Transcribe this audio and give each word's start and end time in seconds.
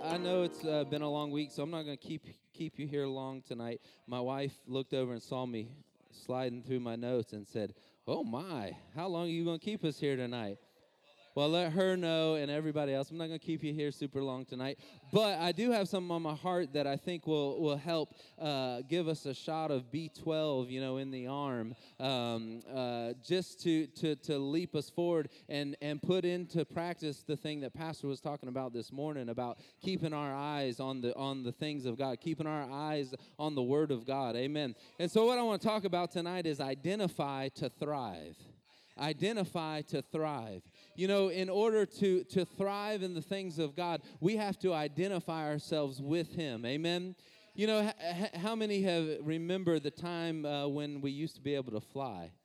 I 0.05 0.19
know 0.19 0.43
it's 0.43 0.63
uh, 0.67 0.85
been 0.85 1.01
a 1.01 1.09
long 1.09 1.31
week, 1.31 1.51
so 1.51 1.63
I'm 1.63 1.71
not 1.71 1.87
going 1.87 1.97
to 1.97 2.07
keep 2.07 2.27
keep 2.53 2.79
you 2.79 2.87
here 2.87 3.07
long 3.07 3.41
tonight. 3.41 3.81
My 4.07 4.21
wife 4.21 4.53
looked 4.67 4.93
over 4.93 5.15
and 5.15 5.23
saw 5.23 5.47
me 5.47 5.71
sliding 6.11 6.63
through 6.63 6.81
my 6.81 6.97
notes 6.97 7.33
and 7.33 7.49
said, 7.49 7.73
Oh 8.09 8.23
my, 8.23 8.77
how 8.95 9.09
long 9.09 9.27
are 9.27 9.31
you 9.31 9.45
going 9.45 9.59
to 9.59 9.65
keep 9.65 9.85
us 9.85 9.99
here 9.99 10.15
tonight? 10.15 10.59
Well, 11.37 11.51
let 11.51 11.73
her 11.73 11.99
know 11.99 12.37
and 12.37 12.51
everybody 12.51 12.95
else. 12.95 13.11
I'm 13.11 13.19
not 13.19 13.27
going 13.27 13.39
to 13.39 13.45
keep 13.45 13.63
you 13.63 13.75
here 13.75 13.93
super 13.93 14.23
long 14.23 14.47
tonight, 14.47 14.79
but 15.13 15.39
I 15.39 15.53
do 15.53 15.71
have 15.71 15.87
something 15.87 16.11
on 16.11 16.23
my 16.23 16.35
heart 16.35 16.73
that 16.73 16.87
I 16.87 16.97
think 16.97 17.27
will 17.27 17.61
will 17.61 17.77
help 17.77 18.15
uh, 18.41 18.81
give 18.89 19.07
us 19.07 19.27
a 19.27 19.35
shot 19.35 19.71
of 19.71 19.93
B12, 19.93 20.71
you 20.71 20.81
know, 20.81 20.97
in 20.97 21.11
the 21.11 21.27
arm, 21.27 21.75
um, 22.01 22.63
uh, 22.75 23.13
just 23.23 23.63
to 23.65 23.87
to 23.87 24.17
to 24.17 24.39
leap 24.39 24.75
us 24.75 24.89
forward 24.89 25.29
and 25.51 25.77
and 25.83 26.01
put 26.01 26.25
into 26.25 26.65
practice 26.65 27.23
the 27.23 27.37
thing 27.37 27.61
that 27.61 27.75
Pastor 27.75 28.07
was 28.07 28.23
talking 28.23 28.49
about 28.49 28.73
this 28.73 28.91
morning 28.91 29.29
about 29.29 29.59
keeping 29.83 30.15
our 30.15 30.35
eyes 30.35 30.81
on 30.81 31.03
the 31.03 31.15
on 31.17 31.43
the 31.43 31.53
things 31.53 31.85
of 31.85 31.99
God, 31.99 32.19
keeping 32.19 32.47
our 32.47 32.67
eyes 32.73 33.15
on 33.39 33.55
the 33.55 33.63
Word 33.63 33.91
of 33.91 34.07
God. 34.07 34.37
Amen. 34.37 34.75
And 34.99 35.11
so, 35.11 35.27
what 35.27 35.39
I 35.39 35.43
want 35.43 35.61
to 35.61 35.69
talk 35.69 35.85
about 35.85 36.13
tonight 36.13 36.47
is 36.47 36.63
identify 36.63 37.49
to 37.57 37.69
thrive 37.69 38.39
identify 38.99 39.83
to 39.83 40.03
thrive. 40.03 40.63
You 40.97 41.09
know, 41.09 41.29
in 41.29 41.51
order 41.51 41.85
to, 41.85 42.25
to 42.25 42.47
thrive 42.47 43.03
in 43.03 43.13
the 43.13 43.21
things 43.21 43.59
of 43.59 43.77
God, 43.77 44.01
we 44.19 44.37
have 44.37 44.59
to 44.61 44.73
identify 44.73 45.47
ourselves 45.47 46.01
with 46.01 46.35
Him. 46.35 46.65
Amen. 46.65 47.15
You 47.55 47.67
know, 47.67 47.93
h- 48.03 48.31
how 48.35 48.55
many 48.55 48.81
have 48.83 49.19
remember 49.21 49.79
the 49.79 49.91
time 49.91 50.47
uh, 50.47 50.67
when 50.69 51.03
we 51.03 51.11
used 51.11 51.35
to 51.37 51.43
be 51.43 51.55
able 51.55 51.73
to 51.73 51.81
fly? 51.81 52.33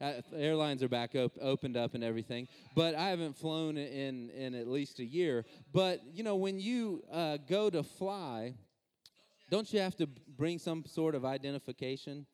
Uh, 0.00 0.12
airlines 0.34 0.82
are 0.82 0.88
back 0.88 1.14
op- 1.14 1.36
opened 1.42 1.76
up 1.76 1.94
and 1.94 2.02
everything, 2.02 2.48
but 2.74 2.94
I 2.94 3.10
haven't 3.10 3.36
flown 3.36 3.76
in 3.76 4.30
in 4.30 4.54
at 4.54 4.66
least 4.66 4.98
a 4.98 5.04
year. 5.04 5.44
But 5.74 6.00
you 6.14 6.22
know, 6.22 6.36
when 6.36 6.58
you 6.58 7.02
uh, 7.12 7.36
go 7.46 7.68
to 7.68 7.82
fly, 7.82 8.54
don't 9.50 9.70
you 9.74 9.80
have 9.80 9.94
to 9.96 10.06
bring 10.06 10.58
some 10.58 10.84
sort 10.86 11.14
of 11.14 11.26
identification? 11.26 12.24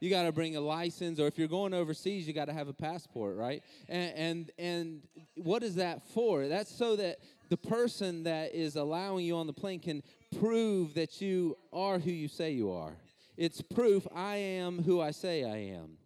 You 0.00 0.10
got 0.10 0.24
to 0.24 0.32
bring 0.32 0.56
a 0.56 0.60
license 0.60 1.20
or 1.20 1.26
if 1.26 1.38
you're 1.38 1.48
going 1.48 1.72
overseas 1.74 2.26
you 2.26 2.32
got 2.32 2.46
to 2.46 2.52
have 2.52 2.68
a 2.68 2.72
passport 2.72 3.36
right? 3.36 3.62
And, 3.88 4.12
and 4.16 4.50
and 4.58 5.02
what 5.36 5.62
is 5.62 5.76
that 5.76 6.02
for? 6.08 6.48
That's 6.48 6.74
so 6.74 6.96
that 6.96 7.18
the 7.48 7.56
person 7.56 8.24
that 8.24 8.54
is 8.54 8.76
allowing 8.76 9.24
you 9.24 9.36
on 9.36 9.46
the 9.46 9.52
plane 9.52 9.80
can 9.80 10.02
prove 10.38 10.94
that 10.94 11.20
you 11.20 11.56
are 11.72 11.98
who 11.98 12.10
you 12.10 12.28
say 12.28 12.52
you 12.52 12.70
are. 12.70 12.96
It's 13.36 13.62
proof 13.62 14.06
i 14.14 14.36
am 14.36 14.82
who 14.82 15.00
i 15.00 15.12
say 15.12 15.44
i 15.44 15.56
am 15.74 15.99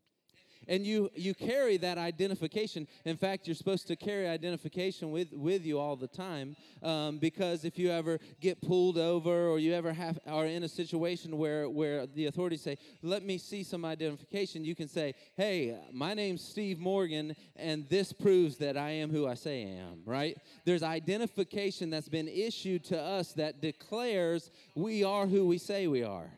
and 0.69 0.87
you 0.87 1.11
you 1.15 1.35
carry 1.35 1.77
that 1.79 1.99
identification. 1.99 2.87
In 3.05 3.17
fact 3.17 3.47
you're 3.47 3.55
supposed 3.55 3.87
to 3.89 3.97
carry 3.97 4.29
identification 4.29 5.11
with 5.11 5.33
with 5.33 5.65
you 5.65 5.79
all 5.79 5.97
the 5.97 6.09
time 6.09 6.57
um, 6.83 7.19
because 7.19 7.65
if 7.65 7.79
you 7.79 7.91
ever 7.91 8.19
get 8.41 8.61
pulled 8.61 8.99
over 8.99 9.49
or 9.49 9.59
you 9.59 9.75
ever 9.75 9.93
have 9.93 10.19
are 10.27 10.47
in 10.47 10.63
a 10.63 10.69
situation 10.69 11.37
where 11.39 11.69
where 11.69 12.07
the 12.07 12.27
authorities 12.27 12.63
say 12.63 12.79
let 13.03 13.25
me 13.25 13.39
see 13.39 13.63
some 13.63 13.85
identification 13.85 14.65
you 14.65 14.75
can 14.75 14.89
say 14.89 15.15
hey 15.37 15.79
my 15.93 16.15
name's 16.15 16.43
steve 16.43 16.79
morgan 16.79 17.35
and 17.57 17.89
this 17.89 18.13
proves 18.13 18.57
that 18.59 18.77
i 18.77 18.91
am 18.91 19.11
who 19.11 19.27
i 19.27 19.35
say 19.35 19.65
i 19.65 19.69
am 19.69 20.05
right? 20.05 20.37
There's 20.65 20.83
identification 20.83 21.91
that's 21.91 22.09
been 22.09 22.29
issued 22.29 22.85
to 22.85 23.01
us 23.01 23.33
that 23.35 23.61
declares 23.61 24.51
we 24.75 25.05
are 25.05 25.27
who 25.27 25.47
we 25.47 25.59
say 25.59 25.87
we 25.87 26.03
are 26.03 26.31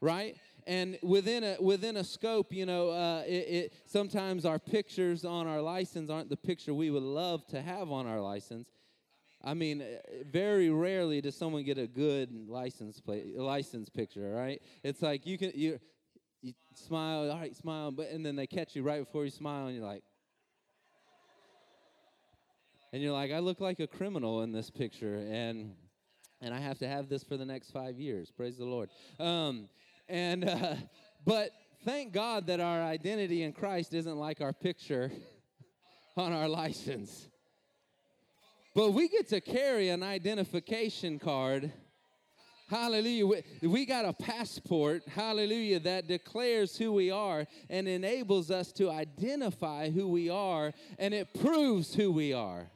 right 0.00 0.36
and 0.66 0.98
within 1.02 1.44
a 1.44 1.56
within 1.60 1.96
a 1.96 2.04
scope 2.04 2.52
you 2.52 2.66
know 2.66 2.90
uh, 2.90 3.22
it, 3.26 3.30
it, 3.30 3.74
sometimes 3.86 4.44
our 4.44 4.58
pictures 4.58 5.24
on 5.24 5.46
our 5.46 5.60
license 5.60 6.10
aren't 6.10 6.28
the 6.30 6.36
picture 6.36 6.72
we 6.72 6.90
would 6.90 7.02
love 7.02 7.46
to 7.48 7.60
have 7.60 7.90
on 7.90 8.06
our 8.06 8.20
license. 8.20 8.68
I 9.42 9.54
mean 9.54 9.82
uh, 9.82 9.84
very 10.30 10.70
rarely 10.70 11.20
does 11.20 11.36
someone 11.36 11.64
get 11.64 11.78
a 11.78 11.86
good 11.86 12.48
license 12.48 13.00
plate 13.00 13.38
license 13.38 13.88
picture 13.88 14.32
right? 14.32 14.60
It's 14.82 15.02
like 15.02 15.26
you 15.26 15.38
can 15.38 15.52
you 15.54 15.78
you 16.42 16.54
smile 16.74 17.30
all 17.30 17.38
right 17.38 17.56
smile 17.56 17.90
but 17.90 18.08
and 18.08 18.24
then 18.24 18.36
they 18.36 18.46
catch 18.46 18.74
you 18.74 18.82
right 18.82 19.04
before 19.04 19.24
you 19.24 19.30
smile 19.30 19.66
and 19.66 19.76
you're 19.76 19.84
like 19.84 20.02
and 22.92 23.02
you're 23.02 23.12
like 23.12 23.32
i 23.32 23.38
look 23.38 23.60
like 23.60 23.80
a 23.80 23.86
criminal 23.86 24.42
in 24.42 24.52
this 24.52 24.68
picture 24.68 25.16
and 25.30 25.74
and 26.42 26.52
i 26.52 26.58
have 26.58 26.78
to 26.78 26.86
have 26.86 27.08
this 27.08 27.24
for 27.24 27.36
the 27.38 27.46
next 27.46 27.70
five 27.70 27.98
years. 27.98 28.30
Praise 28.30 28.58
the 28.58 28.64
lord. 28.64 28.90
Um, 29.18 29.68
and 30.08 30.48
uh, 30.48 30.74
but 31.24 31.50
thank 31.84 32.12
God 32.12 32.46
that 32.46 32.60
our 32.60 32.82
identity 32.82 33.42
in 33.42 33.52
Christ 33.52 33.94
isn't 33.94 34.16
like 34.16 34.40
our 34.40 34.52
picture 34.52 35.10
on 36.16 36.32
our 36.32 36.48
license. 36.48 37.28
But 38.74 38.92
we 38.92 39.08
get 39.08 39.28
to 39.28 39.40
carry 39.40 39.88
an 39.90 40.02
identification 40.02 41.18
card. 41.18 41.72
Hallelujah. 42.68 43.42
We 43.62 43.86
got 43.86 44.04
a 44.04 44.12
passport, 44.12 45.06
hallelujah, 45.06 45.80
that 45.80 46.08
declares 46.08 46.76
who 46.76 46.92
we 46.92 47.10
are 47.10 47.46
and 47.70 47.86
enables 47.86 48.50
us 48.50 48.72
to 48.72 48.90
identify 48.90 49.90
who 49.90 50.08
we 50.08 50.28
are, 50.28 50.72
and 50.98 51.14
it 51.14 51.34
proves 51.34 51.94
who 51.94 52.10
we 52.10 52.32
are. 52.32 52.70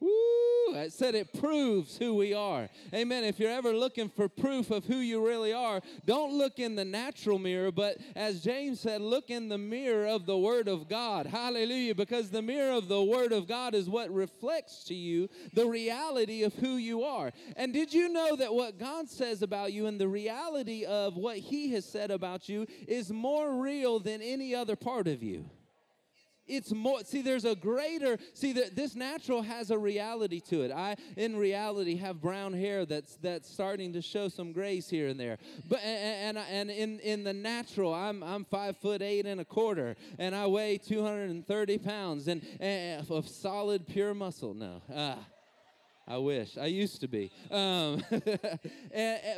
Woo! 0.00 0.76
I 0.76 0.88
said 0.88 1.14
it 1.14 1.38
proves 1.38 1.98
who 1.98 2.14
we 2.14 2.32
are. 2.32 2.68
Amen. 2.94 3.24
If 3.24 3.38
you're 3.38 3.50
ever 3.50 3.72
looking 3.72 4.08
for 4.08 4.28
proof 4.28 4.70
of 4.70 4.84
who 4.84 4.96
you 4.96 5.26
really 5.26 5.52
are, 5.52 5.80
don't 6.06 6.32
look 6.32 6.58
in 6.58 6.76
the 6.76 6.84
natural 6.84 7.38
mirror, 7.38 7.72
but 7.72 7.98
as 8.14 8.42
James 8.42 8.80
said, 8.80 9.00
look 9.00 9.30
in 9.30 9.48
the 9.48 9.58
mirror 9.58 10.06
of 10.06 10.26
the 10.26 10.38
Word 10.38 10.68
of 10.68 10.88
God. 10.88 11.26
Hallelujah. 11.26 11.94
Because 11.94 12.30
the 12.30 12.42
mirror 12.42 12.72
of 12.72 12.88
the 12.88 13.02
Word 13.02 13.32
of 13.32 13.46
God 13.48 13.74
is 13.74 13.88
what 13.88 14.10
reflects 14.10 14.84
to 14.84 14.94
you 14.94 15.28
the 15.54 15.66
reality 15.66 16.42
of 16.44 16.54
who 16.54 16.76
you 16.76 17.02
are. 17.02 17.32
And 17.56 17.72
did 17.72 17.92
you 17.92 18.08
know 18.08 18.36
that 18.36 18.54
what 18.54 18.78
God 18.78 19.08
says 19.08 19.42
about 19.42 19.72
you 19.72 19.86
and 19.86 20.00
the 20.00 20.08
reality 20.08 20.84
of 20.84 21.16
what 21.16 21.38
He 21.38 21.72
has 21.72 21.84
said 21.84 22.10
about 22.10 22.48
you 22.48 22.66
is 22.86 23.12
more 23.12 23.60
real 23.60 23.98
than 23.98 24.22
any 24.22 24.54
other 24.54 24.76
part 24.76 25.08
of 25.08 25.22
you? 25.22 25.50
It's 26.50 26.72
more 26.72 27.00
see 27.04 27.22
there's 27.22 27.44
a 27.44 27.54
greater 27.54 28.18
see 28.34 28.52
that 28.54 28.76
this 28.76 28.94
natural 28.94 29.42
has 29.42 29.70
a 29.70 29.78
reality 29.78 30.40
to 30.40 30.62
it. 30.62 30.72
I 30.72 30.96
in 31.16 31.36
reality 31.36 31.96
have 31.96 32.20
brown 32.20 32.52
hair 32.52 32.84
that's 32.84 33.16
that's 33.16 33.50
starting 33.50 33.92
to 33.92 34.02
show 34.02 34.28
some 34.28 34.52
grays 34.52 34.88
here 34.88 35.08
and 35.08 35.18
there. 35.18 35.38
But 35.68 35.80
and 35.82 36.36
and, 36.36 36.46
and 36.50 36.70
in 36.70 37.00
in 37.00 37.24
the 37.24 37.32
natural 37.32 37.92
i'm 37.94 38.22
i'm 38.22 38.44
five 38.44 38.76
foot 38.76 39.02
eight 39.02 39.26
and 39.26 39.40
a 39.40 39.44
quarter 39.44 39.96
and 40.18 40.34
i 40.34 40.46
weigh 40.46 40.78
230 40.78 41.78
pounds 41.78 42.28
and, 42.28 42.42
and 42.58 43.08
of 43.10 43.28
solid 43.28 43.86
pure 43.86 44.14
muscle. 44.14 44.54
No 44.54 44.82
uh, 44.94 45.16
I 46.10 46.16
wish 46.16 46.58
I 46.58 46.66
used 46.66 47.00
to 47.02 47.08
be, 47.08 47.30
um, 47.52 48.02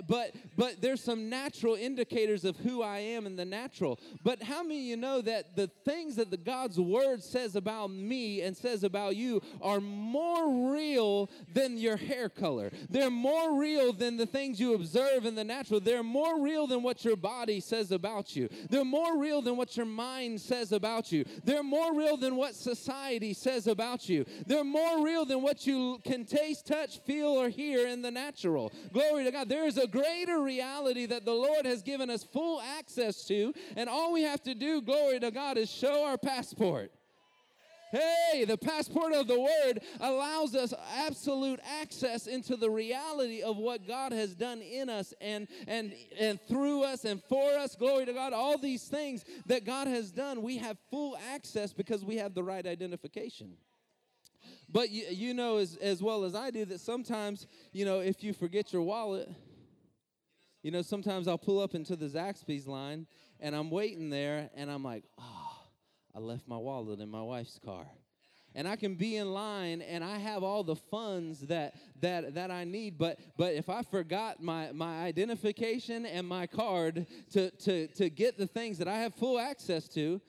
but 0.09 0.34
but 0.56 0.81
there's 0.81 1.05
some 1.05 1.28
natural 1.28 1.75
indicators 1.75 2.47
of 2.47 2.56
who 2.56 2.81
I 2.81 2.99
am 3.00 3.27
in 3.27 3.37
the 3.37 3.44
natural. 3.44 4.00
But 4.25 4.43
how 4.43 4.62
many 4.62 4.78
of 4.78 4.84
you 4.87 4.97
know 4.97 5.21
that 5.21 5.55
the 5.55 5.66
things 5.84 6.16
that 6.16 6.31
the 6.31 6.38
God's 6.38 6.81
word 6.81 7.22
says 7.22 7.56
about 7.56 7.91
me 7.91 8.41
and 8.41 8.56
says 8.56 8.84
about 8.84 9.16
you 9.16 9.43
are 9.60 9.81
more 9.81 10.72
real 10.72 11.28
than 11.53 11.77
your 11.77 11.99
hair 11.99 12.31
color? 12.31 12.71
They're 12.89 13.10
more 13.10 13.60
real 13.60 13.93
than 13.93 14.16
the 14.16 14.25
things 14.25 14.59
you 14.59 14.72
observe 14.72 15.27
in 15.27 15.34
the 15.34 15.44
natural. 15.44 15.78
They're 15.78 16.03
more 16.03 16.43
real 16.43 16.66
than 16.66 16.83
what 16.83 17.04
your 17.04 17.16
body 17.16 17.60
says 17.60 17.93
about 17.93 18.34
you. 18.34 18.49
They're 18.71 18.83
more 18.83 19.19
real 19.19 19.42
than 19.42 19.59
what 19.59 19.77
your 19.77 19.84
mind 19.84 20.41
says 20.41 20.72
about 20.72 21.13
you. 21.13 21.27
They're 21.45 21.63
more 21.63 21.95
real 21.95 22.16
than 22.16 22.34
what 22.36 22.54
society 22.54 23.34
says 23.34 23.66
about 23.66 24.09
you. 24.09 24.24
They're 24.47 24.65
more 24.65 25.04
real 25.04 25.27
than 25.27 25.42
what 25.42 25.66
you 25.66 26.01
can 26.03 26.24
taste 26.24 26.61
touch, 26.64 26.98
feel, 27.00 27.28
or 27.28 27.48
hear 27.48 27.86
in 27.86 28.03
the 28.03 28.10
natural. 28.10 28.72
Glory 28.92 29.24
to 29.24 29.30
God. 29.30 29.48
There 29.48 29.66
is 29.66 29.78
a 29.78 29.86
greater 29.86 30.41
reality 30.41 31.06
that 31.06 31.24
the 31.24 31.32
Lord 31.32 31.66
has 31.66 31.82
given 31.82 32.10
us 32.10 32.24
full 32.24 32.60
access 32.60 33.24
to, 33.26 33.53
and 33.76 33.88
all 33.88 34.12
we 34.12 34.22
have 34.22 34.42
to 34.44 34.54
do, 34.54 34.80
glory 34.82 35.20
to 35.20 35.30
God, 35.30 35.59
is 35.59 35.70
show 35.70 36.04
our 36.04 36.18
passport. 36.18 36.92
Hey, 37.92 38.47
the 38.47 38.56
passport 38.56 39.12
of 39.12 39.26
the 39.26 39.38
word 39.38 39.80
allows 40.00 40.54
us 40.54 40.72
absolute 40.97 41.60
access 41.82 42.26
into 42.26 42.56
the 42.56 42.70
reality 42.70 43.42
of 43.42 43.59
what 43.59 43.86
God 43.86 44.12
has 44.12 44.34
done 44.34 44.62
in 44.62 44.88
us 44.88 45.12
and 45.20 45.47
and 45.68 45.92
and 46.18 46.41
through 46.48 46.84
us 46.84 47.04
and 47.04 47.22
for 47.24 47.50
us. 47.59 47.76
Glory 47.76 48.06
to 48.06 48.14
God. 48.14 48.32
All 48.32 48.56
these 48.56 48.84
things 48.84 49.26
that 49.44 49.66
God 49.66 49.88
has 49.88 50.10
done, 50.10 50.41
we 50.41 50.56
have 50.56 50.78
full 50.91 51.18
access 51.34 51.74
because 51.74 52.03
we 52.03 52.16
have 52.16 52.32
the 52.32 52.42
right 52.42 52.66
identification. 52.66 53.59
But 54.72 54.91
you, 54.91 55.04
you 55.10 55.34
know 55.34 55.59
as, 55.59 55.77
as 55.77 56.03
well 56.03 56.24
as 56.24 56.34
I 56.34 56.51
do 56.51 56.65
that 56.65 56.80
sometimes, 56.80 57.47
you 57.72 57.84
know, 57.84 58.01
if 58.01 58.24
you 58.24 58.33
forget 58.33 58.72
your 58.72 58.83
wallet, 58.83 59.28
you 60.63 60.71
know, 60.71 60.83
sometimes 60.83 61.28
I'll 61.28 61.39
pull 61.39 61.60
up 61.60 61.74
into 61.74 61.95
the 61.95 62.07
Zaxby's 62.07 62.66
line 62.66 63.07
and 63.39 63.54
I'm 63.54 63.71
waiting 63.71 64.09
there 64.09 64.48
and 64.54 64.71
I'm 64.71 64.83
like, 64.83 65.04
oh, 65.19 65.59
I 66.15 66.21
left 66.21 66.48
my 66.48 66.57
wallet 66.57 67.01
in 67.01 67.10
my 67.10 67.22
wife's 67.22 67.59
car. 67.59 67.84
And 68.54 68.69
I 68.69 68.77
can 68.77 68.95
be 68.95 69.16
in 69.16 69.33
line 69.33 69.80
and 69.80 70.04
I 70.04 70.19
have 70.19 70.42
all 70.42 70.63
the 70.63 70.77
funds 70.77 71.41
that 71.47 71.74
that 72.01 72.34
that 72.34 72.51
I 72.51 72.65
need 72.65 72.98
but 72.98 73.19
but 73.39 73.54
if 73.54 73.71
I 73.71 73.83
forgot 73.83 74.42
my 74.42 74.72
my 74.72 75.04
identification 75.04 76.04
and 76.04 76.28
my 76.28 76.47
card 76.47 77.07
to 77.33 77.51
to 77.51 77.86
to 77.89 78.10
get 78.10 78.36
the 78.36 78.47
things 78.47 78.77
that 78.77 78.89
I 78.89 78.98
have 78.98 79.15
full 79.15 79.39
access 79.39 79.89
to 79.95 80.21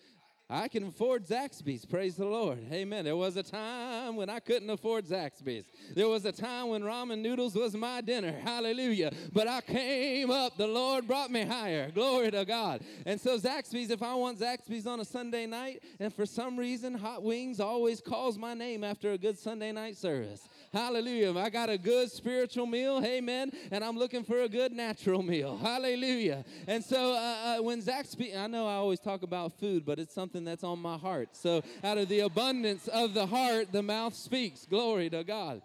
I 0.50 0.68
can 0.68 0.88
afford 0.88 1.26
Zaxby's. 1.26 1.86
Praise 1.86 2.16
the 2.16 2.26
Lord. 2.26 2.60
Amen. 2.72 3.06
There 3.06 3.16
was 3.16 3.38
a 3.38 3.44
time 3.44 4.18
when 4.18 4.30
I 4.30 4.40
couldn't 4.40 4.70
afford 4.70 5.06
Zaxby's. 5.06 5.66
There 5.96 6.10
was 6.10 6.26
a 6.26 6.32
time 6.32 6.68
when 6.68 6.84
ramen 6.84 7.20
noodles 7.20 7.56
was 7.56 7.76
my 7.76 8.02
dinner. 8.02 8.34
Hallelujah. 8.44 9.12
But 9.32 9.48
I 9.48 9.62
came 9.62 10.30
up. 10.30 10.58
The 10.58 10.68
Lord 10.68 11.08
brought 11.08 11.32
me 11.32 11.46
higher. 11.46 11.90
Glory 11.92 12.30
to 12.32 12.44
God. 12.44 12.82
And 13.06 13.20
so 13.20 13.40
Zaxby's, 13.40 13.90
if 13.90 14.04
I 14.04 14.14
want 14.16 14.40
Zaxby's 14.40 14.86
on 14.86 15.00
a 15.00 15.06
Sunday 15.06 15.46
night, 15.46 15.82
and 16.00 16.14
for 16.14 16.26
some 16.26 16.58
reason 16.58 16.94
Hot 16.94 17.24
Wings 17.24 17.60
always 17.60 18.02
calls 18.02 18.38
my 18.38 18.54
name 18.54 18.84
after 18.84 19.14
a 19.14 19.18
good 19.18 19.40
Sunday 19.40 19.72
night 19.72 19.96
service. 19.96 20.48
Hallelujah. 20.74 21.38
I 21.38 21.52
got 21.52 21.70
a 21.70 21.78
good 21.78 22.12
spiritual 22.12 22.66
meal, 22.66 23.00
amen, 23.06 23.52
and 23.70 23.84
I'm 23.84 23.96
looking 23.96 24.24
for 24.24 24.42
a 24.42 24.50
good 24.50 24.72
natural 24.72 25.22
meal. 25.22 25.56
Hallelujah. 25.56 26.44
And 26.68 26.84
so 26.84 27.14
uh, 27.14 27.58
uh, 27.60 27.62
when 27.62 27.80
Zach 27.80 28.08
I 28.36 28.48
know 28.48 28.66
I 28.66 28.74
always 28.74 29.00
talk 29.00 29.22
about 29.22 29.54
food, 29.60 29.86
but 29.86 30.00
it's 30.00 30.16
something 30.16 30.33
that's 30.34 30.64
on 30.64 30.80
my 30.80 30.98
heart. 30.98 31.30
So 31.34 31.62
out 31.84 31.98
of 31.98 32.10
the 32.10 32.22
abundance 32.22 32.88
of 32.88 33.14
the 33.14 33.28
heart, 33.28 33.72
the 33.72 33.84
mouth 33.84 34.16
speaks. 34.16 34.66
Glory 34.66 35.10
to 35.12 35.24
God. 35.24 35.62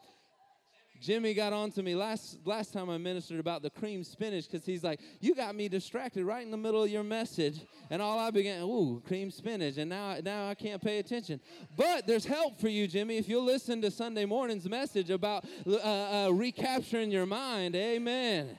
Jimmy 1.00 1.32
got 1.32 1.52
on 1.52 1.70
to 1.72 1.82
me 1.82 1.94
last 1.94 2.38
last 2.44 2.72
time 2.72 2.90
I 2.90 2.98
ministered 2.98 3.38
about 3.38 3.62
the 3.62 3.70
cream 3.70 4.02
spinach 4.02 4.50
because 4.50 4.66
he's 4.66 4.82
like, 4.82 5.00
"You 5.20 5.34
got 5.34 5.54
me 5.54 5.68
distracted 5.68 6.24
right 6.24 6.44
in 6.44 6.50
the 6.50 6.56
middle 6.56 6.82
of 6.82 6.90
your 6.90 7.04
message," 7.04 7.60
and 7.90 8.02
all 8.02 8.18
I 8.18 8.30
began, 8.30 8.62
"Ooh, 8.62 9.00
cream 9.06 9.30
spinach," 9.30 9.76
and 9.76 9.88
now 9.88 10.16
now 10.24 10.48
I 10.48 10.54
can't 10.54 10.82
pay 10.82 10.98
attention. 10.98 11.40
But 11.76 12.06
there's 12.06 12.24
help 12.24 12.58
for 12.58 12.68
you, 12.68 12.88
Jimmy, 12.88 13.16
if 13.16 13.28
you'll 13.28 13.44
listen 13.44 13.80
to 13.82 13.90
Sunday 13.90 14.24
morning's 14.24 14.68
message 14.68 15.10
about 15.10 15.44
uh, 15.66 15.76
uh, 15.76 16.30
recapturing 16.32 17.12
your 17.12 17.26
mind. 17.26 17.76
Amen. 17.76 18.58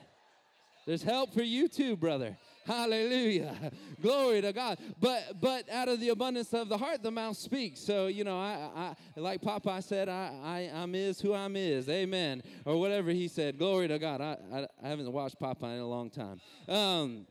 There's 0.86 1.02
help 1.02 1.34
for 1.34 1.42
you 1.42 1.68
too, 1.68 1.94
brother. 1.94 2.38
Hallelujah. 2.70 3.72
Glory 4.00 4.40
to 4.42 4.52
God. 4.52 4.78
But 5.00 5.40
but 5.40 5.68
out 5.70 5.88
of 5.88 5.98
the 5.98 6.10
abundance 6.10 6.54
of 6.54 6.68
the 6.68 6.78
heart, 6.78 7.02
the 7.02 7.10
mouth 7.10 7.36
speaks. 7.36 7.80
So, 7.80 8.06
you 8.06 8.22
know, 8.22 8.38
I, 8.38 8.94
I 9.16 9.20
like 9.20 9.42
Popeye 9.42 9.82
said, 9.82 10.08
I, 10.08 10.32
I, 10.40 10.70
I'm 10.80 10.94
is 10.94 11.20
who 11.20 11.34
I'm 11.34 11.56
is. 11.56 11.88
Amen. 11.88 12.44
Or 12.64 12.78
whatever 12.78 13.10
he 13.10 13.26
said. 13.26 13.58
Glory 13.58 13.88
to 13.88 13.98
God. 13.98 14.20
I, 14.20 14.36
I, 14.52 14.66
I 14.84 14.88
haven't 14.88 15.10
watched 15.10 15.40
Popeye 15.40 15.74
in 15.74 15.80
a 15.80 15.88
long 15.88 16.10
time. 16.10 16.40
Um, 16.68 17.26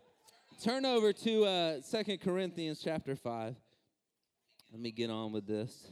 turn 0.62 0.86
over 0.86 1.14
to 1.14 1.46
uh, 1.46 1.78
2 1.90 2.18
Corinthians 2.18 2.82
chapter 2.84 3.16
5. 3.16 3.56
Let 4.74 4.82
me 4.82 4.92
get 4.92 5.10
on 5.10 5.32
with 5.32 5.48
this. 5.48 5.88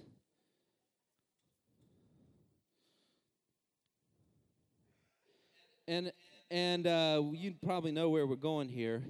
And 5.88 6.12
and 6.52 6.86
uh, 6.86 7.24
you 7.32 7.54
probably 7.64 7.94
know 7.94 8.10
where 8.10 8.28
we're 8.28 8.36
going 8.36 8.68
here. 8.68 9.04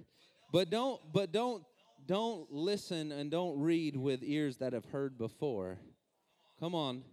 But 0.52 0.70
don't 0.70 1.02
but 1.12 1.32
don't 1.32 1.64
don't 2.06 2.52
listen 2.52 3.12
and 3.12 3.30
don't 3.30 3.60
read 3.60 3.98
with 3.98 4.22
ears 4.24 4.58
that 4.58 4.74
have 4.74 4.86
heard 4.86 5.18
before. 5.18 5.78
Come 6.60 6.74
on. 6.74 7.04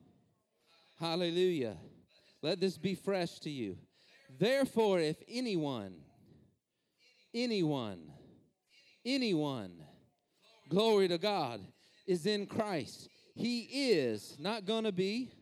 Hallelujah. 1.01 1.77
Let 2.43 2.61
this 2.61 2.79
be 2.79 2.95
fresh 2.95 3.41
to 3.41 3.51
you. 3.51 3.77
Therefore, 4.39 5.01
if 5.01 5.17
anyone, 5.29 5.97
anyone, 7.35 8.13
anyone, 9.05 9.73
glory 10.69 11.09
to 11.09 11.19
God, 11.19 11.61
is 12.07 12.27
in 12.27 12.47
Christ, 12.47 13.09
he 13.35 13.61
is 13.91 14.37
not 14.39 14.65
going 14.65 14.85
to 14.85 14.93
be, 14.93 15.33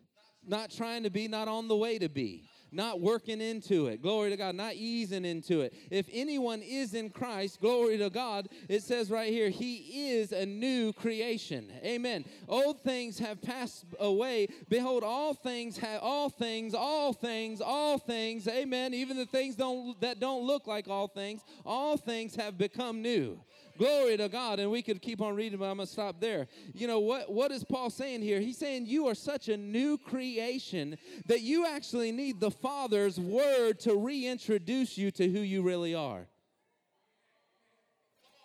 not 0.46 0.70
trying 0.70 1.02
to 1.02 1.10
be, 1.10 1.28
not 1.28 1.48
on 1.48 1.68
the 1.68 1.76
way 1.76 1.98
to 1.98 2.08
be 2.08 2.48
not 2.72 3.00
working 3.00 3.40
into 3.40 3.86
it. 3.86 4.02
Glory 4.02 4.30
to 4.30 4.36
God, 4.36 4.54
not 4.54 4.74
easing 4.74 5.24
into 5.24 5.60
it. 5.60 5.74
If 5.90 6.06
anyone 6.12 6.62
is 6.62 6.94
in 6.94 7.10
Christ, 7.10 7.60
glory 7.60 7.98
to 7.98 8.10
God, 8.10 8.48
it 8.68 8.82
says 8.82 9.10
right 9.10 9.32
here, 9.32 9.50
he 9.50 10.10
is 10.10 10.32
a 10.32 10.46
new 10.46 10.92
creation. 10.92 11.70
Amen. 11.84 12.24
Old 12.48 12.82
things 12.82 13.18
have 13.18 13.40
passed 13.42 13.84
away. 14.00 14.48
Behold, 14.68 15.04
all 15.04 15.34
things 15.34 15.76
have 15.78 16.02
all 16.02 16.28
things, 16.28 16.74
all 16.74 17.12
things, 17.12 17.60
all 17.60 17.98
things. 17.98 18.48
Amen. 18.48 18.94
Even 18.94 19.16
the 19.16 19.26
things 19.26 19.56
don't 19.56 20.00
that 20.00 20.20
don't 20.20 20.46
look 20.46 20.66
like 20.66 20.88
all 20.88 21.08
things, 21.08 21.42
all 21.64 21.96
things 21.96 22.34
have 22.36 22.58
become 22.58 23.02
new. 23.02 23.38
Glory 23.82 24.16
to 24.16 24.28
God. 24.28 24.60
And 24.60 24.70
we 24.70 24.80
could 24.80 25.02
keep 25.02 25.20
on 25.20 25.34
reading, 25.34 25.58
but 25.58 25.64
I'm 25.64 25.78
going 25.78 25.88
to 25.88 25.92
stop 25.92 26.20
there. 26.20 26.46
You 26.72 26.86
know, 26.86 27.00
what, 27.00 27.32
what 27.32 27.50
is 27.50 27.64
Paul 27.64 27.90
saying 27.90 28.22
here? 28.22 28.38
He's 28.38 28.56
saying 28.56 28.86
you 28.86 29.08
are 29.08 29.14
such 29.16 29.48
a 29.48 29.56
new 29.56 29.98
creation 29.98 30.96
that 31.26 31.40
you 31.40 31.66
actually 31.66 32.12
need 32.12 32.38
the 32.38 32.52
Father's 32.52 33.18
word 33.18 33.80
to 33.80 33.96
reintroduce 33.96 34.96
you 34.96 35.10
to 35.10 35.28
who 35.28 35.40
you 35.40 35.62
really 35.62 35.96
are. 35.96 36.28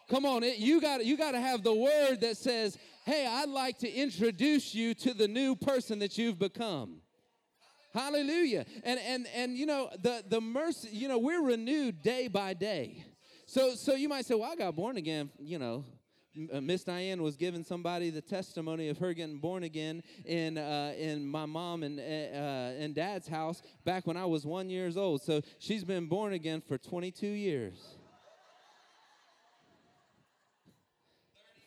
Come 0.09 0.25
on, 0.25 0.41
it, 0.41 0.57
you 0.57 0.81
got 0.81 1.05
you 1.05 1.17
got 1.17 1.33
to 1.33 1.39
have 1.39 1.61
the 1.61 1.73
word 1.73 2.21
that 2.21 2.37
says, 2.37 2.77
"Hey, 3.05 3.27
I'd 3.27 3.49
like 3.49 3.77
to 3.79 3.91
introduce 3.91 4.73
you 4.73 4.95
to 4.95 5.13
the 5.13 5.27
new 5.27 5.55
person 5.55 5.99
that 5.99 6.17
you've 6.17 6.39
become." 6.39 7.01
Hallelujah. 7.93 8.65
And 8.83 8.99
and 9.01 9.27
and 9.35 9.57
you 9.57 9.65
know, 9.65 9.89
the 10.01 10.23
the 10.27 10.41
mercy, 10.41 10.89
you 10.93 11.09
know, 11.09 11.19
we're 11.19 11.43
renewed 11.43 12.01
day 12.01 12.29
by 12.29 12.53
day. 12.53 13.03
So, 13.49 13.75
so 13.75 13.95
you 13.95 14.09
might 14.09 14.25
say, 14.25 14.35
well, 14.35 14.51
I 14.51 14.57
got 14.57 14.75
born 14.75 14.97
again, 14.97 15.29
you 15.39 15.57
know. 15.57 15.85
Uh, 16.51 16.59
Miss 16.59 16.83
Diane 16.83 17.23
was 17.23 17.37
giving 17.37 17.63
somebody 17.63 18.09
the 18.09 18.21
testimony 18.21 18.89
of 18.89 18.97
her 18.97 19.13
getting 19.13 19.39
born 19.39 19.63
again 19.63 20.03
in 20.25 20.57
uh, 20.57 20.93
in 20.95 21.25
my 21.25 21.45
mom 21.45 21.81
and 21.81 21.97
uh, 21.97 22.03
uh 22.03 22.73
and 22.77 22.93
dad's 22.93 23.27
house 23.27 23.63
back 23.85 24.05
when 24.05 24.17
I 24.17 24.25
was 24.25 24.45
one 24.45 24.69
years 24.69 24.97
old. 24.97 25.23
So 25.23 25.41
she's 25.59 25.83
been 25.83 26.07
born 26.07 26.33
again 26.33 26.61
for 26.61 26.77
22 26.77 27.25
years. 27.25 27.95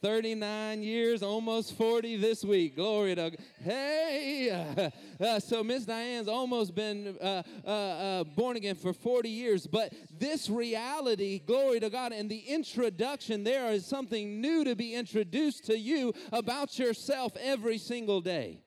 39 0.02 0.82
years, 0.82 1.22
almost 1.22 1.76
40 1.76 2.16
this 2.16 2.44
week. 2.44 2.76
Glory 2.76 3.14
to 3.14 3.30
God. 3.30 3.38
Hey! 3.62 4.90
Uh, 5.20 5.38
so 5.38 5.62
Miss 5.62 5.84
Diane's 5.84 6.28
almost 6.28 6.74
been 6.74 7.14
uh, 7.20 7.42
uh, 7.62 7.68
uh, 7.68 8.24
born 8.24 8.56
again 8.56 8.74
for 8.74 8.94
40 8.94 9.28
years. 9.28 9.66
But 9.66 9.92
this 10.18 10.48
reality, 10.48 11.40
glory 11.40 11.78
to 11.80 11.90
God, 11.90 12.12
and 12.12 12.30
the 12.30 12.38
introduction 12.38 13.44
there 13.44 13.70
is 13.70 13.84
something 13.84 14.40
new 14.40 14.64
to 14.64 14.74
be 14.74 14.94
introduced 14.94 15.66
to 15.66 15.78
you 15.78 16.14
about 16.32 16.78
yourself 16.78 17.36
every 17.38 17.76
single 17.76 18.22
day. 18.22 18.62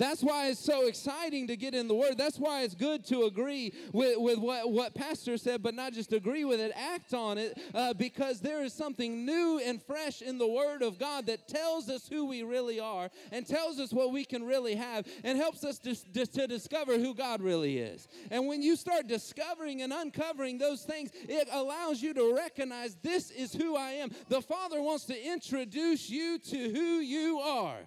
That's 0.00 0.22
why 0.22 0.46
it's 0.46 0.58
so 0.58 0.86
exciting 0.86 1.46
to 1.48 1.58
get 1.58 1.74
in 1.74 1.86
the 1.86 1.94
Word. 1.94 2.16
That's 2.16 2.38
why 2.38 2.62
it's 2.62 2.74
good 2.74 3.04
to 3.08 3.24
agree 3.24 3.74
with, 3.92 4.16
with 4.18 4.38
what, 4.38 4.72
what 4.72 4.94
Pastor 4.94 5.36
said, 5.36 5.62
but 5.62 5.74
not 5.74 5.92
just 5.92 6.14
agree 6.14 6.46
with 6.46 6.58
it, 6.58 6.72
act 6.74 7.12
on 7.12 7.36
it, 7.36 7.60
uh, 7.74 7.92
because 7.92 8.40
there 8.40 8.64
is 8.64 8.72
something 8.72 9.26
new 9.26 9.60
and 9.62 9.82
fresh 9.82 10.22
in 10.22 10.38
the 10.38 10.46
Word 10.46 10.80
of 10.80 10.98
God 10.98 11.26
that 11.26 11.48
tells 11.48 11.90
us 11.90 12.08
who 12.08 12.24
we 12.24 12.42
really 12.42 12.80
are 12.80 13.10
and 13.30 13.46
tells 13.46 13.78
us 13.78 13.92
what 13.92 14.10
we 14.10 14.24
can 14.24 14.42
really 14.46 14.74
have 14.74 15.06
and 15.22 15.36
helps 15.36 15.64
us 15.64 15.78
to, 15.80 15.94
to, 16.14 16.24
to 16.24 16.46
discover 16.46 16.98
who 16.98 17.14
God 17.14 17.42
really 17.42 17.76
is. 17.76 18.08
And 18.30 18.46
when 18.46 18.62
you 18.62 18.76
start 18.76 19.06
discovering 19.06 19.82
and 19.82 19.92
uncovering 19.92 20.56
those 20.56 20.82
things, 20.82 21.10
it 21.28 21.46
allows 21.52 22.00
you 22.00 22.14
to 22.14 22.34
recognize 22.34 22.96
this 23.02 23.30
is 23.30 23.52
who 23.52 23.76
I 23.76 23.90
am. 23.90 24.12
The 24.30 24.40
Father 24.40 24.80
wants 24.80 25.04
to 25.04 25.26
introduce 25.30 26.08
you 26.08 26.38
to 26.38 26.56
who 26.70 27.00
you 27.00 27.40
are. 27.40 27.80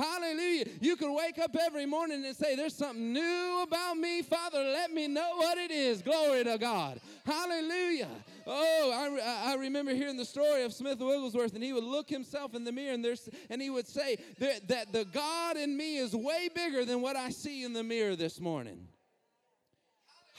Hallelujah. 0.00 0.64
You 0.80 0.96
can 0.96 1.14
wake 1.14 1.38
up 1.38 1.54
every 1.60 1.84
morning 1.84 2.24
and 2.24 2.34
say, 2.34 2.56
There's 2.56 2.74
something 2.74 3.12
new 3.12 3.64
about 3.66 3.98
me. 3.98 4.22
Father, 4.22 4.58
let 4.58 4.92
me 4.92 5.06
know 5.08 5.32
what 5.36 5.58
it 5.58 5.70
is. 5.70 6.00
Glory 6.00 6.42
to 6.44 6.56
God. 6.56 7.00
Hallelujah. 7.26 8.08
Oh, 8.46 9.20
I, 9.22 9.52
I 9.52 9.54
remember 9.56 9.92
hearing 9.94 10.16
the 10.16 10.24
story 10.24 10.62
of 10.62 10.72
Smith 10.72 11.00
Wigglesworth, 11.00 11.54
and 11.54 11.62
he 11.62 11.74
would 11.74 11.84
look 11.84 12.08
himself 12.08 12.54
in 12.54 12.64
the 12.64 12.72
mirror 12.72 12.94
and, 12.94 13.04
there's, 13.04 13.28
and 13.50 13.60
he 13.60 13.68
would 13.68 13.86
say 13.86 14.16
that, 14.38 14.68
that 14.68 14.92
the 14.92 15.04
God 15.04 15.58
in 15.58 15.76
me 15.76 15.98
is 15.98 16.16
way 16.16 16.48
bigger 16.54 16.86
than 16.86 17.02
what 17.02 17.16
I 17.16 17.28
see 17.28 17.64
in 17.64 17.74
the 17.74 17.84
mirror 17.84 18.16
this 18.16 18.40
morning. 18.40 18.88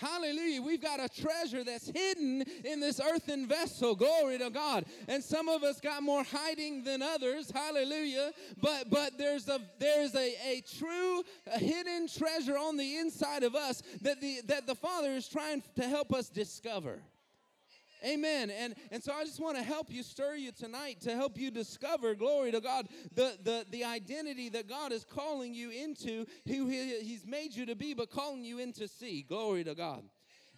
Hallelujah. 0.02 0.64
We've 0.64 0.82
got 0.82 1.00
a 1.00 1.08
treasure 1.08 1.64
that's 1.64 1.88
hidden 1.88 2.44
in 2.66 2.80
this 2.80 3.00
earthen 3.00 3.48
vessel. 3.48 3.94
Glory 3.94 4.40
to 4.40 4.50
God. 4.50 4.86
And 5.08 5.24
some 5.24 5.48
of 5.48 5.64
us 5.64 5.80
got 5.80 6.02
more 6.02 6.24
hiding 6.24 6.84
than 6.84 7.04
others. 7.04 7.52
Hallelujah. 7.52 8.32
But 8.60 8.90
but 8.90 9.20
there's 9.20 9.48
a 9.48 9.60
there's 9.78 10.16
a, 10.16 10.36
a 10.44 10.64
true 10.80 11.24
a 11.54 11.60
hidden 11.60 12.08
treasure 12.08 12.58
on 12.58 12.78
the 12.78 12.98
inside 12.98 13.44
of 13.44 13.54
us 13.54 13.84
that 14.02 14.20
the 14.22 14.42
that 14.48 14.66
the 14.66 14.76
Father 14.76 15.12
is 15.12 15.28
trying 15.28 15.62
to 15.76 15.88
help 15.88 16.14
us 16.14 16.30
discover. 16.30 17.00
Amen. 18.04 18.50
And, 18.50 18.74
and 18.90 19.04
so 19.04 19.14
I 19.14 19.24
just 19.24 19.40
want 19.40 19.58
to 19.58 19.64
help 19.64 19.92
you, 19.92 20.02
stir 20.02 20.36
you 20.36 20.52
tonight 20.52 21.02
to 21.02 21.16
help 21.16 21.38
you 21.38 21.52
discover, 21.52 22.16
glory 22.16 22.52
to 22.52 22.60
God, 22.60 22.88
the, 23.14 23.38
the, 23.44 23.66
the 23.70 23.84
identity 23.84 24.50
that 24.50 24.68
God 24.68 24.92
is 24.92 25.04
calling 25.04 25.54
you 25.54 25.70
into, 25.70 26.26
who 26.48 26.68
he, 26.68 27.00
He's 27.02 27.26
made 27.26 27.56
you 27.56 27.66
to 27.68 27.76
be, 27.76 27.94
but 27.94 28.10
calling 28.10 28.44
you 28.44 28.60
into 28.60 28.88
see. 28.88 29.22
Glory 29.22 29.64
to 29.64 29.76
God. 29.76 30.04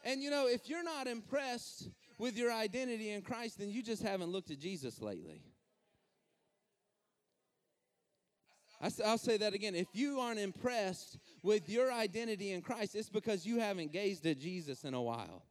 And 0.05 0.21
you 0.21 0.29
know, 0.29 0.47
if 0.47 0.69
you're 0.69 0.83
not 0.83 1.07
impressed 1.07 1.89
with 2.17 2.37
your 2.37 2.51
identity 2.51 3.09
in 3.09 3.21
Christ, 3.21 3.59
then 3.59 3.69
you 3.69 3.83
just 3.83 4.03
haven't 4.03 4.29
looked 4.29 4.51
at 4.51 4.59
Jesus 4.59 5.01
lately. 5.01 5.41
I, 8.81 8.89
will 9.11 9.17
say 9.17 9.37
that 9.37 9.53
again. 9.53 9.75
If 9.75 9.87
you 9.93 10.19
aren't 10.19 10.39
impressed 10.39 11.17
with 11.41 11.69
your 11.69 11.91
identity 11.91 12.51
in 12.51 12.61
Christ, 12.61 12.95
it's 12.95 13.09
because 13.09 13.45
you 13.45 13.59
haven't 13.59 13.93
gazed 13.93 14.25
at 14.25 14.39
Jesus 14.39 14.83
in 14.83 14.93
a 14.93 15.01
while. 15.01 15.43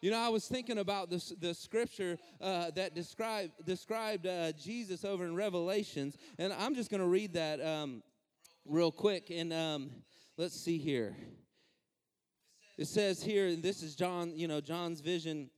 You 0.00 0.12
know, 0.12 0.18
I 0.18 0.28
was 0.28 0.46
thinking 0.46 0.78
about 0.78 1.10
the, 1.10 1.20
the 1.40 1.52
scripture 1.52 2.18
uh, 2.40 2.70
that 2.76 2.94
describe, 2.94 3.50
described 3.64 4.28
uh, 4.28 4.52
Jesus 4.52 5.04
over 5.04 5.24
in 5.24 5.34
Revelations, 5.34 6.16
and 6.38 6.52
I'm 6.52 6.76
just 6.76 6.88
going 6.88 7.00
to 7.00 7.08
read 7.08 7.32
that 7.32 7.60
um, 7.60 8.04
real 8.64 8.92
quick. 8.92 9.30
And 9.30 9.52
um, 9.52 9.90
let's 10.36 10.54
see 10.54 10.78
here. 10.78 11.16
It 12.76 12.86
says 12.86 13.20
here, 13.24 13.48
and 13.48 13.60
this 13.60 13.82
is 13.82 13.96
John, 13.96 14.32
you 14.36 14.46
know, 14.46 14.60
John's 14.60 15.00
vision. 15.00 15.50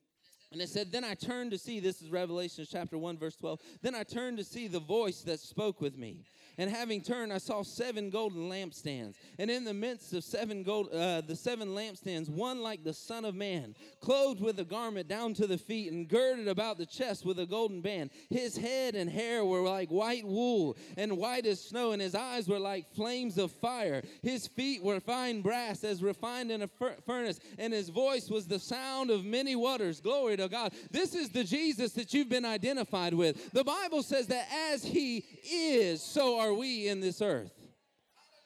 And 0.53 0.63
it 0.63 0.71
said, 0.71 0.91
Then 0.91 1.05
I 1.05 1.13
turned 1.13 1.51
to 1.51 1.59
see, 1.59 1.79
this 1.79 2.01
is 2.01 2.11
Revelation 2.11 2.65
chapter 2.67 2.97
1, 2.97 3.19
verse 3.19 3.37
12. 3.37 3.61
Then 3.83 3.95
I 3.95 4.05
turned 4.05 4.39
to 4.39 4.45
see 4.45 4.69
the 4.69 4.81
voice 4.81 5.21
that 5.21 5.39
spoke 5.39 5.83
with 5.83 5.99
me. 5.99 6.25
And 6.61 6.71
having 6.71 7.01
turned, 7.01 7.33
I 7.33 7.39
saw 7.39 7.63
seven 7.63 8.11
golden 8.11 8.51
lampstands. 8.51 9.15
And 9.39 9.51
in 9.51 9.65
the 9.65 9.73
midst 9.73 10.13
of 10.13 10.23
seven 10.23 10.63
gold, 10.63 10.91
uh, 10.93 11.23
the 11.23 11.35
seven 11.35 11.69
lampstands, 11.69 12.29
one 12.29 12.61
like 12.61 12.85
the 12.85 12.93
Son 12.93 13.25
of 13.25 13.35
Man, 13.35 13.75
clothed 14.03 14.43
with 14.43 14.61
a 14.61 14.65
garment 14.65 15.09
down 15.09 15.33
to 15.35 15.47
the 15.47 15.57
feet, 15.57 15.91
and 15.91 16.07
girded 16.07 16.49
about 16.49 16.77
the 16.77 16.85
chest 16.85 17.25
with 17.25 17.39
a 17.39 17.47
golden 17.47 17.81
band. 17.81 18.11
His 18.29 18.59
head 18.59 18.95
and 18.95 19.09
hair 19.09 19.43
were 19.43 19.63
like 19.63 19.89
white 19.89 20.27
wool, 20.27 20.77
and 20.99 21.17
white 21.17 21.47
as 21.47 21.65
snow, 21.65 21.93
and 21.93 22.03
his 22.03 22.15
eyes 22.15 22.47
were 22.47 22.59
like 22.59 22.95
flames 22.95 23.39
of 23.39 23.53
fire. 23.53 24.03
His 24.21 24.47
feet 24.47 24.83
were 24.83 25.01
fine 25.01 25.41
brass, 25.41 25.83
as 25.83 26.03
refined 26.03 26.51
in 26.51 26.61
a 26.61 26.69
furnace, 27.07 27.41
and 27.59 27.73
his 27.73 27.89
voice 27.89 28.29
was 28.29 28.47
the 28.47 28.59
sound 28.59 29.11
of 29.11 29.25
many 29.25 29.57
waters. 29.57 30.03
Glory 30.03 30.37
to 30.37 30.47
God. 30.47 30.75
This 30.91 31.15
is 31.15 31.31
the 31.31 31.43
Jesus 31.43 31.93
that 31.93 32.13
you've 32.13 32.29
been 32.29 32.45
identified 32.45 33.15
with. 33.15 33.51
The 33.53 33.65
Bible 33.65 34.03
says 34.03 34.27
that 34.27 34.47
as 34.71 34.85
he 34.85 35.25
is, 35.51 36.03
so 36.03 36.39
are 36.39 36.50
are 36.51 36.55
we 36.55 36.89
in 36.89 37.01
this 37.01 37.23
earth? 37.23 37.53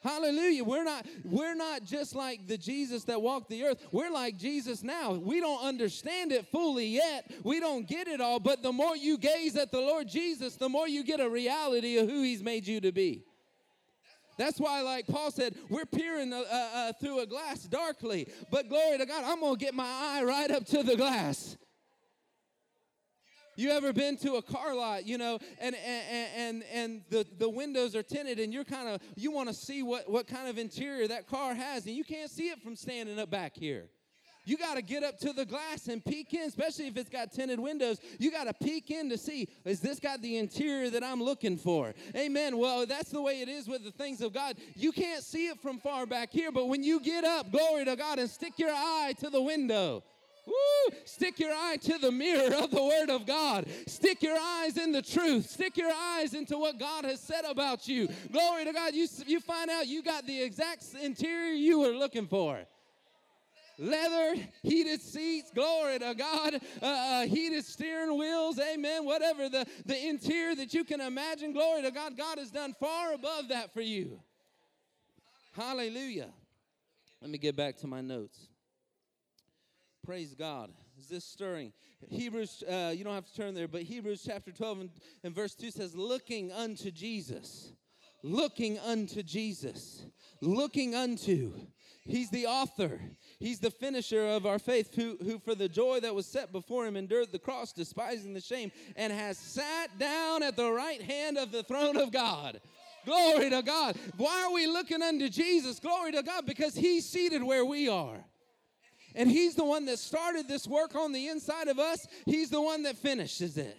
Hallelujah. 0.03 0.63
We're 0.63 0.83
not 0.83 1.07
we're 1.23 1.55
not 1.55 1.83
just 1.83 2.15
like 2.15 2.45
the 2.45 2.59
Jesus 2.59 3.05
that 3.05 3.19
walked 3.19 3.49
the 3.49 3.63
earth. 3.63 3.83
We're 3.91 4.11
like 4.11 4.37
Jesus 4.37 4.83
now. 4.83 5.13
We 5.13 5.39
don't 5.39 5.63
understand 5.63 6.31
it 6.31 6.45
fully 6.51 6.85
yet. 6.85 7.31
We 7.43 7.59
don't 7.59 7.87
get 7.87 8.07
it 8.07 8.21
all, 8.21 8.39
but 8.39 8.61
the 8.61 8.71
more 8.71 8.95
you 8.95 9.17
gaze 9.17 9.55
at 9.55 9.71
the 9.71 9.79
Lord 9.79 10.07
Jesus, 10.07 10.57
the 10.57 10.69
more 10.69 10.87
you 10.87 11.03
get 11.03 11.19
a 11.19 11.27
reality 11.27 11.97
of 11.97 12.07
who 12.07 12.21
he's 12.21 12.43
made 12.43 12.67
you 12.67 12.79
to 12.81 12.91
be. 12.91 13.23
That's 14.37 14.59
why, 14.59 14.81
like 14.81 15.07
Paul 15.07 15.31
said, 15.31 15.55
we're 15.69 15.85
peering 15.85 16.33
uh, 16.33 16.43
uh, 16.51 16.69
uh 16.75 16.93
through 17.01 17.21
a 17.21 17.25
glass 17.25 17.63
darkly. 17.63 18.27
But 18.51 18.69
glory 18.69 18.99
to 18.99 19.07
God, 19.07 19.23
I'm 19.25 19.39
going 19.39 19.55
to 19.55 19.59
get 19.59 19.73
my 19.73 19.87
eye 19.87 20.23
right 20.23 20.51
up 20.51 20.65
to 20.67 20.83
the 20.83 20.95
glass. 20.95 21.57
You 23.55 23.71
ever 23.71 23.93
been 23.93 24.17
to 24.17 24.35
a 24.35 24.41
car 24.41 24.75
lot, 24.75 25.05
you 25.05 25.17
know, 25.17 25.39
and 25.59 25.75
and 25.75 26.29
and, 26.35 26.63
and 26.71 27.01
the, 27.09 27.25
the 27.37 27.49
windows 27.49 27.95
are 27.95 28.03
tinted 28.03 28.39
and 28.39 28.53
you're 28.53 28.63
kind 28.63 28.89
of 28.89 29.01
you 29.15 29.31
want 29.31 29.49
to 29.49 29.55
see 29.55 29.83
what, 29.83 30.09
what 30.09 30.27
kind 30.27 30.47
of 30.47 30.57
interior 30.57 31.07
that 31.07 31.27
car 31.27 31.53
has, 31.53 31.85
and 31.85 31.95
you 31.95 32.03
can't 32.03 32.29
see 32.29 32.49
it 32.49 32.61
from 32.61 32.75
standing 32.75 33.19
up 33.19 33.29
back 33.29 33.55
here. 33.55 33.89
You 34.45 34.57
got 34.57 34.75
to 34.75 34.81
get 34.81 35.03
up 35.03 35.17
to 35.19 35.33
the 35.33 35.43
glass 35.43 35.87
and 35.87 36.05
peek 36.05 36.33
in, 36.33 36.43
especially 36.43 36.87
if 36.87 36.97
it's 36.97 37.09
got 37.09 37.31
tinted 37.31 37.59
windows. 37.59 37.99
You 38.19 38.31
got 38.31 38.43
to 38.43 38.53
peek 38.53 38.91
in 38.91 39.09
to 39.09 39.17
see, 39.17 39.49
is 39.65 39.79
this 39.79 39.99
got 39.99 40.21
the 40.21 40.37
interior 40.37 40.91
that 40.91 41.03
I'm 41.03 41.21
looking 41.21 41.57
for? 41.57 41.95
Amen. 42.15 42.57
Well, 42.57 42.85
that's 42.85 43.09
the 43.09 43.21
way 43.21 43.41
it 43.41 43.49
is 43.49 43.67
with 43.67 43.83
the 43.83 43.91
things 43.91 44.21
of 44.21 44.33
God. 44.33 44.57
You 44.75 44.91
can't 44.91 45.23
see 45.23 45.47
it 45.47 45.59
from 45.59 45.79
far 45.79 46.05
back 46.05 46.31
here, 46.31 46.51
but 46.51 46.67
when 46.67 46.83
you 46.83 46.99
get 46.99 47.23
up, 47.23 47.51
glory 47.51 47.85
to 47.85 47.95
God, 47.95 48.19
and 48.19 48.29
stick 48.29 48.59
your 48.59 48.69
eye 48.71 49.15
to 49.19 49.31
the 49.31 49.41
window, 49.41 50.03
Woo! 50.45 50.95
Stick 51.05 51.39
your 51.39 51.51
eye 51.51 51.77
to 51.81 51.97
the 51.97 52.11
mirror 52.11 52.55
of 52.55 52.71
the 52.71 52.83
Word 52.83 53.09
of 53.09 53.25
God. 53.25 53.65
Stick 53.87 54.21
your 54.21 54.37
eyes 54.37 54.77
in 54.77 54.91
the 54.91 55.01
truth. 55.01 55.49
Stick 55.49 55.77
your 55.77 55.91
eyes 55.91 56.33
into 56.33 56.57
what 56.57 56.79
God 56.79 57.05
has 57.05 57.19
said 57.19 57.45
about 57.45 57.87
you. 57.87 58.07
Glory 58.31 58.65
to 58.65 58.73
God. 58.73 58.93
You, 58.93 59.07
you 59.25 59.39
find 59.39 59.69
out 59.69 59.87
you 59.87 60.03
got 60.03 60.25
the 60.27 60.41
exact 60.41 60.85
interior 61.01 61.53
you 61.53 61.79
were 61.79 61.93
looking 61.93 62.27
for 62.27 62.59
leather, 63.77 64.35
heated 64.63 65.01
seats, 65.01 65.51
glory 65.53 65.99
to 65.99 66.13
God, 66.15 66.61
uh, 66.81 66.85
uh, 66.85 67.25
heated 67.25 67.65
steering 67.65 68.17
wheels, 68.17 68.59
amen, 68.59 69.05
whatever 69.05 69.49
the, 69.49 69.65
the 69.85 70.07
interior 70.07 70.55
that 70.55 70.73
you 70.73 70.83
can 70.83 71.01
imagine, 71.01 71.53
glory 71.53 71.81
to 71.81 71.91
God, 71.91 72.17
God 72.17 72.37
has 72.37 72.51
done 72.51 72.73
far 72.79 73.13
above 73.13 73.49
that 73.49 73.73
for 73.73 73.81
you. 73.81 74.19
Hallelujah. 75.53 76.29
Let 77.21 77.31
me 77.31 77.37
get 77.37 77.55
back 77.55 77.77
to 77.77 77.87
my 77.87 78.01
notes. 78.01 78.47
Praise 80.05 80.35
God. 80.37 80.69
Is 80.99 81.07
this 81.07 81.25
stirring? 81.25 81.73
Hebrews, 82.09 82.63
uh, 82.69 82.93
you 82.95 83.03
don't 83.03 83.15
have 83.15 83.25
to 83.25 83.35
turn 83.35 83.55
there, 83.55 83.67
but 83.67 83.81
Hebrews 83.81 84.21
chapter 84.23 84.51
12 84.51 84.79
and, 84.81 84.89
and 85.23 85.33
verse 85.33 85.55
2 85.55 85.71
says, 85.71 85.95
Looking 85.95 86.51
unto 86.51 86.91
Jesus. 86.91 87.71
Looking 88.21 88.77
unto 88.79 89.23
Jesus. 89.23 90.05
Looking 90.41 90.93
unto. 90.93 91.53
He's 92.03 92.29
the 92.29 92.45
author. 92.45 93.01
He's 93.39 93.59
the 93.59 93.71
finisher 93.71 94.27
of 94.27 94.45
our 94.45 94.59
faith, 94.59 94.93
who, 94.93 95.17
who 95.23 95.39
for 95.39 95.55
the 95.55 95.67
joy 95.67 95.99
that 96.01 96.13
was 96.13 96.27
set 96.27 96.51
before 96.51 96.85
him 96.85 96.95
endured 96.95 97.31
the 97.31 97.39
cross, 97.39 97.73
despising 97.73 98.33
the 98.33 98.41
shame, 98.41 98.71
and 98.95 99.11
has 99.11 99.39
sat 99.39 99.97
down 99.97 100.43
at 100.43 100.55
the 100.55 100.71
right 100.71 101.01
hand 101.01 101.39
of 101.39 101.51
the 101.51 101.63
throne 101.63 101.97
of 101.97 102.11
God. 102.11 102.61
Glory 103.05 103.49
to 103.49 103.63
God. 103.63 103.97
Why 104.17 104.43
are 104.45 104.53
we 104.53 104.67
looking 104.67 105.01
unto 105.01 105.29
Jesus? 105.29 105.79
Glory 105.79 106.11
to 106.11 106.21
God, 106.21 106.45
because 106.45 106.75
he's 106.75 107.09
seated 107.09 107.41
where 107.41 107.65
we 107.65 107.89
are. 107.89 108.23
And 109.15 109.29
He's 109.29 109.55
the 109.55 109.65
one 109.65 109.85
that 109.85 109.99
started 109.99 110.47
this 110.47 110.67
work 110.67 110.95
on 110.95 111.11
the 111.11 111.27
inside 111.27 111.67
of 111.67 111.79
us, 111.79 112.05
He's 112.25 112.49
the 112.49 112.61
one 112.61 112.83
that 112.83 112.97
finishes 112.97 113.57
it. 113.57 113.77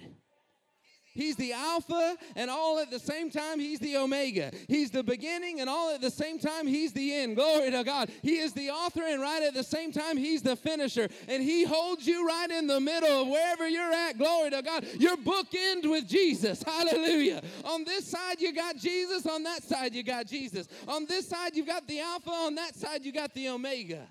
He's 1.17 1.37
the 1.37 1.55
Alpha, 1.55 2.17
and 2.37 2.51
all 2.51 2.79
at 2.79 2.91
the 2.91 2.99
same 2.99 3.31
time, 3.31 3.59
He's 3.59 3.81
the 3.81 3.97
Omega. 3.97 4.53
He's 4.69 4.91
the 4.91 5.03
beginning, 5.03 5.61
and 5.61 5.71
all 5.71 5.95
at 5.95 6.03
the 6.03 6.11
same 6.11 6.39
time, 6.39 6.67
He's 6.67 6.93
the 6.93 7.15
end. 7.15 7.37
Glory 7.37 7.71
to 7.71 7.83
God. 7.85 8.11
He 8.23 8.37
is 8.37 8.53
the 8.53 8.71
author, 8.71 9.03
and 9.03 9.23
right 9.23 9.43
at 9.43 9.55
the 9.55 9.65
same 9.65 9.93
time, 9.93 10.19
He's 10.19 10.43
the 10.43 10.57
finisher. 10.57 11.09
And 11.27 11.43
He 11.43 11.65
holds 11.65 12.07
you 12.07 12.27
right 12.29 12.51
in 12.51 12.67
the 12.67 12.81
middle 12.81 13.23
of 13.23 13.29
wherever 13.29 13.67
you're 13.67 13.93
at. 13.93 14.19
Glory 14.19 14.51
to 14.51 14.61
God. 14.61 14.85
Your 14.99 15.17
bookend 15.17 15.91
with 15.91 16.07
Jesus. 16.07 16.63
Hallelujah. 16.63 17.43
On 17.65 17.83
this 17.85 18.07
side, 18.07 18.39
you 18.39 18.53
got 18.53 18.77
Jesus. 18.77 19.27
On 19.27 19.43
that 19.45 19.63
side, 19.63 19.95
you 19.95 20.03
got 20.03 20.27
Jesus. 20.27 20.69
On 20.87 21.07
this 21.07 21.29
side, 21.29 21.57
you've 21.57 21.67
got 21.67 21.89
the 21.89 22.01
Alpha. 22.01 22.31
On 22.31 22.55
that 22.57 22.77
side, 22.77 23.07
you 23.07 23.13
got 23.13 23.33
the 23.33 23.49
Omega. 23.49 24.07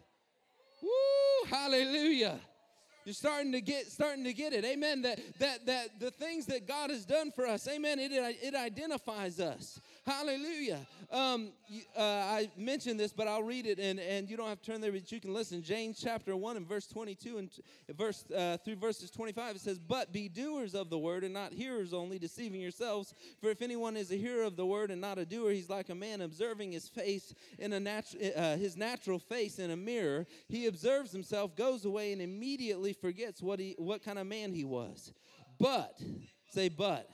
Woo! 0.85 1.49
Hallelujah. 1.49 2.39
You're 3.05 3.13
starting 3.13 3.51
to 3.51 3.61
get 3.61 3.91
starting 3.91 4.23
to 4.23 4.33
get 4.33 4.53
it. 4.53 4.65
Amen. 4.65 5.03
That 5.03 5.19
that 5.39 5.65
that 5.67 5.99
the 5.99 6.11
things 6.11 6.47
that 6.47 6.67
God 6.67 6.89
has 6.89 7.05
done 7.05 7.31
for 7.31 7.45
us. 7.45 7.67
Amen. 7.67 7.99
It 7.99 8.11
it 8.11 8.55
identifies 8.55 9.39
us. 9.39 9.79
Hallelujah. 10.07 10.85
Um, 11.11 11.49
uh, 11.97 12.01
I 12.01 12.51
mentioned 12.55 12.99
this, 12.99 13.11
but 13.11 13.27
I'll 13.27 13.41
read 13.41 13.65
it, 13.65 13.79
and, 13.79 13.99
and 13.99 14.29
you 14.29 14.37
don't 14.37 14.47
have 14.47 14.61
to 14.61 14.71
turn 14.71 14.79
there, 14.79 14.91
but 14.91 15.11
you 15.11 15.19
can 15.19 15.33
listen. 15.33 15.63
James 15.63 15.99
chapter 15.99 16.37
1 16.37 16.57
and 16.57 16.67
verse 16.67 16.85
22 16.85 17.39
and 17.39 17.49
verse 17.97 18.23
uh, 18.29 18.57
through 18.63 18.75
verses 18.75 19.09
25, 19.09 19.55
it 19.55 19.61
says, 19.61 19.79
But 19.79 20.13
be 20.13 20.29
doers 20.29 20.75
of 20.75 20.91
the 20.91 20.97
word 20.99 21.23
and 21.23 21.33
not 21.33 21.53
hearers 21.53 21.91
only, 21.91 22.19
deceiving 22.19 22.61
yourselves. 22.61 23.15
For 23.41 23.49
if 23.49 23.63
anyone 23.63 23.97
is 23.97 24.11
a 24.11 24.15
hearer 24.15 24.43
of 24.43 24.55
the 24.55 24.65
word 24.65 24.91
and 24.91 25.01
not 25.01 25.17
a 25.17 25.25
doer, 25.25 25.49
he's 25.49 25.71
like 25.71 25.89
a 25.89 25.95
man 25.95 26.21
observing 26.21 26.71
his 26.71 26.87
face 26.87 27.33
in 27.57 27.73
a 27.73 27.79
natu- 27.79 28.37
uh, 28.37 28.57
his 28.57 28.77
natural 28.77 29.17
face 29.17 29.57
in 29.57 29.71
a 29.71 29.77
mirror. 29.77 30.27
He 30.47 30.67
observes 30.67 31.11
himself, 31.11 31.55
goes 31.55 31.83
away, 31.83 32.13
and 32.13 32.21
immediately 32.21 32.93
forgets 32.93 33.41
what, 33.41 33.59
he, 33.59 33.73
what 33.79 34.03
kind 34.03 34.19
of 34.19 34.27
man 34.27 34.53
he 34.53 34.65
was. 34.65 35.11
But, 35.59 35.99
say, 36.51 36.69
but 36.69 37.09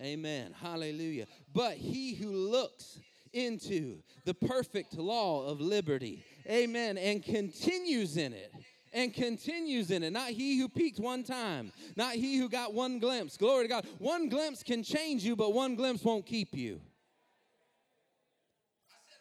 Amen. 0.00 0.54
Hallelujah. 0.60 1.26
But 1.52 1.74
he 1.74 2.14
who 2.14 2.30
looks 2.30 2.98
into 3.32 3.98
the 4.24 4.34
perfect 4.34 4.94
law 4.94 5.46
of 5.46 5.60
liberty, 5.60 6.24
amen, 6.48 6.98
and 6.98 7.22
continues 7.22 8.16
in 8.16 8.32
it 8.32 8.52
and 8.92 9.14
continues 9.14 9.90
in 9.90 10.02
it. 10.02 10.12
Not 10.12 10.30
he 10.30 10.58
who 10.58 10.68
peaked 10.68 10.98
one 10.98 11.22
time, 11.22 11.72
not 11.96 12.14
he 12.14 12.38
who 12.38 12.48
got 12.48 12.74
one 12.74 12.98
glimpse. 12.98 13.36
Glory 13.36 13.64
to 13.64 13.68
God. 13.68 13.86
One 13.98 14.28
glimpse 14.28 14.62
can 14.62 14.82
change 14.82 15.24
you, 15.24 15.36
but 15.36 15.52
one 15.52 15.76
glimpse 15.76 16.02
won't 16.02 16.26
keep 16.26 16.56
you. 16.56 16.80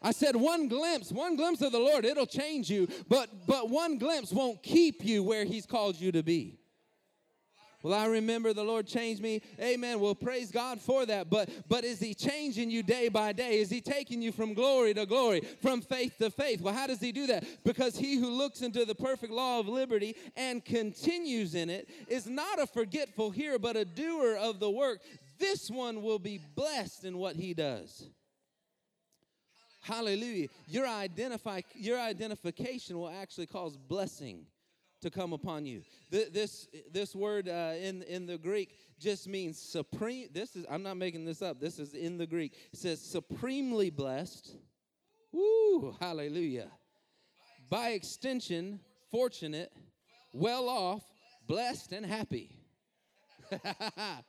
I 0.01 0.11
said 0.11 0.35
one 0.35 0.69
glimpse, 0.69 1.11
one 1.11 1.35
glimpse 1.35 1.61
of 1.61 1.73
the 1.73 1.79
Lord, 1.79 2.05
it'll 2.05 2.25
change 2.25 2.69
you, 2.69 2.87
but 3.09 3.29
but 3.45 3.69
one 3.69 3.97
glimpse 3.97 4.31
won't 4.31 4.63
keep 4.63 5.03
you 5.03 5.23
where 5.23 5.43
he's 5.43 5.65
called 5.65 5.99
you 5.99 6.11
to 6.13 6.23
be. 6.23 6.58
Well, 7.81 7.93
I 7.93 8.07
remember 8.07 8.51
the 8.51 8.63
Lord 8.63 8.87
changed 8.87 9.21
me. 9.21 9.41
Amen. 9.59 10.01
Well, 10.01 10.13
praise 10.13 10.51
God 10.51 10.81
for 10.81 11.05
that. 11.05 11.29
But 11.29 11.49
but 11.69 11.85
is 11.85 11.99
he 11.99 12.13
changing 12.13 12.69
you 12.69 12.83
day 12.83 13.07
by 13.07 13.31
day? 13.31 13.59
Is 13.59 13.69
he 13.69 13.79
taking 13.79 14.21
you 14.21 14.33
from 14.33 14.53
glory 14.53 14.93
to 14.95 15.05
glory, 15.05 15.41
from 15.61 15.81
faith 15.81 16.17
to 16.17 16.29
faith? 16.29 16.59
Well, 16.59 16.73
how 16.73 16.87
does 16.87 16.99
he 16.99 17.13
do 17.13 17.27
that? 17.27 17.45
Because 17.63 17.97
he 17.97 18.17
who 18.17 18.29
looks 18.29 18.61
into 18.61 18.83
the 18.83 18.95
perfect 18.95 19.31
law 19.31 19.59
of 19.59 19.69
liberty 19.69 20.15
and 20.35 20.63
continues 20.63 21.55
in 21.55 21.69
it 21.69 21.89
is 22.09 22.27
not 22.27 22.59
a 22.59 22.67
forgetful 22.67 23.31
hearer, 23.31 23.57
but 23.57 23.77
a 23.77 23.85
doer 23.85 24.35
of 24.35 24.59
the 24.59 24.69
work. 24.69 24.99
This 25.39 25.69
one 25.69 26.01
will 26.01 26.19
be 26.19 26.41
blessed 26.55 27.05
in 27.05 27.17
what 27.17 27.37
he 27.37 27.53
does. 27.53 28.09
Hallelujah. 29.79 30.49
Your 30.67 30.85
identify 30.85 31.61
your 31.75 31.97
identification 31.97 32.97
will 32.97 33.09
actually 33.09 33.47
cause 33.47 33.77
blessing 33.77 34.45
to 35.01 35.09
come 35.09 35.33
upon 35.33 35.65
you. 35.65 35.81
This 36.09 36.67
this 36.91 37.15
word 37.15 37.47
uh, 37.47 37.73
in 37.79 38.03
in 38.03 38.25
the 38.25 38.37
Greek 38.37 38.75
just 38.99 39.27
means 39.27 39.59
supreme. 39.59 40.27
This 40.33 40.55
is 40.55 40.65
I'm 40.69 40.83
not 40.83 40.97
making 40.97 41.25
this 41.25 41.41
up. 41.41 41.59
This 41.59 41.79
is 41.79 41.93
in 41.93 42.17
the 42.17 42.27
Greek. 42.27 42.53
It 42.73 42.79
says 42.79 43.01
supremely 43.01 43.89
blessed. 43.89 44.55
Woo! 45.31 45.95
Hallelujah. 45.99 46.69
By 47.69 47.89
extension, 47.89 48.79
fortunate, 49.11 49.71
well 50.33 50.67
off, 50.67 51.03
blessed, 51.47 51.93
and 51.93 52.05
happy. 52.05 52.57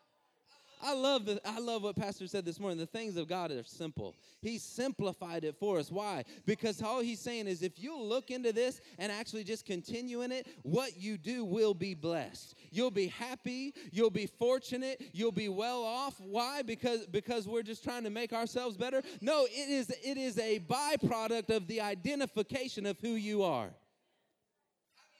I 0.82 0.94
love 0.94 1.26
the 1.26 1.40
I 1.44 1.58
love 1.58 1.82
what 1.82 1.96
Pastor 1.96 2.26
said 2.26 2.44
this 2.44 2.58
morning. 2.58 2.78
The 2.78 2.86
things 2.86 3.16
of 3.16 3.28
God 3.28 3.50
are 3.50 3.64
simple. 3.64 4.14
He 4.40 4.58
simplified 4.58 5.44
it 5.44 5.56
for 5.56 5.78
us. 5.78 5.90
Why? 5.90 6.24
Because 6.46 6.82
all 6.82 7.00
he's 7.00 7.20
saying 7.20 7.46
is 7.46 7.62
if 7.62 7.78
you 7.78 8.00
look 8.00 8.30
into 8.30 8.52
this 8.52 8.80
and 8.98 9.12
actually 9.12 9.44
just 9.44 9.66
continue 9.66 10.22
in 10.22 10.32
it, 10.32 10.46
what 10.62 10.96
you 10.96 11.18
do 11.18 11.44
will 11.44 11.74
be 11.74 11.94
blessed. 11.94 12.54
You'll 12.70 12.90
be 12.90 13.08
happy, 13.08 13.74
you'll 13.92 14.10
be 14.10 14.26
fortunate, 14.26 15.02
you'll 15.12 15.32
be 15.32 15.48
well 15.48 15.82
off. 15.82 16.18
Why? 16.20 16.62
Because 16.62 17.06
because 17.06 17.46
we're 17.46 17.62
just 17.62 17.84
trying 17.84 18.04
to 18.04 18.10
make 18.10 18.32
ourselves 18.32 18.76
better? 18.76 19.02
No, 19.20 19.44
it 19.44 19.68
is 19.68 19.90
it 19.90 20.16
is 20.16 20.38
a 20.38 20.60
byproduct 20.60 21.54
of 21.54 21.66
the 21.66 21.80
identification 21.80 22.86
of 22.86 22.98
who 23.00 23.10
you 23.10 23.42
are. 23.42 23.68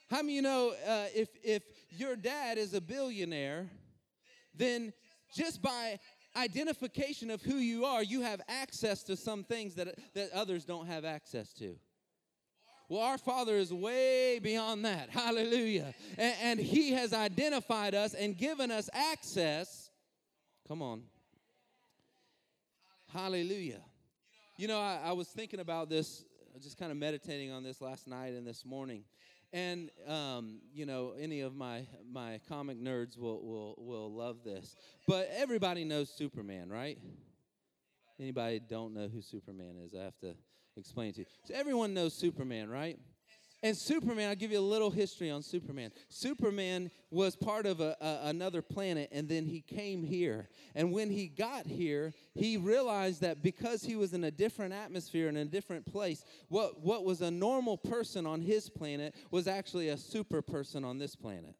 How 0.09 0.17
many 0.17 0.33
you 0.33 0.41
know 0.41 0.73
uh, 0.87 1.05
if 1.15 1.29
if 1.43 1.63
your 1.89 2.15
dad 2.15 2.57
is 2.57 2.73
a 2.73 2.81
billionaire, 2.81 3.69
then 4.55 4.91
just 5.33 5.61
by 5.61 5.99
identification 6.35 7.29
of 7.29 7.41
who 7.41 7.55
you 7.55 7.85
are, 7.85 8.03
you 8.03 8.21
have 8.21 8.41
access 8.47 9.03
to 9.03 9.15
some 9.15 9.43
things 9.43 9.75
that, 9.75 9.95
that 10.13 10.31
others 10.33 10.65
don't 10.65 10.87
have 10.87 11.05
access 11.05 11.53
to. 11.53 11.75
Well, 12.89 13.01
our 13.01 13.17
Father 13.17 13.55
is 13.55 13.73
way 13.73 14.39
beyond 14.39 14.83
that. 14.83 15.09
Hallelujah. 15.11 15.93
And, 16.17 16.35
and 16.41 16.59
He 16.59 16.91
has 16.91 17.13
identified 17.13 17.95
us 17.95 18.13
and 18.13 18.37
given 18.37 18.69
us 18.69 18.89
access. 18.93 19.89
Come 20.67 20.81
on. 20.81 21.03
Hallelujah. 23.13 23.81
You 24.57 24.67
know, 24.67 24.79
I, 24.79 24.99
I 25.05 25.11
was 25.13 25.27
thinking 25.27 25.59
about 25.59 25.89
this, 25.89 26.23
just 26.61 26.77
kind 26.77 26.91
of 26.91 26.97
meditating 26.97 27.51
on 27.51 27.63
this 27.63 27.81
last 27.81 28.07
night 28.07 28.33
and 28.33 28.45
this 28.45 28.65
morning. 28.65 29.03
And 29.53 29.89
um, 30.07 30.59
you 30.73 30.85
know, 30.85 31.13
any 31.19 31.41
of 31.41 31.55
my 31.55 31.85
my 32.09 32.39
comic 32.47 32.81
nerds 32.81 33.17
will 33.17 33.41
will 33.41 33.75
will 33.77 34.13
love 34.13 34.37
this. 34.45 34.75
But 35.07 35.29
everybody 35.35 35.83
knows 35.83 36.09
Superman, 36.09 36.69
right? 36.69 36.97
Anybody 38.19 38.59
don't 38.59 38.93
know 38.93 39.07
who 39.07 39.21
Superman 39.21 39.75
is? 39.85 39.93
I 39.93 40.03
have 40.03 40.17
to 40.19 40.35
explain 40.77 41.11
to 41.13 41.19
you. 41.21 41.25
So 41.45 41.53
everyone 41.53 41.93
knows 41.93 42.13
Superman, 42.13 42.69
right? 42.69 42.97
And 43.63 43.77
Superman, 43.77 44.29
I'll 44.29 44.35
give 44.35 44.51
you 44.51 44.57
a 44.57 44.61
little 44.61 44.89
history 44.89 45.29
on 45.29 45.43
Superman. 45.43 45.91
Superman 46.09 46.89
was 47.11 47.35
part 47.35 47.67
of 47.67 47.79
a, 47.79 47.95
a, 48.01 48.29
another 48.29 48.63
planet, 48.63 49.09
and 49.11 49.29
then 49.29 49.45
he 49.45 49.61
came 49.61 50.03
here. 50.03 50.49
And 50.73 50.91
when 50.91 51.11
he 51.11 51.27
got 51.27 51.67
here, 51.67 52.13
he 52.33 52.57
realized 52.57 53.21
that 53.21 53.43
because 53.43 53.83
he 53.83 53.95
was 53.95 54.13
in 54.13 54.23
a 54.23 54.31
different 54.31 54.73
atmosphere 54.73 55.27
and 55.27 55.37
a 55.37 55.45
different 55.45 55.85
place, 55.85 56.25
what, 56.49 56.79
what 56.79 57.05
was 57.05 57.21
a 57.21 57.29
normal 57.29 57.77
person 57.77 58.25
on 58.25 58.41
his 58.41 58.67
planet 58.67 59.13
was 59.29 59.47
actually 59.47 59.89
a 59.89 59.97
super 59.97 60.41
person 60.41 60.83
on 60.83 60.97
this 60.97 61.15
planet 61.15 61.55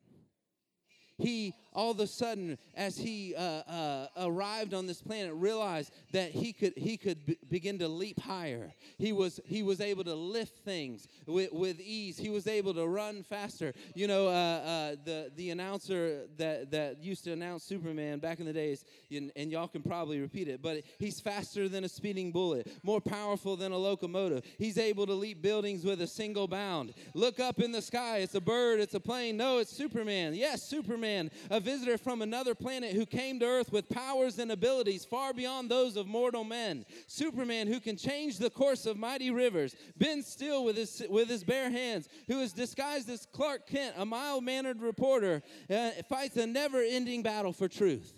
he 1.22 1.56
all 1.74 1.92
of 1.92 2.00
a 2.00 2.08
sudden 2.08 2.58
as 2.76 2.98
he 2.98 3.34
uh, 3.36 3.42
uh, 3.42 4.08
arrived 4.18 4.74
on 4.74 4.88
this 4.88 5.02
planet 5.02 5.34
realized 5.34 5.94
that 6.12 6.32
he 6.32 6.52
could 6.52 6.74
he 6.76 6.98
could 6.98 7.26
b- 7.26 7.38
begin 7.50 7.80
to 7.80 7.88
leap 7.88 8.20
higher. 8.20 8.74
He 8.98 9.14
was 9.14 9.40
he 9.46 9.64
was 9.64 9.80
able 9.80 10.04
to 10.04 10.14
lift 10.14 10.58
things 10.66 11.08
with, 11.26 11.52
with 11.54 11.80
ease. 11.80 12.18
He 12.18 12.30
was 12.30 12.48
able 12.48 12.74
to 12.74 12.86
run 12.88 13.24
faster. 13.24 13.74
You 13.96 14.08
know 14.08 14.28
uh, 14.28 14.32
uh 14.32 14.96
the 15.06 15.32
the 15.36 15.52
announcer 15.52 16.28
that 16.38 16.72
that 16.72 17.02
used 17.02 17.24
to 17.26 17.32
announce 17.32 17.64
superman 17.64 18.20
back 18.20 18.40
in 18.40 18.46
the 18.46 18.54
days 18.54 18.84
and, 19.10 19.32
and 19.36 19.52
y'all 19.52 19.68
can 19.68 19.82
probably 19.82 20.20
repeat 20.20 20.48
it 20.48 20.62
but 20.62 20.82
he's 21.00 21.20
faster 21.20 21.70
than 21.70 21.84
a 21.84 21.90
speeding 21.90 22.32
bullet 22.32 22.68
more 22.84 23.02
powerful 23.02 23.56
than 23.56 23.72
a 23.72 23.78
locomotive. 23.78 24.44
He's 24.58 24.78
able 24.78 25.06
to 25.06 25.14
leap 25.14 25.42
buildings 25.42 25.84
with 25.84 26.02
a 26.02 26.08
single 26.08 26.48
bound. 26.48 26.94
Look 27.14 27.40
up 27.40 27.60
in 27.60 27.72
the 27.72 27.82
sky. 27.82 28.18
It's 28.18 28.36
a 28.36 28.42
bird. 28.42 28.80
It's 28.80 28.94
a 28.94 29.00
plane. 29.00 29.38
No 29.38 29.60
it's 29.60 29.72
superman. 29.72 30.34
Yes 30.34 30.64
superman 30.64 31.11
a 31.50 31.60
visitor 31.60 31.98
from 31.98 32.22
another 32.22 32.56
planet 32.56 32.94
who 32.94 33.06
came 33.06 33.40
to 33.40 33.46
Earth 33.46 33.72
with 33.72 33.90
powers 33.90 34.40
and 34.40 34.52
abilities 34.52 35.06
far 35.06 35.34
beyond 35.34 35.70
those 35.70 35.96
of 35.98 36.08
mortal 36.08 36.44
men. 36.44 36.86
Superman 37.08 37.68
who 37.68 37.80
can 37.80 37.98
change 37.98 38.38
the 38.38 38.50
course 38.50 38.86
of 38.86 38.98
mighty 38.98 39.32
rivers, 39.32 39.76
bend 39.98 40.24
still 40.24 40.64
with 40.64 40.78
his, 40.78 41.04
with 41.10 41.30
his 41.30 41.44
bare 41.44 41.70
hands, 41.70 42.08
who 42.28 42.40
is 42.40 42.54
disguised 42.54 43.10
as 43.10 43.28
Clark 43.32 43.68
Kent, 43.68 43.96
a 43.98 44.06
mild 44.06 44.44
mannered 44.44 44.82
reporter, 44.82 45.42
uh, 45.70 45.92
fights 46.10 46.38
a 46.38 46.48
never 46.48 46.82
ending 46.82 47.24
battle 47.24 47.54
for 47.54 47.68
truth. 47.68 48.14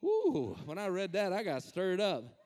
Woo, 0.00 0.56
when 0.64 0.78
I 0.78 0.88
read 0.88 1.12
that, 1.12 1.32
I 1.32 1.42
got 1.42 1.62
stirred 1.62 2.00
up 2.00 2.39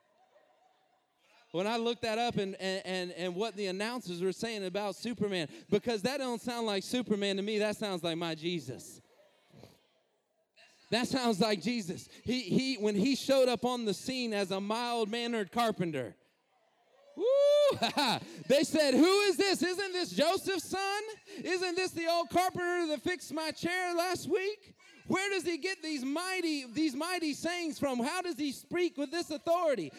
when 1.55 1.69
I 1.69 1.77
looked 1.77 2.03
that 2.03 2.19
up 2.19 2.37
and, 2.37 2.57
and, 2.59 2.83
and, 2.85 3.13
and 3.13 3.37
what 3.37 3.55
the 3.55 3.67
announcers 3.67 4.21
were 4.21 4.33
saying 4.33 4.65
about 4.65 4.97
Superman, 4.97 5.47
because 5.71 6.03
that 6.03 6.19
don't 6.19 6.41
sound 6.41 6.67
like 6.67 6.83
Superman 6.83 7.37
to 7.37 7.43
me, 7.43 7.61
that 7.61 7.77
sounds 7.77 8.03
like 8.03 8.17
my 8.17 8.35
Jesus. 8.35 9.01
That 10.91 11.07
sounds 11.07 11.39
like 11.39 11.63
Jesus. 11.63 12.09
He, 12.25 12.41
he, 12.41 12.75
when 12.75 12.97
he 12.97 13.15
showed 13.15 13.49
up 13.49 13.65
on 13.65 13.85
the 13.85 13.95
scene 13.95 14.35
as 14.35 14.51
a 14.51 14.61
mild 14.61 15.09
mannered 15.09 15.53
carpenter, 15.53 16.17
Woo! 17.17 17.79
they 18.49 18.65
said, 18.65 18.95
Who 18.95 19.21
is 19.21 19.37
this? 19.37 19.63
Isn't 19.63 19.93
this 19.93 20.11
Joseph's 20.11 20.69
son? 20.69 21.03
Isn't 21.41 21.77
this 21.77 21.93
the 21.93 22.09
old 22.11 22.31
carpenter 22.31 22.89
that 22.89 23.03
fixed 23.03 23.33
my 23.33 23.53
chair 23.53 23.95
last 23.95 24.29
week? 24.29 24.75
Where 25.07 25.29
does 25.31 25.45
he 25.45 25.59
get 25.59 25.83
these 25.83 26.05
mighty 26.05 26.65
these 26.73 26.95
mighty 26.95 27.35
sayings 27.35 27.79
from? 27.79 27.99
How 28.01 28.23
does 28.23 28.39
he 28.39 28.53
speak 28.53 28.97
with 28.97 29.11
this 29.11 29.31
authority? 29.31 29.93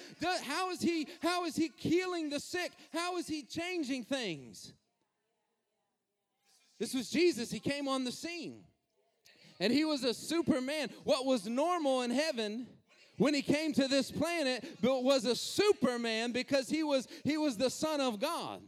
How 0.44 0.72
is 0.72 0.82
he 0.82 1.08
how 1.22 1.46
is 1.46 1.56
he 1.56 1.72
healing 1.78 2.30
the 2.30 2.40
sick? 2.40 2.72
How 2.92 3.18
is 3.18 3.28
he 3.28 3.44
changing 3.44 4.06
things? 4.06 4.74
This 6.80 6.94
was 6.94 7.10
Jesus. 7.10 7.52
He 7.52 7.60
came 7.60 7.88
on 7.88 8.04
the 8.04 8.12
scene. 8.12 8.64
And 9.60 9.72
he 9.72 9.86
was 9.86 10.04
a 10.04 10.14
superman. 10.14 10.90
What 11.04 11.26
was 11.26 11.48
normal 11.48 12.02
in 12.02 12.12
heaven 12.12 12.68
when 13.18 13.34
he 13.34 13.42
came 13.42 13.72
to 13.74 13.88
this 13.88 14.12
planet 14.12 14.66
but 14.82 15.04
was 15.04 15.24
a 15.24 15.36
superman 15.36 16.32
because 16.32 16.68
he 16.68 16.84
was 16.84 17.08
he 17.24 17.38
was 17.38 17.58
the 17.58 17.70
son 17.70 18.02
of 18.02 18.20
God. 18.20 18.62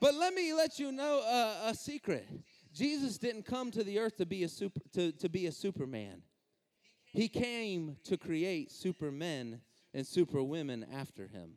But 0.00 0.14
let 0.14 0.34
me 0.34 0.52
let 0.52 0.78
you 0.78 0.92
know 0.92 1.20
a, 1.20 1.68
a 1.70 1.74
secret. 1.74 2.26
Jesus 2.72 3.18
didn't 3.18 3.44
come 3.44 3.70
to 3.72 3.82
the 3.82 3.98
earth 3.98 4.16
to 4.18 4.26
be 4.26 4.44
a 4.44 4.48
super 4.48 4.80
to, 4.92 5.12
to 5.12 5.28
be 5.28 5.46
a 5.46 5.52
superman. 5.52 6.22
He 7.04 7.28
came 7.28 7.96
to 8.04 8.16
create 8.16 8.70
supermen 8.70 9.60
and 9.92 10.06
superwomen 10.06 10.86
after 10.92 11.26
him. 11.26 11.54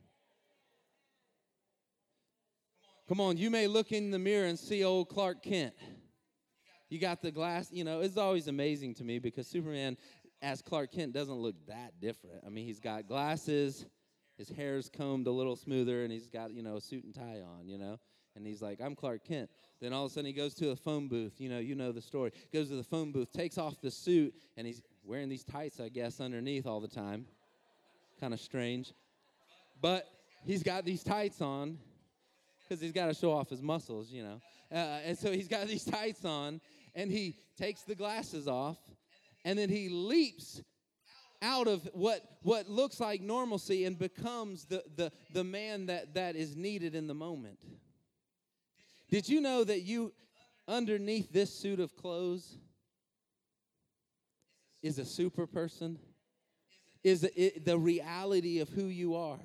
Come 3.08 3.19
on, 3.19 3.38
you 3.38 3.49
may 3.49 3.67
look 3.67 3.91
in 3.91 4.12
the 4.12 4.17
mirror 4.17 4.47
and 4.47 4.58
see 4.58 4.84
old 4.84 5.10
Clark 5.10 5.43
Kent. 5.43 5.73
You 6.89 6.99
got 6.99 7.21
the 7.21 7.32
glass, 7.32 7.71
you 7.71 7.84
know, 7.84 8.02
it's 8.02 8.17
always 8.17 8.47
amazing 8.47 8.95
to 8.95 9.04
me 9.04 9.19
because 9.19 9.47
Superman 9.47 9.97
as 10.41 10.62
Clark 10.62 10.91
Kent 10.91 11.13
doesn't 11.13 11.36
look 11.36 11.56
that 11.67 11.99
different. 11.99 12.43
I 12.45 12.49
mean, 12.49 12.65
he's 12.65 12.80
got 12.80 13.08
glasses, 13.08 13.86
his 14.38 14.49
hair's 14.49 14.89
combed 14.89 15.28
a 15.28 15.32
little 15.32 15.56
smoother, 15.56 16.04
and 16.04 16.12
he's 16.12 16.28
got, 16.28 16.52
you 16.52 16.63
know, 16.63 16.78
a 16.78 16.82
suit 16.82 17.04
and 17.04 17.13
tie 17.13 17.41
on, 17.41 17.67
you 17.67 17.78
know? 17.78 17.99
And 18.36 18.45
he's 18.45 18.62
like, 18.62 18.80
I'm 18.82 18.95
Clark 18.95 19.26
Kent. 19.26 19.49
Then 19.84 19.91
all 19.91 20.06
of 20.06 20.12
a 20.12 20.13
sudden 20.13 20.28
he 20.28 20.32
goes 20.32 20.54
to 20.56 20.69
a 20.69 20.78
phone 20.78 21.10
booth. 21.10 21.41
You 21.41 21.50
know, 21.50 21.60
you 21.60 21.76
know 21.76 21.91
the 21.91 22.02
story. 22.02 22.32
Goes 22.54 22.69
to 22.69 22.78
the 22.78 22.86
phone 22.86 23.12
booth, 23.12 23.34
takes 23.34 23.58
off 23.58 23.82
the 23.82 23.91
suit, 23.91 24.34
and 24.56 24.65
he's 24.65 24.82
wearing 25.04 25.28
these 25.28 25.43
tights, 25.43 25.82
I 25.82 25.89
guess, 25.89 26.22
underneath 26.22 26.65
all 26.65 26.80
the 26.80 26.88
time. 26.88 27.26
Kind 28.17 28.34
of 28.34 28.39
strange. 28.39 28.93
But 29.82 30.08
he's 30.46 30.63
got 30.63 30.86
these 30.86 31.04
tights 31.04 31.41
on 31.41 31.78
because 32.62 32.80
he's 32.80 32.93
got 32.93 33.08
to 33.08 33.13
show 33.13 33.34
off 33.34 33.50
his 33.50 33.62
muscles, 33.62 34.10
you 34.10 34.24
know. 34.24 34.41
Uh, 34.72 35.02
and 35.04 35.17
so 35.17 35.34
he's 35.34 35.50
got 35.50 35.67
these 35.67 35.84
tights 36.00 36.24
on, 36.24 36.62
and 36.96 37.12
he 37.12 37.36
takes 37.58 37.82
the 37.82 37.93
glasses 37.93 38.48
off, 38.48 38.78
and 39.43 39.60
then 39.60 39.67
he 39.67 39.89
leaps 39.89 40.62
out 41.41 41.67
of 41.67 41.89
what 41.91 42.22
what 42.43 42.69
looks 42.69 43.02
like 43.02 43.19
normalcy 43.19 43.84
and 43.84 44.00
becomes 44.00 44.63
the 44.63 44.82
the 44.96 45.12
the 45.34 45.43
man 45.43 45.88
that 45.88 46.13
that 46.13 46.38
is 46.38 46.56
needed 46.56 46.96
in 46.96 47.06
the 47.06 47.13
moment 47.13 47.60
did 49.13 49.30
you 49.30 49.41
know 49.41 49.63
that 49.63 49.82
you 49.82 50.12
underneath 50.67 51.32
this 51.32 51.54
suit 51.54 51.80
of 51.80 51.95
clothes 51.95 52.58
is 54.82 54.97
a 54.97 55.06
super 55.06 55.45
person? 55.45 55.99
Is 57.04 57.23
it, 57.23 57.63
the 57.63 57.78
reality 57.78 58.60
of 58.60 58.69
who 58.69 58.86
you 58.86 59.13
are 59.13 59.38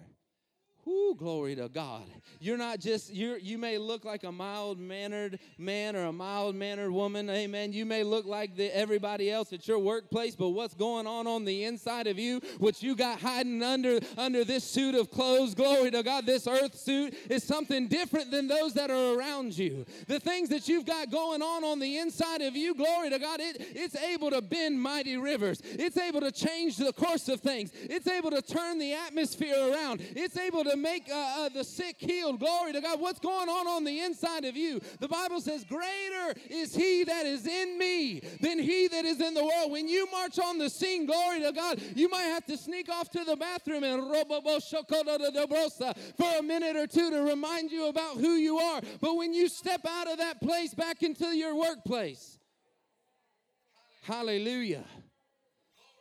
Whoo, 0.88 1.14
glory 1.14 1.54
to 1.56 1.68
God. 1.68 2.04
You're 2.40 2.56
not 2.56 2.80
just, 2.80 3.12
you're, 3.12 3.36
you 3.36 3.58
may 3.58 3.76
look 3.76 4.06
like 4.06 4.24
a 4.24 4.32
mild 4.32 4.78
mannered 4.78 5.38
man 5.58 5.94
or 5.94 6.04
a 6.04 6.12
mild 6.12 6.54
mannered 6.54 6.92
woman. 6.92 7.28
Amen. 7.28 7.74
You 7.74 7.84
may 7.84 8.04
look 8.04 8.24
like 8.24 8.56
the, 8.56 8.74
everybody 8.74 9.30
else 9.30 9.52
at 9.52 9.68
your 9.68 9.80
workplace, 9.80 10.34
but 10.34 10.50
what's 10.50 10.72
going 10.72 11.06
on 11.06 11.26
on 11.26 11.44
the 11.44 11.64
inside 11.64 12.06
of 12.06 12.18
you, 12.18 12.40
what 12.58 12.82
you 12.82 12.96
got 12.96 13.20
hiding 13.20 13.62
under, 13.62 14.00
under 14.16 14.44
this 14.44 14.64
suit 14.64 14.94
of 14.94 15.10
clothes, 15.10 15.54
glory 15.54 15.90
to 15.90 16.02
God, 16.02 16.24
this 16.24 16.46
earth 16.46 16.74
suit 16.74 17.12
is 17.28 17.44
something 17.44 17.88
different 17.88 18.30
than 18.30 18.48
those 18.48 18.72
that 18.72 18.90
are 18.90 19.18
around 19.18 19.58
you. 19.58 19.84
The 20.06 20.20
things 20.20 20.48
that 20.48 20.68
you've 20.68 20.86
got 20.86 21.10
going 21.10 21.42
on 21.42 21.64
on 21.64 21.80
the 21.80 21.98
inside 21.98 22.40
of 22.40 22.56
you, 22.56 22.74
glory 22.74 23.10
to 23.10 23.18
God, 23.18 23.40
it, 23.40 23.56
it's 23.74 23.96
able 23.96 24.30
to 24.30 24.40
bend 24.40 24.80
mighty 24.80 25.18
rivers. 25.18 25.60
It's 25.64 25.98
able 25.98 26.20
to 26.20 26.32
change 26.32 26.78
the 26.78 26.94
course 26.94 27.28
of 27.28 27.40
things. 27.40 27.72
It's 27.74 28.06
able 28.06 28.30
to 28.30 28.40
turn 28.40 28.78
the 28.78 28.94
atmosphere 28.94 29.70
around. 29.70 30.00
It's 30.16 30.38
able 30.38 30.64
to 30.64 30.77
make 30.80 31.08
uh, 31.10 31.34
uh, 31.38 31.48
the 31.48 31.64
sick 31.64 31.96
healed. 31.98 32.40
Glory 32.40 32.72
to 32.72 32.80
God. 32.80 33.00
What's 33.00 33.20
going 33.20 33.48
on 33.48 33.66
on 33.66 33.84
the 33.84 34.00
inside 34.00 34.44
of 34.44 34.56
you? 34.56 34.80
The 35.00 35.08
Bible 35.08 35.40
says, 35.40 35.64
Greater 35.64 36.34
is 36.48 36.74
he 36.74 37.04
that 37.04 37.26
is 37.26 37.46
in 37.46 37.78
me 37.78 38.20
than 38.40 38.58
he 38.58 38.88
that 38.88 39.04
is 39.04 39.20
in 39.20 39.34
the 39.34 39.44
world. 39.44 39.70
When 39.70 39.88
you 39.88 40.08
march 40.10 40.38
on 40.38 40.58
the 40.58 40.70
scene, 40.70 41.06
glory 41.06 41.40
to 41.40 41.52
God, 41.52 41.80
you 41.94 42.08
might 42.08 42.22
have 42.22 42.46
to 42.46 42.56
sneak 42.56 42.88
off 42.88 43.10
to 43.10 43.24
the 43.24 43.36
bathroom 43.36 43.84
and 43.84 44.02
for 46.16 46.38
a 46.38 46.42
minute 46.42 46.76
or 46.76 46.86
two 46.86 47.10
to 47.10 47.22
remind 47.22 47.70
you 47.70 47.88
about 47.88 48.16
who 48.16 48.34
you 48.34 48.58
are. 48.58 48.80
But 49.00 49.16
when 49.16 49.32
you 49.32 49.48
step 49.48 49.80
out 49.86 50.10
of 50.10 50.18
that 50.18 50.40
place 50.40 50.74
back 50.74 51.02
into 51.02 51.26
your 51.26 51.54
workplace, 51.56 52.38
hallelujah. 54.02 54.84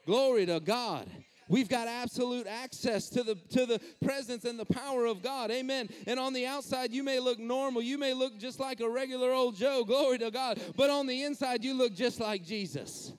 Glory 0.06 0.46
to 0.46 0.60
God. 0.60 1.10
We've 1.50 1.70
got 1.70 1.88
absolute 1.88 2.48
access 2.48 3.10
to 3.10 3.24
the 3.24 3.36
to 3.52 3.66
the 3.66 3.80
presence 4.04 4.46
and 4.46 4.60
the 4.60 4.66
power 4.66 5.06
of 5.06 5.22
God. 5.22 5.52
Amen. 5.52 5.90
And 6.06 6.20
on 6.20 6.34
the 6.34 6.46
outside 6.46 6.92
you 6.92 7.04
may 7.04 7.20
look 7.20 7.40
normal. 7.40 7.82
You 7.82 7.98
may 7.98 8.14
look 8.14 8.38
just 8.38 8.60
like 8.60 8.80
a 8.80 8.90
regular 8.90 9.32
old 9.32 9.56
Joe. 9.56 9.84
Glory 9.86 10.18
to 10.20 10.32
God. 10.32 10.60
But 10.76 10.90
on 10.90 11.08
the 11.08 11.24
inside 11.24 11.64
you 11.64 11.74
look 11.74 11.94
just 11.94 12.20
like 12.20 12.44
Jesus. 12.44 13.14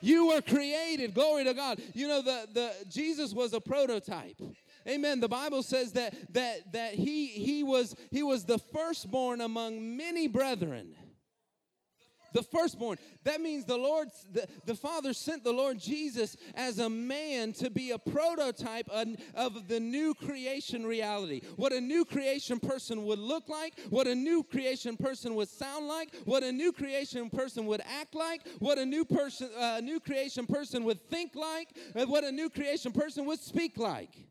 You 0.00 0.28
were 0.28 0.40
created. 0.40 1.14
Glory 1.14 1.44
to 1.44 1.54
God. 1.54 1.80
You 1.94 2.08
know 2.08 2.22
the 2.22 2.48
the 2.52 2.72
Jesus 2.88 3.34
was 3.34 3.52
a 3.52 3.60
prototype. 3.60 4.40
Amen. 4.88 5.20
The 5.20 5.28
Bible 5.28 5.62
says 5.62 5.92
that 5.92 6.14
that 6.32 6.72
that 6.72 6.94
he 6.94 7.26
he 7.26 7.62
was 7.62 7.94
he 8.10 8.22
was 8.22 8.44
the 8.44 8.58
firstborn 8.58 9.42
among 9.42 9.96
many 9.96 10.26
brethren 10.26 10.94
the 12.32 12.42
firstborn. 12.42 12.98
That 13.24 13.40
means 13.40 13.64
the 13.64 13.76
Lord, 13.76 14.08
the, 14.32 14.46
the 14.66 14.74
Father 14.74 15.12
sent 15.12 15.44
the 15.44 15.52
Lord 15.52 15.78
Jesus 15.78 16.36
as 16.54 16.78
a 16.78 16.88
man 16.88 17.52
to 17.54 17.70
be 17.70 17.90
a 17.90 17.98
prototype 17.98 18.88
of 18.88 19.68
the 19.68 19.80
new 19.80 20.14
creation 20.14 20.86
reality. 20.86 21.42
What 21.56 21.72
a 21.72 21.80
new 21.80 22.04
creation 22.04 22.60
person 22.60 23.04
would 23.04 23.18
look 23.18 23.48
like, 23.48 23.78
what 23.90 24.06
a 24.06 24.14
new 24.14 24.42
creation 24.42 24.96
person 24.96 25.34
would 25.34 25.48
sound 25.48 25.86
like, 25.86 26.14
what 26.24 26.42
a 26.42 26.52
new 26.52 26.72
creation 26.72 27.30
person 27.30 27.66
would 27.66 27.82
act 27.82 28.14
like, 28.14 28.46
what 28.58 28.78
a 28.78 28.86
new 28.86 29.04
person, 29.04 29.50
uh, 29.58 29.80
new 29.82 30.00
creation 30.00 30.46
person 30.46 30.84
would 30.84 31.00
think 31.08 31.34
like, 31.34 31.68
what 32.06 32.24
a 32.24 32.32
new 32.32 32.48
creation 32.48 32.92
person 32.92 33.24
would 33.26 33.40
speak 33.40 33.78
like. 33.78 34.29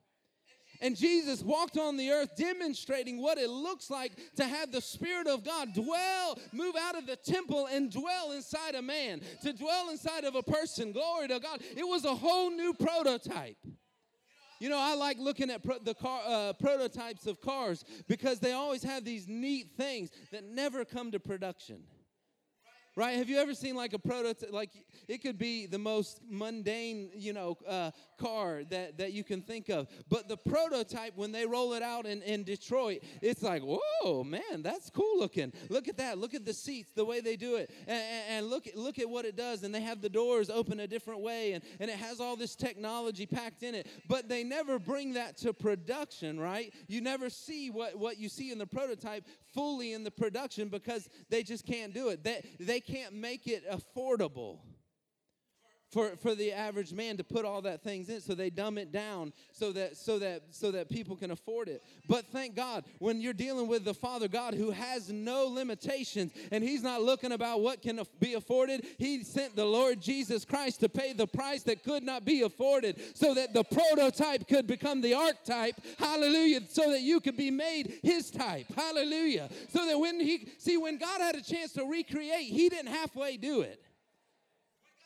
And 0.81 0.95
Jesus 0.95 1.41
walked 1.41 1.77
on 1.77 1.97
the 1.97 2.09
earth 2.09 2.35
demonstrating 2.37 3.21
what 3.21 3.37
it 3.37 3.49
looks 3.49 3.89
like 3.89 4.13
to 4.37 4.45
have 4.45 4.71
the 4.71 4.81
Spirit 4.81 5.27
of 5.27 5.43
God 5.43 5.73
dwell, 5.73 6.39
move 6.53 6.75
out 6.79 6.97
of 6.97 7.05
the 7.05 7.17
temple 7.17 7.67
and 7.71 7.91
dwell 7.91 8.31
inside 8.31 8.75
a 8.75 8.81
man, 8.81 9.21
to 9.41 9.51
dwell 9.51 9.89
inside 9.89 10.23
of 10.23 10.35
a 10.35 10.43
person. 10.43 10.91
Glory 10.91 11.27
to 11.27 11.39
God. 11.39 11.61
It 11.75 11.85
was 11.85 12.05
a 12.05 12.15
whole 12.15 12.49
new 12.49 12.73
prototype. 12.73 13.57
You 14.59 14.69
know, 14.69 14.79
I 14.79 14.95
like 14.95 15.17
looking 15.19 15.49
at 15.49 15.63
pro- 15.63 15.79
the 15.79 15.93
car, 15.93 16.21
uh, 16.25 16.53
prototypes 16.53 17.25
of 17.27 17.39
cars 17.39 17.85
because 18.07 18.39
they 18.39 18.51
always 18.51 18.83
have 18.83 19.05
these 19.05 19.27
neat 19.27 19.71
things 19.77 20.11
that 20.31 20.43
never 20.43 20.83
come 20.83 21.11
to 21.11 21.19
production 21.19 21.83
right? 22.95 23.17
Have 23.17 23.29
you 23.29 23.37
ever 23.37 23.53
seen 23.53 23.75
like 23.75 23.93
a 23.93 23.99
prototype? 23.99 24.51
Like 24.51 24.71
it 25.07 25.21
could 25.21 25.37
be 25.37 25.65
the 25.65 25.79
most 25.79 26.21
mundane, 26.29 27.11
you 27.15 27.33
know, 27.33 27.57
uh, 27.67 27.91
car 28.17 28.63
that, 28.69 28.97
that 28.97 29.13
you 29.13 29.23
can 29.23 29.41
think 29.41 29.69
of. 29.69 29.87
But 30.09 30.27
the 30.27 30.37
prototype, 30.37 31.13
when 31.15 31.31
they 31.31 31.45
roll 31.45 31.73
it 31.73 31.81
out 31.81 32.05
in, 32.05 32.21
in 32.23 32.43
Detroit, 32.43 32.99
it's 33.21 33.41
like, 33.41 33.61
whoa, 33.63 34.23
man, 34.23 34.61
that's 34.61 34.89
cool 34.89 35.19
looking. 35.19 35.53
Look 35.69 35.87
at 35.87 35.97
that. 35.97 36.17
Look 36.17 36.33
at 36.33 36.45
the 36.45 36.53
seats, 36.53 36.91
the 36.93 37.05
way 37.05 37.21
they 37.21 37.35
do 37.35 37.55
it. 37.55 37.71
And, 37.87 38.03
and 38.29 38.47
look, 38.47 38.67
look 38.75 38.99
at 38.99 39.09
what 39.09 39.25
it 39.25 39.35
does. 39.35 39.63
And 39.63 39.73
they 39.73 39.81
have 39.81 40.01
the 40.01 40.09
doors 40.09 40.49
open 40.49 40.79
a 40.81 40.87
different 40.87 41.21
way. 41.21 41.53
And, 41.53 41.63
and 41.79 41.89
it 41.89 41.97
has 41.97 42.19
all 42.19 42.35
this 42.35 42.55
technology 42.55 43.25
packed 43.25 43.63
in 43.63 43.75
it. 43.75 43.87
But 44.07 44.29
they 44.29 44.43
never 44.43 44.79
bring 44.79 45.13
that 45.13 45.37
to 45.37 45.53
production, 45.53 46.39
right? 46.39 46.73
You 46.87 47.01
never 47.01 47.29
see 47.29 47.69
what, 47.69 47.97
what 47.97 48.17
you 48.17 48.29
see 48.29 48.51
in 48.51 48.57
the 48.57 48.67
prototype 48.67 49.25
fully 49.53 49.93
in 49.93 50.03
the 50.03 50.11
production 50.11 50.69
because 50.69 51.09
they 51.29 51.43
just 51.43 51.65
can't 51.65 51.93
do 51.93 52.09
it. 52.09 52.23
They, 52.23 52.43
they 52.59 52.79
can't 52.91 53.13
make 53.13 53.47
it 53.47 53.63
affordable 53.69 54.59
for, 55.91 56.15
for 56.17 56.35
the 56.35 56.51
average 56.51 56.93
man 56.93 57.17
to 57.17 57.23
put 57.23 57.45
all 57.45 57.61
that 57.63 57.81
things 57.83 58.09
in 58.09 58.21
so 58.21 58.35
they 58.35 58.49
dumb 58.49 58.77
it 58.77 58.91
down 58.91 59.33
so 59.51 59.71
that 59.71 59.97
so 59.97 60.19
that 60.19 60.43
so 60.51 60.71
that 60.71 60.89
people 60.89 61.15
can 61.15 61.31
afford 61.31 61.67
it. 61.67 61.83
But 62.07 62.25
thank 62.27 62.55
god 62.55 62.83
when 62.99 63.21
you're 63.21 63.33
dealing 63.33 63.67
with 63.67 63.85
the 63.85 63.93
father 63.93 64.27
god 64.27 64.53
who 64.53 64.71
has 64.71 65.11
no 65.11 65.45
limitations 65.47 66.31
and 66.51 66.63
he's 66.63 66.83
not 66.83 67.01
looking 67.01 67.31
about 67.31 67.61
what 67.61 67.81
can 67.81 67.99
be 68.19 68.35
afforded 68.35 68.85
he 68.97 69.23
sent 69.23 69.55
the 69.55 69.65
lord 69.65 70.01
jesus 70.01 70.45
christ 70.45 70.79
to 70.79 70.89
pay 70.89 71.13
the 71.13 71.27
price 71.27 71.63
that 71.63 71.83
could 71.83 72.03
not 72.03 72.25
be 72.25 72.41
afforded 72.43 72.99
so 73.15 73.33
that 73.33 73.53
the 73.53 73.63
prototype 73.63 74.47
could 74.47 74.67
become 74.67 75.01
the 75.01 75.13
archetype. 75.13 75.75
Hallelujah. 75.97 76.61
So 76.69 76.91
that 76.91 77.01
you 77.01 77.19
could 77.19 77.37
be 77.37 77.51
made 77.51 77.99
his 78.03 78.31
type. 78.31 78.65
Hallelujah. 78.75 79.49
So 79.69 79.85
that 79.85 79.97
when 79.97 80.19
he 80.19 80.49
see 80.57 80.77
when 80.77 80.97
god 80.97 81.21
had 81.21 81.35
a 81.35 81.41
chance 81.41 81.73
to 81.73 81.85
recreate 81.85 82.45
he 82.45 82.69
didn't 82.69 82.87
halfway 82.87 83.37
do 83.37 83.61
it 83.61 83.81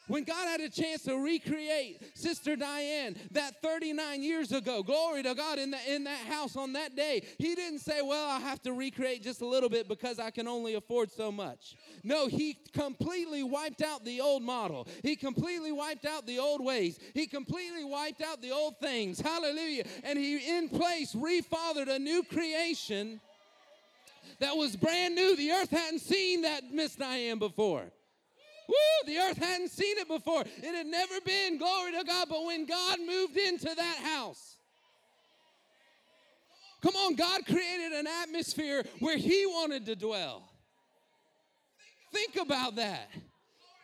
when 0.07 0.23
God 0.23 0.47
had 0.47 0.61
a 0.61 0.69
chance 0.69 1.03
to 1.03 1.17
recreate 1.17 2.17
Sister 2.17 2.55
Diane 2.55 3.15
that 3.31 3.61
39 3.61 4.21
years 4.21 4.51
ago, 4.51 4.83
glory 4.83 5.23
to 5.23 5.33
God, 5.33 5.59
in, 5.59 5.71
the, 5.71 5.77
in 5.87 6.03
that 6.03 6.19
house 6.27 6.55
on 6.55 6.73
that 6.73 6.95
day, 6.95 7.25
He 7.37 7.55
didn't 7.55 7.79
say, 7.79 8.01
Well, 8.01 8.29
I 8.29 8.39
have 8.39 8.61
to 8.63 8.73
recreate 8.73 9.23
just 9.23 9.41
a 9.41 9.45
little 9.45 9.69
bit 9.69 9.87
because 9.87 10.19
I 10.19 10.29
can 10.29 10.47
only 10.47 10.75
afford 10.75 11.11
so 11.11 11.31
much. 11.31 11.75
No, 12.03 12.27
He 12.27 12.57
completely 12.73 13.43
wiped 13.43 13.81
out 13.81 14.03
the 14.03 14.19
old 14.19 14.43
model. 14.43 14.87
He 15.03 15.15
completely 15.15 15.71
wiped 15.71 16.05
out 16.05 16.27
the 16.27 16.39
old 16.39 16.63
ways. 16.63 16.99
He 17.13 17.25
completely 17.25 17.85
wiped 17.85 18.21
out 18.21 18.41
the 18.41 18.51
old 18.51 18.79
things. 18.79 19.21
Hallelujah. 19.21 19.85
And 20.03 20.19
He, 20.19 20.57
in 20.57 20.69
place, 20.69 21.13
refathered 21.13 21.87
a 21.87 21.99
new 21.99 22.23
creation 22.23 23.21
that 24.39 24.57
was 24.57 24.75
brand 24.75 25.15
new. 25.15 25.35
The 25.35 25.51
earth 25.51 25.69
hadn't 25.69 25.99
seen 25.99 26.41
that 26.41 26.71
Miss 26.71 26.95
Diane 26.95 27.39
before. 27.39 27.85
Woo, 28.67 29.07
the 29.07 29.17
earth 29.17 29.37
hadn't 29.37 29.71
seen 29.71 29.97
it 29.97 30.07
before. 30.07 30.41
It 30.41 30.75
had 30.75 30.87
never 30.87 31.19
been, 31.25 31.57
glory 31.57 31.91
to 31.93 32.03
God. 32.03 32.27
But 32.29 32.45
when 32.45 32.65
God 32.65 32.99
moved 32.99 33.37
into 33.37 33.73
that 33.75 33.97
house, 33.97 34.57
come 36.81 36.95
on, 36.95 37.15
God 37.15 37.45
created 37.45 37.91
an 37.91 38.07
atmosphere 38.07 38.83
where 38.99 39.17
He 39.17 39.45
wanted 39.45 39.85
to 39.87 39.95
dwell. 39.95 40.49
Think 42.11 42.35
about 42.35 42.75
that. 42.75 43.09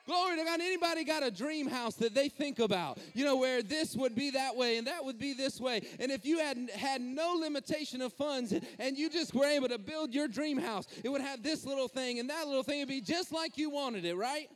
Glory 0.09 0.37
to 0.37 0.43
God. 0.43 0.59
Anybody 0.59 1.03
got 1.03 1.21
a 1.21 1.29
dream 1.29 1.67
house 1.67 1.93
that 1.97 2.15
they 2.15 2.29
think 2.29 2.57
about? 2.57 2.97
You 3.13 3.25
know, 3.25 3.35
where 3.35 3.61
this 3.61 3.95
would 3.95 4.15
be 4.15 4.31
that 4.31 4.55
way 4.55 4.77
and 4.77 4.87
that 4.87 5.05
would 5.05 5.19
be 5.19 5.33
this 5.33 5.61
way. 5.61 5.81
And 5.99 6.11
if 6.11 6.25
you 6.25 6.39
had 6.39 6.57
had 6.71 6.99
no 6.99 7.33
limitation 7.33 8.01
of 8.01 8.11
funds 8.13 8.51
and 8.79 8.97
you 8.97 9.11
just 9.11 9.35
were 9.35 9.45
able 9.45 9.67
to 9.69 9.77
build 9.77 10.11
your 10.11 10.27
dream 10.27 10.57
house, 10.57 10.87
it 11.03 11.09
would 11.09 11.21
have 11.21 11.43
this 11.43 11.63
little 11.63 11.87
thing 11.87 12.17
and 12.17 12.27
that 12.31 12.47
little 12.47 12.63
thing 12.63 12.79
would 12.79 12.87
be 12.87 13.01
just 13.01 13.31
like 13.31 13.55
you 13.55 13.69
wanted 13.69 14.03
it, 14.03 14.15
right? 14.15 14.47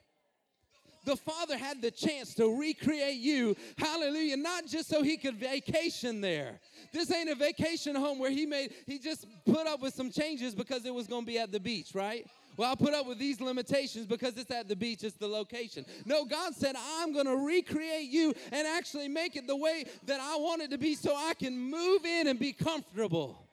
The 1.06 1.16
Father 1.16 1.58
had 1.58 1.82
the 1.82 1.92
chance 1.92 2.34
to 2.36 2.60
recreate 2.60 3.18
you, 3.18 3.56
hallelujah, 3.78 4.38
not 4.38 4.68
just 4.68 4.90
so 4.90 5.04
he 5.04 5.18
could 5.18 5.36
vacation 5.36 6.22
there. 6.22 6.60
This 6.92 7.12
ain't 7.12 7.30
a 7.30 7.36
vacation 7.36 7.96
home 7.96 8.20
where 8.20 8.32
he 8.32 8.46
made, 8.46 8.74
he 8.86 9.00
just 9.00 9.26
put 9.46 9.68
up 9.68 9.82
with 9.82 9.94
some 9.94 10.12
changes 10.12 10.56
because 10.56 10.86
it 10.86 10.94
was 10.94 11.08
gonna 11.08 11.26
be 11.26 11.38
at 11.40 11.52
the 11.52 11.60
beach, 11.60 11.94
right? 11.94 12.26
Well, 12.56 12.70
I'll 12.70 12.76
put 12.76 12.94
up 12.94 13.08
with 13.08 13.18
these 13.18 13.42
limitations 13.42 14.06
because 14.06 14.38
it's 14.38 14.52
at 14.52 14.68
the 14.68 14.76
beach, 14.76 15.04
it's 15.04 15.16
the 15.16 15.28
location. 15.28 15.86
No, 16.06 16.24
God 16.24 16.54
said, 16.54 16.76
I'm 16.78 17.12
going 17.12 17.26
to 17.26 17.36
recreate 17.36 18.10
you 18.10 18.34
and 18.52 18.68
actually 18.68 19.08
make 19.08 19.36
it 19.36 19.48
the 19.48 19.56
way 19.56 19.86
that 20.06 20.20
I 20.20 20.36
want 20.36 20.62
it 20.62 20.70
to 20.72 20.78
be 20.78 20.94
so 20.94 21.16
I 21.16 21.34
can 21.34 21.58
move 21.58 22.06
in 22.06 22.28
and 22.28 22.38
be 22.38 22.54
comfortable. 22.54 23.48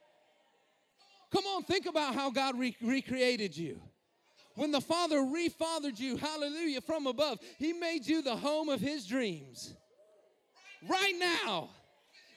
Come 1.33 1.45
on, 1.45 1.63
think 1.63 1.87
about 1.87 2.15
how 2.15 2.31
God 2.31 2.59
re- 2.59 2.77
recreated 2.83 3.57
you. 3.57 3.81
When 4.61 4.73
the 4.73 4.81
Father 4.83 5.21
refathered 5.21 5.99
you, 5.99 6.19
hallelujah, 6.19 6.83
from 6.83 7.07
above, 7.07 7.39
He 7.57 7.73
made 7.73 8.07
you 8.07 8.21
the 8.21 8.37
home 8.37 8.69
of 8.69 8.79
His 8.79 9.07
dreams. 9.07 9.73
Right 10.87 11.15
now, 11.19 11.71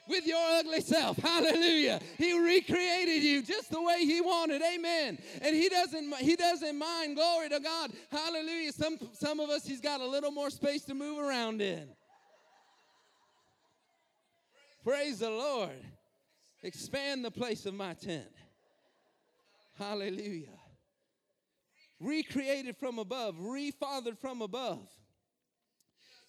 with 0.08 0.26
your 0.26 0.40
ugly 0.58 0.80
self. 0.80 1.18
Hallelujah. 1.18 2.00
He 2.18 2.32
recreated 2.40 3.24
you 3.24 3.42
just 3.42 3.72
the 3.72 3.82
way 3.82 4.06
he 4.06 4.22
wanted. 4.22 4.62
Amen. 4.62 5.18
And 5.42 5.54
he 5.54 5.68
doesn't 5.68 6.16
he 6.16 6.38
doesn't 6.38 6.78
mind. 6.78 7.16
Glory 7.16 7.50
to 7.50 7.60
God. 7.60 7.92
Hallelujah. 8.10 8.72
Some 8.72 8.98
some 9.14 9.42
of 9.42 9.50
us 9.50 9.66
he's 9.66 9.82
got 9.82 10.02
a 10.02 10.06
little 10.06 10.32
more 10.32 10.50
space 10.50 10.84
to 10.86 10.94
move 10.94 11.20
around 11.20 11.62
in. 11.62 11.88
Praise 14.84 15.20
the 15.20 15.30
Lord. 15.30 15.72
Expand 16.64 17.24
the 17.24 17.32
place 17.32 17.66
of 17.66 17.74
my 17.74 17.94
tent. 17.94 18.32
Hallelujah. 19.78 20.63
Recreated 22.04 22.76
from 22.78 23.00
above, 23.00 23.36
refathered 23.38 24.18
from 24.20 24.42
above. 24.42 24.90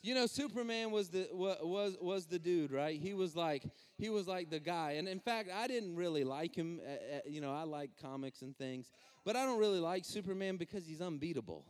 You 0.02 0.14
know, 0.14 0.26
Superman 0.26 0.90
was 0.90 1.08
the 1.08 1.28
was 1.32 1.96
was 2.00 2.26
the 2.26 2.38
dude, 2.38 2.70
right? 2.70 3.00
He 3.00 3.14
was 3.14 3.34
like 3.34 3.64
he 3.96 4.08
was 4.08 4.28
like 4.28 4.50
the 4.50 4.60
guy. 4.60 4.92
And 4.92 5.08
in 5.08 5.18
fact, 5.18 5.48
I 5.52 5.66
didn't 5.66 5.96
really 5.96 6.22
like 6.22 6.54
him. 6.54 6.80
Uh, 6.87 7.16
uh, 7.16 7.20
you 7.26 7.40
know, 7.40 7.52
I 7.52 7.64
like 7.64 7.90
comics 8.00 8.42
and 8.42 8.56
things, 8.56 8.90
but 9.24 9.34
I 9.34 9.44
don't 9.46 9.58
really 9.58 9.80
like 9.80 10.04
Superman 10.04 10.58
because 10.58 10.87
he's 10.87 11.00
unbeatable. 11.00 11.64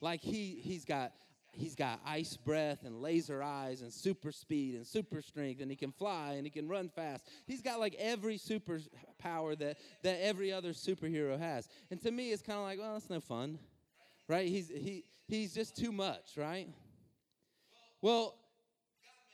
Like 0.00 0.20
he 0.20 0.60
he's 0.62 0.84
got 0.84 1.12
he's 1.56 1.74
got 1.74 2.00
ice 2.04 2.36
breath 2.36 2.84
and 2.84 3.00
laser 3.00 3.42
eyes 3.42 3.82
and 3.82 3.92
super 3.92 4.32
speed 4.32 4.74
and 4.74 4.86
super 4.86 5.22
strength 5.22 5.60
and 5.60 5.70
he 5.70 5.76
can 5.76 5.92
fly 5.92 6.32
and 6.32 6.44
he 6.44 6.50
can 6.50 6.68
run 6.68 6.88
fast. 6.88 7.26
He's 7.46 7.62
got 7.62 7.80
like 7.80 7.94
every 7.98 8.38
super 8.38 8.80
power 9.18 9.54
that 9.56 9.78
that 10.02 10.18
every 10.22 10.52
other 10.52 10.70
superhero 10.70 11.38
has. 11.38 11.68
And 11.90 12.00
to 12.02 12.10
me 12.10 12.32
it's 12.32 12.42
kind 12.42 12.58
of 12.58 12.64
like, 12.64 12.78
well, 12.78 12.94
that's 12.94 13.10
no 13.10 13.20
fun. 13.20 13.58
Right? 14.28 14.48
He's 14.48 14.68
he 14.68 15.04
he's 15.28 15.54
just 15.54 15.76
too 15.76 15.92
much, 15.92 16.36
right? 16.36 16.68
Well, 18.00 18.36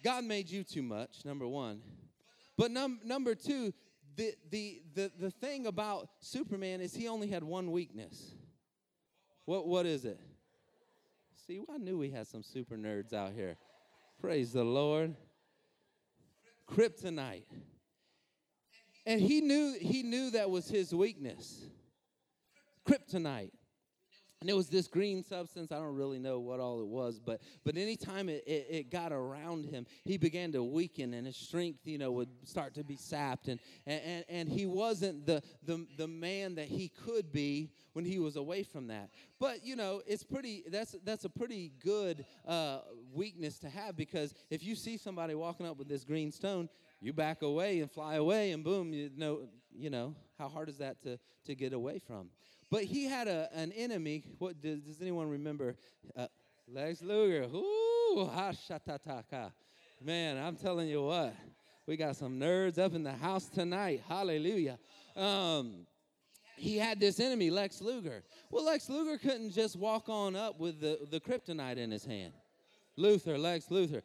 God 0.02 0.24
made 0.24 0.48
you 0.48 0.62
too 0.62 0.82
much, 0.82 1.24
number 1.24 1.46
1. 1.46 1.80
But 2.56 2.70
num- 2.70 3.00
number 3.04 3.34
2, 3.34 3.72
the, 4.16 4.34
the, 4.50 4.82
the, 4.94 5.12
the 5.18 5.30
thing 5.30 5.66
about 5.66 6.08
Superman 6.20 6.80
is 6.80 6.94
he 6.94 7.08
only 7.08 7.28
had 7.28 7.42
one 7.42 7.70
weakness. 7.70 8.32
What, 9.44 9.66
what 9.66 9.86
is 9.86 10.04
it? 10.04 10.20
See, 11.50 11.60
I 11.68 11.78
knew 11.78 11.98
we 11.98 12.10
had 12.10 12.28
some 12.28 12.44
super 12.44 12.76
nerds 12.76 13.12
out 13.12 13.32
here. 13.32 13.56
Praise 14.20 14.52
the 14.52 14.62
Lord. 14.62 15.16
Kryptonite. 16.70 17.42
And 19.04 19.20
he 19.20 19.40
knew 19.40 19.76
he 19.80 20.04
knew 20.04 20.30
that 20.30 20.48
was 20.48 20.68
his 20.68 20.94
weakness. 20.94 21.66
Kryptonite 22.88 23.50
and 24.40 24.48
it 24.48 24.56
was 24.56 24.68
this 24.68 24.88
green 24.88 25.22
substance. 25.22 25.70
I 25.70 25.76
don't 25.76 25.94
really 25.94 26.18
know 26.18 26.38
what 26.38 26.60
all 26.60 26.80
it 26.80 26.86
was 26.86 27.18
but 27.18 27.40
but 27.64 27.76
anytime 27.76 28.28
it, 28.28 28.42
it, 28.46 28.66
it, 28.70 28.90
got 28.90 29.12
around 29.12 29.66
him 29.66 29.86
he 30.04 30.16
began 30.16 30.52
to 30.52 30.62
weaken 30.64 31.14
and 31.14 31.26
his 31.26 31.36
strength 31.36 31.80
you 31.84 31.98
know 31.98 32.10
would 32.12 32.28
start 32.44 32.74
to 32.74 32.84
be 32.84 32.96
sapped. 32.96 33.48
And 33.48 33.60
and, 33.86 34.24
and 34.28 34.48
he 34.48 34.66
wasn't 34.66 35.26
the, 35.26 35.42
the 35.64 35.86
the 35.96 36.08
man 36.08 36.54
that 36.54 36.66
he 36.66 36.88
could 36.88 37.32
be 37.32 37.70
when 37.92 38.04
he 38.04 38.18
was 38.18 38.36
away 38.36 38.62
from 38.62 38.86
that. 38.88 39.10
But 39.38 39.64
you 39.64 39.76
know 39.76 40.00
it's 40.06 40.24
pretty 40.24 40.64
that's 40.70 40.96
that's 41.04 41.24
a 41.24 41.30
pretty 41.30 41.72
good 41.84 42.24
uh, 42.46 42.80
weakness 43.12 43.58
to 43.58 43.68
have 43.68 43.96
because 43.96 44.34
if 44.48 44.62
you 44.64 44.74
see 44.74 44.96
somebody 44.96 45.34
walking 45.34 45.66
up 45.66 45.76
with 45.76 45.88
this 45.88 46.04
green 46.04 46.32
stone 46.32 46.68
you 47.00 47.12
back 47.12 47.42
away 47.42 47.80
and 47.80 47.90
fly 47.90 48.16
away 48.16 48.52
and 48.52 48.62
boom 48.62 48.92
you 48.92 49.10
know 49.16 49.48
you 49.74 49.90
know 49.90 50.14
how 50.38 50.48
hard 50.48 50.68
is 50.68 50.78
that 50.78 51.02
to 51.02 51.18
to 51.44 51.54
get 51.54 51.72
away 51.72 51.98
from 51.98 52.28
but 52.70 52.84
he 52.84 53.04
had 53.04 53.28
a, 53.28 53.48
an 53.52 53.72
enemy. 53.72 54.24
What 54.38 54.60
does, 54.60 54.80
does 54.80 55.00
anyone 55.00 55.28
remember? 55.28 55.76
Uh, 56.16 56.26
Lex 56.68 57.02
Luger. 57.02 57.44
Ooh, 57.54 58.30
ha 58.32 58.52
shatataka. 58.52 59.52
Man, 60.02 60.38
I'm 60.38 60.56
telling 60.56 60.88
you 60.88 61.02
what, 61.02 61.34
we 61.86 61.96
got 61.96 62.16
some 62.16 62.38
nerds 62.38 62.78
up 62.78 62.94
in 62.94 63.02
the 63.02 63.12
house 63.12 63.46
tonight. 63.46 64.02
Hallelujah. 64.08 64.78
Um, 65.16 65.86
he 66.56 66.78
had 66.78 67.00
this 67.00 67.20
enemy, 67.20 67.50
Lex 67.50 67.80
Luger. 67.80 68.22
Well, 68.50 68.64
Lex 68.64 68.88
Luger 68.88 69.18
couldn't 69.18 69.50
just 69.50 69.76
walk 69.76 70.08
on 70.08 70.36
up 70.36 70.60
with 70.60 70.80
the, 70.80 70.98
the 71.10 71.20
kryptonite 71.20 71.76
in 71.76 71.90
his 71.90 72.04
hand. 72.04 72.32
Luther, 72.96 73.36
Lex 73.36 73.66
Luthor. 73.66 74.02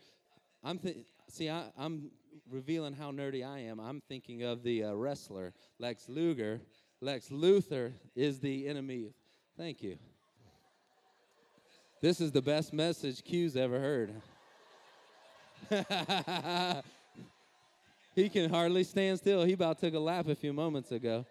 I'm 0.64 0.80
th- 0.80 1.06
see, 1.28 1.50
I, 1.50 1.66
am 1.78 2.10
revealing 2.50 2.94
how 2.94 3.12
nerdy 3.12 3.46
I 3.46 3.60
am. 3.60 3.80
I'm 3.80 4.02
thinking 4.08 4.44
of 4.44 4.64
the 4.64 4.86
uh, 4.86 4.94
wrestler 4.94 5.54
Lex 5.80 6.10
Luger 6.10 6.62
Lex 7.06 7.30
Luthor 7.30 7.94
is 8.16 8.40
the 8.40 8.68
enemy. 8.68 9.14
Thank 9.56 9.84
you. 9.84 10.00
This 12.02 12.20
is 12.20 12.32
the 12.32 12.42
best 12.42 12.74
message 12.74 13.24
Q's 13.24 13.56
ever 13.56 13.80
heard. 13.80 14.12
he 18.16 18.28
can 18.28 18.50
hardly 18.50 18.84
stand 18.84 19.20
still. 19.20 19.44
He 19.44 19.54
about 19.54 19.78
took 19.78 19.94
a 19.94 20.00
lap 20.00 20.28
a 20.28 20.34
few 20.34 20.52
moments 20.52 20.92
ago. 20.92 21.28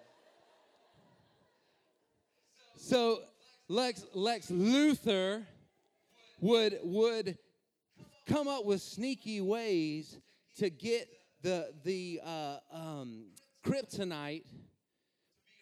So 2.77 3.23
Lex 3.67 4.07
Lex 4.15 4.53
Luthor 4.53 5.43
would 6.41 6.79
would 6.85 7.37
come 8.29 8.47
up 8.47 8.65
with 8.65 8.81
sneaky 8.81 9.41
ways 9.41 10.21
to 10.59 10.71
get 10.71 11.09
the 11.43 11.73
the 11.83 12.21
uh, 12.25 12.59
um, 12.73 13.25
kryptonite 13.67 14.45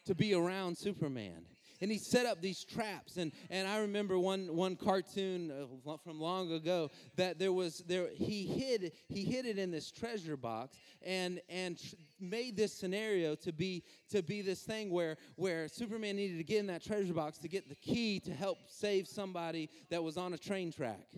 to 0.06 0.14
be 0.14 0.34
around 0.34 0.76
Superman. 0.76 1.46
And 1.80 1.90
he 1.90 1.98
set 1.98 2.26
up 2.26 2.40
these 2.40 2.62
traps, 2.62 3.16
and, 3.16 3.32
and 3.50 3.66
I 3.66 3.78
remember 3.78 4.16
one 4.16 4.54
one 4.54 4.76
cartoon 4.76 5.50
uh, 5.50 5.96
from 6.04 6.20
long 6.20 6.52
ago 6.52 6.92
that 7.16 7.40
there 7.40 7.52
was 7.52 7.78
there 7.88 8.08
he 8.14 8.46
hid 8.46 8.92
he 9.08 9.24
hid 9.24 9.46
it 9.46 9.58
in 9.58 9.72
this 9.72 9.90
treasure 9.90 10.36
box 10.36 10.78
and 11.04 11.40
and 11.48 11.76
tr- 11.76 11.96
made 12.20 12.56
this 12.56 12.72
scenario 12.72 13.34
to 13.34 13.52
be 13.52 13.82
to 14.10 14.22
be 14.22 14.42
this 14.42 14.62
thing 14.62 14.90
where 14.90 15.16
where 15.34 15.66
Superman 15.66 16.14
needed 16.14 16.38
to 16.38 16.44
get 16.44 16.60
in 16.60 16.68
that 16.68 16.84
treasure 16.84 17.14
box 17.14 17.38
to 17.38 17.48
get 17.48 17.68
the 17.68 17.74
key 17.74 18.20
to 18.20 18.32
help 18.32 18.58
save 18.68 19.08
somebody 19.08 19.68
that 19.90 20.04
was 20.04 20.16
on 20.16 20.34
a 20.34 20.38
train 20.38 20.70
track 20.70 21.08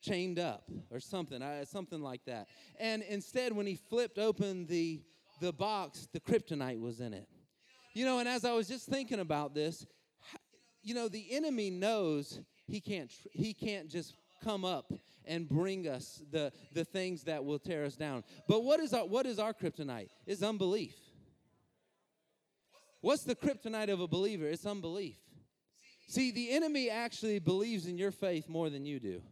chained 0.00 0.38
up 0.38 0.64
or 0.90 1.00
something, 1.00 1.42
uh, 1.42 1.64
something 1.64 2.00
like 2.00 2.24
that. 2.26 2.48
And 2.78 3.02
instead, 3.02 3.54
when 3.54 3.66
he 3.66 3.74
flipped 3.74 4.18
open 4.18 4.66
the 4.66 5.02
the 5.40 5.52
box, 5.52 6.08
the 6.12 6.20
kryptonite 6.20 6.80
was 6.80 7.00
in 7.00 7.12
it. 7.12 7.28
You 7.96 8.04
know, 8.04 8.18
and 8.18 8.28
as 8.28 8.44
I 8.44 8.52
was 8.52 8.68
just 8.68 8.86
thinking 8.86 9.20
about 9.20 9.54
this, 9.54 9.86
you 10.82 10.94
know, 10.94 11.08
the 11.08 11.28
enemy 11.30 11.70
knows 11.70 12.40
he 12.66 12.78
can't 12.78 13.10
he 13.32 13.54
can't 13.54 13.88
just 13.88 14.12
come 14.44 14.66
up 14.66 14.92
and 15.24 15.48
bring 15.48 15.88
us 15.88 16.22
the 16.30 16.52
the 16.74 16.84
things 16.84 17.22
that 17.22 17.42
will 17.42 17.58
tear 17.58 17.86
us 17.86 17.96
down. 17.96 18.22
But 18.48 18.64
what 18.64 18.80
is 18.80 18.92
our 18.92 19.06
what 19.06 19.24
is 19.24 19.38
our 19.38 19.54
kryptonite? 19.54 20.10
It's 20.26 20.42
unbelief. 20.42 20.94
What's 23.00 23.22
the 23.22 23.34
kryptonite 23.34 23.88
of 23.88 24.00
a 24.00 24.06
believer? 24.06 24.46
It's 24.46 24.66
unbelief. 24.66 25.16
See, 26.06 26.32
the 26.32 26.50
enemy 26.50 26.90
actually 26.90 27.38
believes 27.38 27.86
in 27.86 27.96
your 27.96 28.10
faith 28.10 28.46
more 28.46 28.68
than 28.68 28.84
you 28.84 29.00
do. 29.00 29.22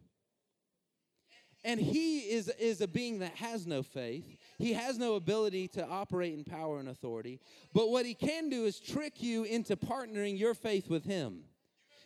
And 1.65 1.79
he 1.79 2.19
is, 2.19 2.47
is 2.59 2.81
a 2.81 2.87
being 2.87 3.19
that 3.19 3.35
has 3.35 3.65
no 3.65 3.81
faith. 3.81 4.37
He 4.57 4.73
has 4.73 4.97
no 4.97 5.15
ability 5.15 5.67
to 5.69 5.85
operate 5.85 6.33
in 6.33 6.43
power 6.43 6.79
and 6.79 6.89
authority. 6.89 7.39
But 7.73 7.89
what 7.89 8.05
he 8.05 8.13
can 8.13 8.49
do 8.49 8.65
is 8.65 8.79
trick 8.79 9.21
you 9.21 9.43
into 9.43 9.75
partnering 9.75 10.37
your 10.37 10.53
faith 10.53 10.89
with 10.89 11.03
him. 11.03 11.43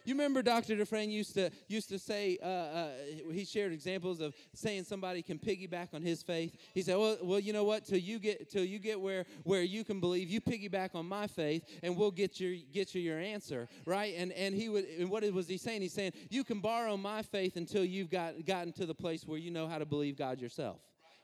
You 0.05 0.15
remember 0.15 0.41
Dr. 0.41 0.75
Dufresne 0.75 1.11
used 1.11 1.35
to 1.35 1.51
used 1.67 1.89
to 1.89 1.99
say 1.99 2.39
uh, 2.41 2.47
uh, 2.47 2.89
he 3.31 3.45
shared 3.45 3.73
examples 3.73 4.21
of 4.21 4.33
saying 4.55 4.85
somebody 4.85 5.21
can 5.21 5.37
piggyback 5.37 5.93
on 5.93 6.01
his 6.01 6.23
faith. 6.23 6.55
He 6.73 6.81
said, 6.81 6.97
"Well, 6.97 7.17
well, 7.21 7.39
you 7.39 7.53
know 7.53 7.63
what? 7.63 7.85
Till 7.85 7.99
you 7.99 8.17
get 8.17 8.49
till 8.49 8.63
you 8.63 8.79
get 8.79 8.99
where 8.99 9.25
where 9.43 9.61
you 9.61 9.83
can 9.83 9.99
believe, 9.99 10.29
you 10.29 10.41
piggyback 10.41 10.95
on 10.95 11.05
my 11.05 11.27
faith, 11.27 11.63
and 11.83 11.95
we'll 11.95 12.11
get 12.11 12.39
your 12.39 12.55
get 12.73 12.95
you 12.95 13.01
your 13.01 13.19
answer, 13.19 13.67
right?" 13.85 14.15
And 14.17 14.31
and 14.31 14.55
he 14.55 14.69
would. 14.69 14.85
And 14.85 15.11
what 15.11 15.29
was 15.31 15.47
he 15.47 15.57
saying? 15.57 15.81
He's 15.81 15.93
saying 15.93 16.13
you 16.29 16.43
can 16.43 16.59
borrow 16.59 16.97
my 16.97 17.21
faith 17.21 17.55
until 17.55 17.83
you've 17.85 18.09
got 18.09 18.45
gotten 18.45 18.73
to 18.73 18.87
the 18.87 18.95
place 18.95 19.27
where 19.27 19.37
you 19.37 19.51
know 19.51 19.67
how 19.67 19.77
to 19.77 19.85
believe 19.85 20.17
God 20.17 20.41
yourself 20.41 20.79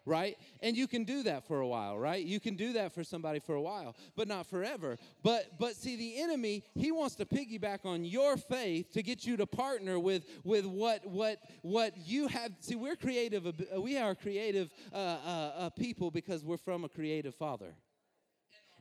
right? 0.05 0.37
And 0.61 0.77
you 0.77 0.87
can 0.87 1.03
do 1.03 1.23
that 1.23 1.47
for 1.47 1.59
a 1.59 1.67
while, 1.67 1.97
right? 1.97 2.23
You 2.23 2.39
can 2.39 2.55
do 2.55 2.73
that 2.73 2.93
for 2.93 3.03
somebody 3.03 3.39
for 3.39 3.55
a 3.55 3.61
while, 3.61 3.95
but 4.15 4.27
not 4.27 4.45
forever. 4.47 4.97
But 5.23 5.57
but 5.59 5.75
see 5.75 5.95
the 5.95 6.21
enemy, 6.21 6.63
he 6.75 6.91
wants 6.91 7.15
to 7.15 7.25
piggyback 7.25 7.85
on 7.85 8.05
your 8.05 8.37
faith 8.37 8.91
to 8.93 9.03
get 9.03 9.25
you 9.25 9.37
to 9.37 9.45
partner 9.45 9.99
with 9.99 10.25
with 10.43 10.65
what 10.65 11.05
what 11.05 11.39
what 11.61 11.93
you 12.05 12.27
have. 12.27 12.51
See, 12.59 12.75
we're 12.75 12.95
creative 12.95 13.45
we 13.77 13.97
are 13.97 14.15
creative 14.15 14.71
uh, 14.93 14.95
uh, 14.95 15.51
uh, 15.57 15.69
people 15.71 16.11
because 16.11 16.43
we're 16.43 16.57
from 16.57 16.83
a 16.83 16.89
creative 16.89 17.35
father 17.35 17.75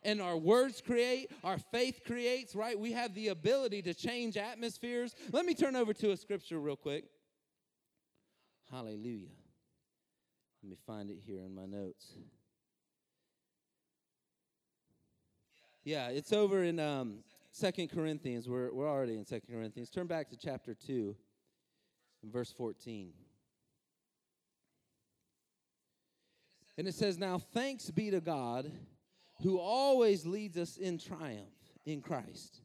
and 0.04 0.20
our 0.20 0.36
words 0.36 0.82
create, 0.82 1.30
our 1.42 1.58
faith 1.58 2.02
creates, 2.06 2.54
right? 2.54 2.78
We 2.78 2.92
have 2.92 3.14
the 3.14 3.28
ability 3.28 3.82
to 3.82 3.94
change 3.94 4.36
atmospheres. 4.36 5.14
Let 5.32 5.46
me 5.46 5.54
turn 5.54 5.76
over 5.76 5.94
to 5.94 6.10
a 6.10 6.16
scripture 6.16 6.60
real 6.60 6.76
quick. 6.76 7.04
Hallelujah. 8.70 9.28
Let 10.64 10.70
me 10.70 10.76
find 10.86 11.10
it 11.10 11.18
here 11.26 11.42
in 11.44 11.54
my 11.54 11.66
notes. 11.66 12.14
Yeah, 15.84 16.08
it's 16.08 16.32
over 16.32 16.64
in 16.64 16.80
um, 16.80 17.18
2 17.60 17.88
Corinthians. 17.88 18.48
We're, 18.48 18.72
we're 18.72 18.88
already 18.88 19.18
in 19.18 19.26
Second 19.26 19.54
Corinthians. 19.54 19.90
Turn 19.90 20.06
back 20.06 20.30
to 20.30 20.38
chapter 20.38 20.72
2, 20.74 21.14
verse 22.32 22.50
14. 22.50 23.12
And 26.78 26.88
it 26.88 26.94
says, 26.94 27.18
Now 27.18 27.36
thanks 27.36 27.90
be 27.90 28.10
to 28.10 28.22
God 28.22 28.72
who 29.42 29.58
always 29.58 30.24
leads 30.24 30.56
us 30.56 30.78
in 30.78 30.96
triumph 30.96 31.44
in 31.84 32.00
Christ. 32.00 32.62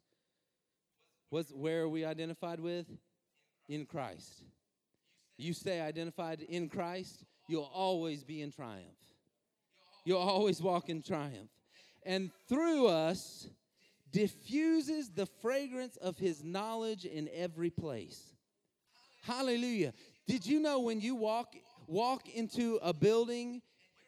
What's, 1.32 1.52
where 1.52 1.82
are 1.82 1.90
we 1.90 2.06
identified 2.06 2.62
with? 2.62 2.86
In 3.68 3.86
Christ. 3.86 4.46
You 5.38 5.52
stay 5.52 5.82
identified 5.82 6.40
in 6.42 6.70
Christ, 6.70 7.26
you'll 7.50 7.72
always 7.74 8.24
be 8.24 8.42
in 8.42 8.52
triumph. 8.52 8.86
You'll 10.06 10.20
always 10.20 10.62
walk 10.62 10.90
in 10.90 11.02
triumph. 11.02 11.50
and 12.04 12.32
through 12.48 12.88
us 12.88 13.50
diffuses 14.12 15.10
the 15.10 15.26
fragrance 15.26 15.98
of 15.98 16.18
his 16.18 16.44
knowledge 16.44 17.06
in 17.06 17.30
every 17.34 17.70
place. 17.70 18.34
Hallelujah. 19.24 19.94
Did 20.28 20.46
you 20.46 20.60
know 20.60 20.80
when 20.80 21.02
you 21.02 21.16
walk 21.16 21.56
walk 21.88 22.30
into 22.30 22.80
a 22.82 22.94
building 22.94 23.62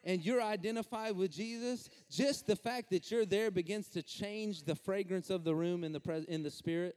and 0.04 0.24
you're 0.24 0.42
identified 0.42 1.16
with 1.16 1.30
Jesus, 1.30 1.88
just 2.10 2.46
the 2.46 2.56
fact 2.56 2.90
that 2.90 3.10
you're 3.10 3.26
there 3.26 3.50
begins 3.50 3.88
to 3.90 4.02
change 4.02 4.64
the 4.64 4.74
fragrance 4.74 5.30
of 5.30 5.44
the 5.44 5.54
room 5.54 5.84
in 5.84 5.92
the 5.92 6.00
pres- 6.00 6.24
in 6.24 6.42
the 6.42 6.50
spirit? 6.50 6.96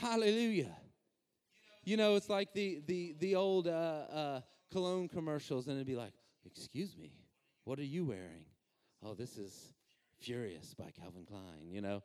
Hallelujah. 0.00 0.76
You 1.84 1.96
know, 1.96 2.16
it's 2.16 2.28
like 2.28 2.52
the 2.52 2.82
the 2.86 3.16
the 3.18 3.34
old 3.34 3.66
uh, 3.66 3.70
uh, 3.70 4.40
cologne 4.72 5.08
commercials, 5.08 5.66
and 5.66 5.76
it'd 5.76 5.86
be 5.86 5.96
like, 5.96 6.12
"Excuse 6.44 6.96
me, 6.96 7.12
what 7.64 7.78
are 7.78 7.84
you 7.84 8.04
wearing?" 8.04 8.46
Oh, 9.02 9.14
this 9.14 9.36
is 9.38 9.72
Furious 10.18 10.74
by 10.74 10.90
Calvin 10.90 11.24
Klein. 11.24 11.70
You 11.70 11.80
know, 11.80 12.02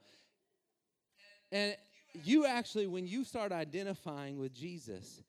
and 1.52 1.76
you 2.24 2.45
actually, 2.45 2.88
when 2.88 3.08
you 3.08 3.24
start 3.24 3.52
identifying 3.52 4.38
with 4.38 4.54
Jesus, 4.54 5.24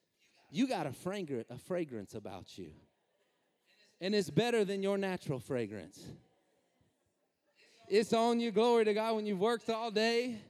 you 0.51 0.67
got 0.67 0.87
a, 0.87 0.93
fragrance, 0.93 1.49
a 1.51 1.59
fragrance 1.59 2.15
about 2.15 2.59
you, 2.59 2.73
and 4.01 4.15
it's 4.15 4.31
better 4.31 4.65
than 4.65 4.83
your 4.83 4.99
natural 4.99 5.39
fragrance. 5.39 6.05
It's 7.89 8.13
on 8.13 8.41
you, 8.41 8.51
glory 8.51 8.85
to 8.85 8.95
God, 8.95 9.17
when 9.17 9.27
you've 9.27 9.41
worked 9.41 9.69
all 9.69 9.91
day 9.91 10.41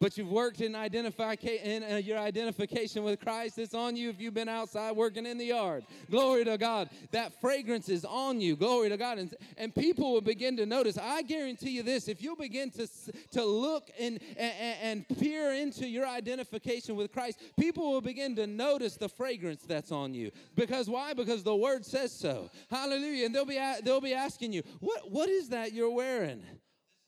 but 0.00 0.16
you've 0.16 0.30
worked 0.30 0.62
in, 0.62 0.74
identify, 0.74 1.34
in 1.34 1.82
uh, 1.82 1.96
your 1.96 2.18
identification 2.18 3.04
with 3.04 3.20
Christ. 3.20 3.58
It's 3.58 3.74
on 3.74 3.96
you 3.96 4.08
if 4.08 4.18
you've 4.18 4.34
been 4.34 4.48
outside 4.48 4.92
working 4.92 5.26
in 5.26 5.36
the 5.36 5.44
yard. 5.44 5.84
Glory 6.10 6.44
to 6.46 6.56
God. 6.56 6.88
That 7.10 7.38
fragrance 7.40 7.90
is 7.90 8.04
on 8.06 8.40
you. 8.40 8.56
Glory 8.56 8.88
to 8.88 8.96
God. 8.96 9.18
And, 9.18 9.34
and 9.58 9.74
people 9.74 10.12
will 10.12 10.22
begin 10.22 10.56
to 10.56 10.64
notice. 10.64 10.96
I 10.96 11.20
guarantee 11.22 11.70
you 11.70 11.82
this 11.82 12.08
if 12.08 12.22
you 12.22 12.34
begin 12.34 12.70
to, 12.72 12.88
to 13.32 13.44
look 13.44 13.90
and, 13.98 14.18
and, 14.38 14.76
and 14.82 15.18
peer 15.18 15.52
into 15.52 15.86
your 15.86 16.06
identification 16.06 16.96
with 16.96 17.12
Christ, 17.12 17.38
people 17.58 17.92
will 17.92 18.00
begin 18.00 18.34
to 18.36 18.46
notice 18.46 18.96
the 18.96 19.08
fragrance 19.08 19.62
that's 19.62 19.92
on 19.92 20.14
you. 20.14 20.30
Because 20.56 20.88
why? 20.88 21.12
Because 21.12 21.42
the 21.42 21.54
word 21.54 21.84
says 21.84 22.10
so. 22.10 22.50
Hallelujah. 22.70 23.26
And 23.26 23.34
they'll 23.34 23.44
be, 23.44 23.60
they'll 23.84 24.00
be 24.00 24.14
asking 24.14 24.54
you, 24.54 24.62
what, 24.80 25.10
what 25.10 25.28
is 25.28 25.50
that 25.50 25.74
you're 25.74 25.90
wearing? 25.90 26.42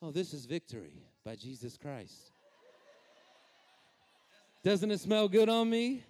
Oh, 0.02 0.11
this 0.11 0.35
is 0.35 0.44
victory 0.44 1.05
by 1.24 1.37
Jesus 1.37 1.78
Christ. 1.78 2.32
Doesn't 4.62 4.90
it 4.90 5.01
smell 5.01 5.29
good 5.29 5.48
on 5.48 5.68
me? 5.68 6.05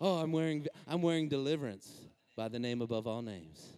Oh, 0.00 0.16
I'm 0.16 0.32
wearing 0.32 0.66
I'm 0.86 1.02
wearing 1.02 1.28
deliverance 1.28 1.90
by 2.36 2.48
the 2.48 2.58
name 2.58 2.80
above 2.82 3.06
all 3.06 3.22
names. 3.22 3.75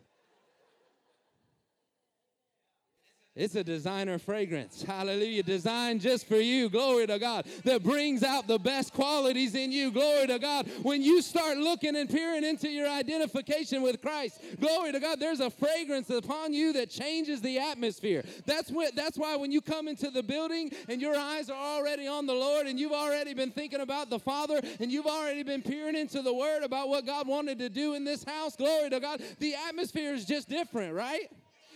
It's 3.38 3.54
a 3.54 3.62
designer 3.62 4.18
fragrance. 4.18 4.82
Hallelujah. 4.82 5.44
Designed 5.44 6.00
just 6.00 6.26
for 6.26 6.38
you. 6.38 6.68
Glory 6.68 7.06
to 7.06 7.20
God. 7.20 7.46
That 7.62 7.84
brings 7.84 8.24
out 8.24 8.48
the 8.48 8.58
best 8.58 8.92
qualities 8.92 9.54
in 9.54 9.70
you. 9.70 9.92
Glory 9.92 10.26
to 10.26 10.40
God. 10.40 10.68
When 10.82 11.02
you 11.02 11.22
start 11.22 11.56
looking 11.56 11.94
and 11.94 12.10
peering 12.10 12.42
into 12.42 12.68
your 12.68 12.88
identification 12.88 13.80
with 13.80 14.02
Christ, 14.02 14.40
glory 14.58 14.90
to 14.90 14.98
God, 14.98 15.20
there's 15.20 15.38
a 15.38 15.50
fragrance 15.50 16.10
upon 16.10 16.52
you 16.52 16.72
that 16.72 16.90
changes 16.90 17.40
the 17.40 17.60
atmosphere. 17.60 18.24
That's 18.44 18.72
what 18.72 18.96
that's 18.96 19.16
why 19.16 19.36
when 19.36 19.52
you 19.52 19.60
come 19.60 19.86
into 19.86 20.10
the 20.10 20.22
building 20.24 20.72
and 20.88 21.00
your 21.00 21.14
eyes 21.14 21.48
are 21.48 21.76
already 21.76 22.08
on 22.08 22.26
the 22.26 22.34
Lord 22.34 22.66
and 22.66 22.76
you've 22.76 22.90
already 22.90 23.34
been 23.34 23.52
thinking 23.52 23.80
about 23.80 24.10
the 24.10 24.18
Father 24.18 24.60
and 24.80 24.90
you've 24.90 25.06
already 25.06 25.44
been 25.44 25.62
peering 25.62 25.94
into 25.94 26.22
the 26.22 26.34
word 26.34 26.64
about 26.64 26.88
what 26.88 27.06
God 27.06 27.28
wanted 27.28 27.60
to 27.60 27.68
do 27.68 27.94
in 27.94 28.02
this 28.02 28.24
house, 28.24 28.56
glory 28.56 28.90
to 28.90 28.98
God, 28.98 29.22
the 29.38 29.54
atmosphere 29.68 30.12
is 30.12 30.24
just 30.24 30.48
different, 30.48 30.92
right? 30.92 31.30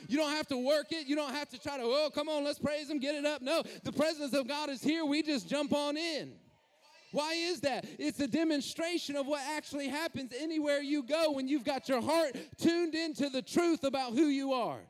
You 0.09 0.19
don't 0.19 0.33
have 0.33 0.49
to 0.49 0.57
work 0.57 0.93
it. 0.93 1.07
You 1.07 1.17
don't 1.17 1.35
have 1.35 1.49
to 1.51 1.59
try 1.59 1.77
to, 1.77 1.83
oh, 1.85 2.11
come 2.15 2.29
on, 2.29 2.45
let's 2.45 2.59
praise 2.59 2.88
Him, 2.88 2.99
get 2.99 3.15
it 3.15 3.27
up. 3.27 3.43
No, 3.43 3.62
the 3.85 3.93
presence 3.93 4.35
of 4.35 4.49
God 4.49 4.71
is 4.71 4.83
here. 4.83 5.05
We 5.05 5.23
just 5.23 5.49
jump 5.49 5.73
on 5.73 5.97
in. 5.97 6.33
Why 7.12 7.35
is 7.35 7.61
that? 7.61 7.85
It's 7.99 8.21
a 8.21 8.27
demonstration 8.27 9.17
of 9.17 9.27
what 9.27 9.43
actually 9.55 9.88
happens 9.88 10.33
anywhere 10.38 10.81
you 10.81 11.03
go 11.03 11.33
when 11.33 11.47
you've 11.47 11.65
got 11.65 11.88
your 11.88 12.01
heart 12.01 12.37
tuned 12.59 12.95
into 12.95 13.29
the 13.29 13.43
truth 13.43 13.85
about 13.85 14.12
who 14.12 14.27
you 14.27 14.53
are. 14.53 14.81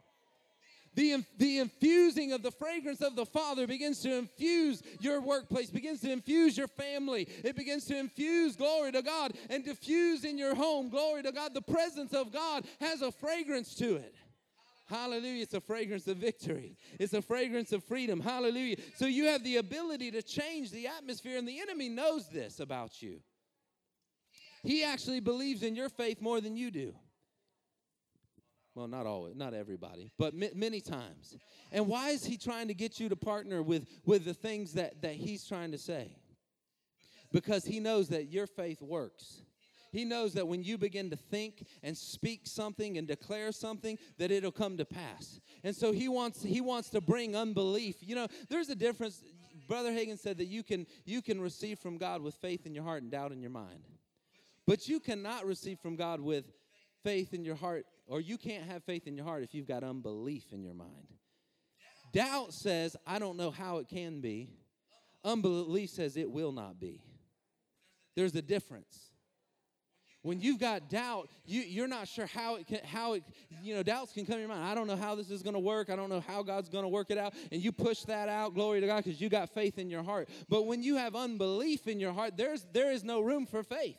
The, 0.95 1.25
the 1.39 1.59
infusing 1.59 2.33
of 2.33 2.43
the 2.43 2.51
fragrance 2.51 3.01
of 3.01 3.17
the 3.17 3.25
Father 3.25 3.67
begins 3.67 4.01
to 4.01 4.15
infuse 4.15 4.83
your 5.01 5.23
workplace, 5.23 5.71
begins 5.71 6.01
to 6.03 6.13
infuse 6.13 6.57
your 6.57 6.69
family. 6.69 7.27
It 7.43 7.57
begins 7.57 7.87
to 7.87 7.97
infuse 7.97 8.57
glory 8.57 8.93
to 8.93 9.01
God 9.01 9.33
and 9.49 9.65
diffuse 9.65 10.25
in 10.25 10.37
your 10.37 10.55
home. 10.55 10.91
Glory 10.91 11.23
to 11.23 11.33
God. 11.33 11.55
The 11.55 11.63
presence 11.63 12.13
of 12.13 12.31
God 12.31 12.67
has 12.81 13.01
a 13.01 13.11
fragrance 13.11 13.75
to 13.77 13.97
it. 13.97 14.15
Hallelujah. 14.87 15.43
It's 15.43 15.55
a 15.55 15.61
fragrance 15.61 16.07
of 16.07 16.19
victory. 16.19 16.77
It's 16.99 17.15
a 17.15 17.23
fragrance 17.23 17.73
of 17.73 17.85
freedom. 17.85 18.21
Hallelujah. 18.21 18.77
So 18.97 19.07
you 19.07 19.27
have 19.27 19.45
the 19.45 19.57
ability 19.57 20.11
to 20.11 20.23
change 20.23 20.71
the 20.71 20.87
atmosphere, 20.89 21.39
and 21.39 21.47
the 21.47 21.61
enemy 21.61 21.89
knows 21.89 22.29
this 22.29 22.61
about 22.61 23.01
you. 23.01 23.21
He 24.63 24.85
actually 24.85 25.21
believes 25.21 25.63
in 25.63 25.75
your 25.75 25.89
faith 25.89 26.21
more 26.21 26.41
than 26.41 26.57
you 26.57 26.71
do. 26.71 26.95
Well, 28.75 28.89
not 28.89 29.07
always, 29.07 29.37
not 29.37 29.53
everybody, 29.53 30.13
but 30.19 30.35
many 30.35 30.81
times. 30.81 31.37
And 31.71 31.89
why 31.89 32.11
is 32.11 32.25
he 32.25 32.39
trying 32.39 32.69
to 32.69 32.75
get 32.75 32.99
you 32.99 33.09
to 33.11 33.17
partner 33.17 33.63
with, 33.63 33.87
with 34.07 34.25
the 34.25 34.33
things 34.33 34.73
that, 34.75 35.03
that 35.03 35.15
he's 35.15 35.45
trying 35.47 35.73
to 35.73 35.79
say? 35.79 36.17
Because 37.33 37.65
he 37.65 37.81
knows 37.81 38.09
that 38.09 38.31
your 38.31 38.47
faith 38.47 38.81
works. 38.81 39.42
He 39.93 40.07
knows 40.07 40.33
that 40.33 40.49
when 40.49 40.65
you 40.65 40.79
begin 40.79 41.11
to 41.11 41.17
think 41.17 41.67
and 41.83 41.97
speak 41.97 42.41
something 42.45 42.97
and 42.97 43.07
declare 43.07 43.53
something, 43.53 43.99
that 44.17 44.31
it'll 44.31 44.51
come 44.51 44.79
to 44.79 44.87
pass. 44.87 45.39
And 45.63 45.77
so 45.77 45.93
he 45.93 46.09
wants 46.09 46.43
he 46.43 46.63
wants 46.63 46.89
to 46.91 47.03
bring 47.03 47.37
unbelief. 47.37 47.97
You 48.01 48.15
know, 48.15 48.27
there's 48.49 48.71
a 48.71 48.75
difference. 48.75 49.23
Brother 49.69 49.91
Hagin 49.91 50.19
said 50.19 50.39
that 50.39 50.47
you 50.47 50.63
can 50.63 50.87
you 51.05 51.21
can 51.21 51.41
receive 51.41 51.79
from 51.79 51.99
God 51.99 52.23
with 52.23 52.35
faith 52.37 52.65
in 52.65 52.75
your 52.75 52.85
heart 52.85 53.03
and 53.03 53.13
doubt 53.13 53.33
in 53.33 53.43
your 53.43 53.51
mind. 53.51 53.85
But 54.67 54.89
you 54.89 54.99
cannot 54.99 55.45
receive 55.45 55.79
from 55.79 55.97
God 55.97 56.21
with 56.21 56.47
faith 57.05 57.35
in 57.35 57.45
your 57.45 57.57
heart, 57.57 57.85
or 58.07 58.21
you 58.21 58.39
can't 58.39 58.65
have 58.65 58.85
faith 58.85 59.07
in 59.07 59.15
your 59.15 59.27
heart 59.27 59.43
if 59.43 59.55
you've 59.55 59.69
got 59.69 59.85
unbelief 59.85 60.53
in 60.53 60.63
your 60.63 60.75
mind. 60.75 61.09
Doubt 62.13 62.55
says, 62.55 62.97
I 63.07 63.19
don't 63.19 63.37
know 63.37 63.51
how 63.51 63.79
it 63.79 63.89
can 63.89 64.21
be. 64.21 64.51
Unbelief 65.25 65.91
says 65.91 66.17
it 66.17 66.31
will 66.31 66.53
not 66.53 66.79
be. 66.79 67.03
There's 68.15 68.35
a 68.35 68.43
difference. 68.43 69.12
When 70.23 70.41
you've 70.41 70.61
got 70.61 70.89
doubt, 70.89 71.29
you, 71.45 71.63
you're 71.63 71.89
not 71.89 72.07
sure 72.07 72.27
how 72.27 72.55
it 72.55 72.69
can, 72.69 72.79
how 72.85 73.15
it, 73.15 73.25
you 73.61 73.75
know, 73.75 73.83
doubts 73.83 74.13
can 74.13 74.25
come 74.25 74.35
in 74.35 74.41
your 74.41 74.49
mind. 74.49 74.65
I 74.65 74.75
don't 74.75 74.87
know 74.87 74.97
how 74.97 75.17
this 75.17 75.31
is 75.31 75.43
going 75.43 75.55
to 75.55 75.61
work. 75.61 75.91
I 75.91 75.97
don't 75.97 76.09
know 76.09 76.21
how 76.21 76.45
God's 76.45 76.69
going 76.69 76.85
to 76.85 76.89
work 76.89 77.11
it 77.11 77.19
out. 77.19 77.35
And 77.51 77.61
you 77.61 77.73
push 77.73 78.03
that 78.03 78.29
out, 78.29 78.55
glory 78.55 78.81
to 78.81 78.87
God, 78.87 79.03
because 79.05 79.21
you 79.21 79.29
got 79.29 79.51
faith 79.51 79.79
in 79.79 79.91
your 79.91 80.05
heart. 80.05 80.29
But 80.49 80.67
when 80.67 80.83
you 80.83 80.97
have 80.97 81.17
unbelief 81.17 81.89
in 81.89 81.99
your 81.99 82.13
heart, 82.13 82.37
there's, 82.37 82.65
there 82.73 82.93
is 82.93 83.03
no 83.03 83.21
room 83.21 83.47
for 83.47 83.65
faith. 83.65 83.97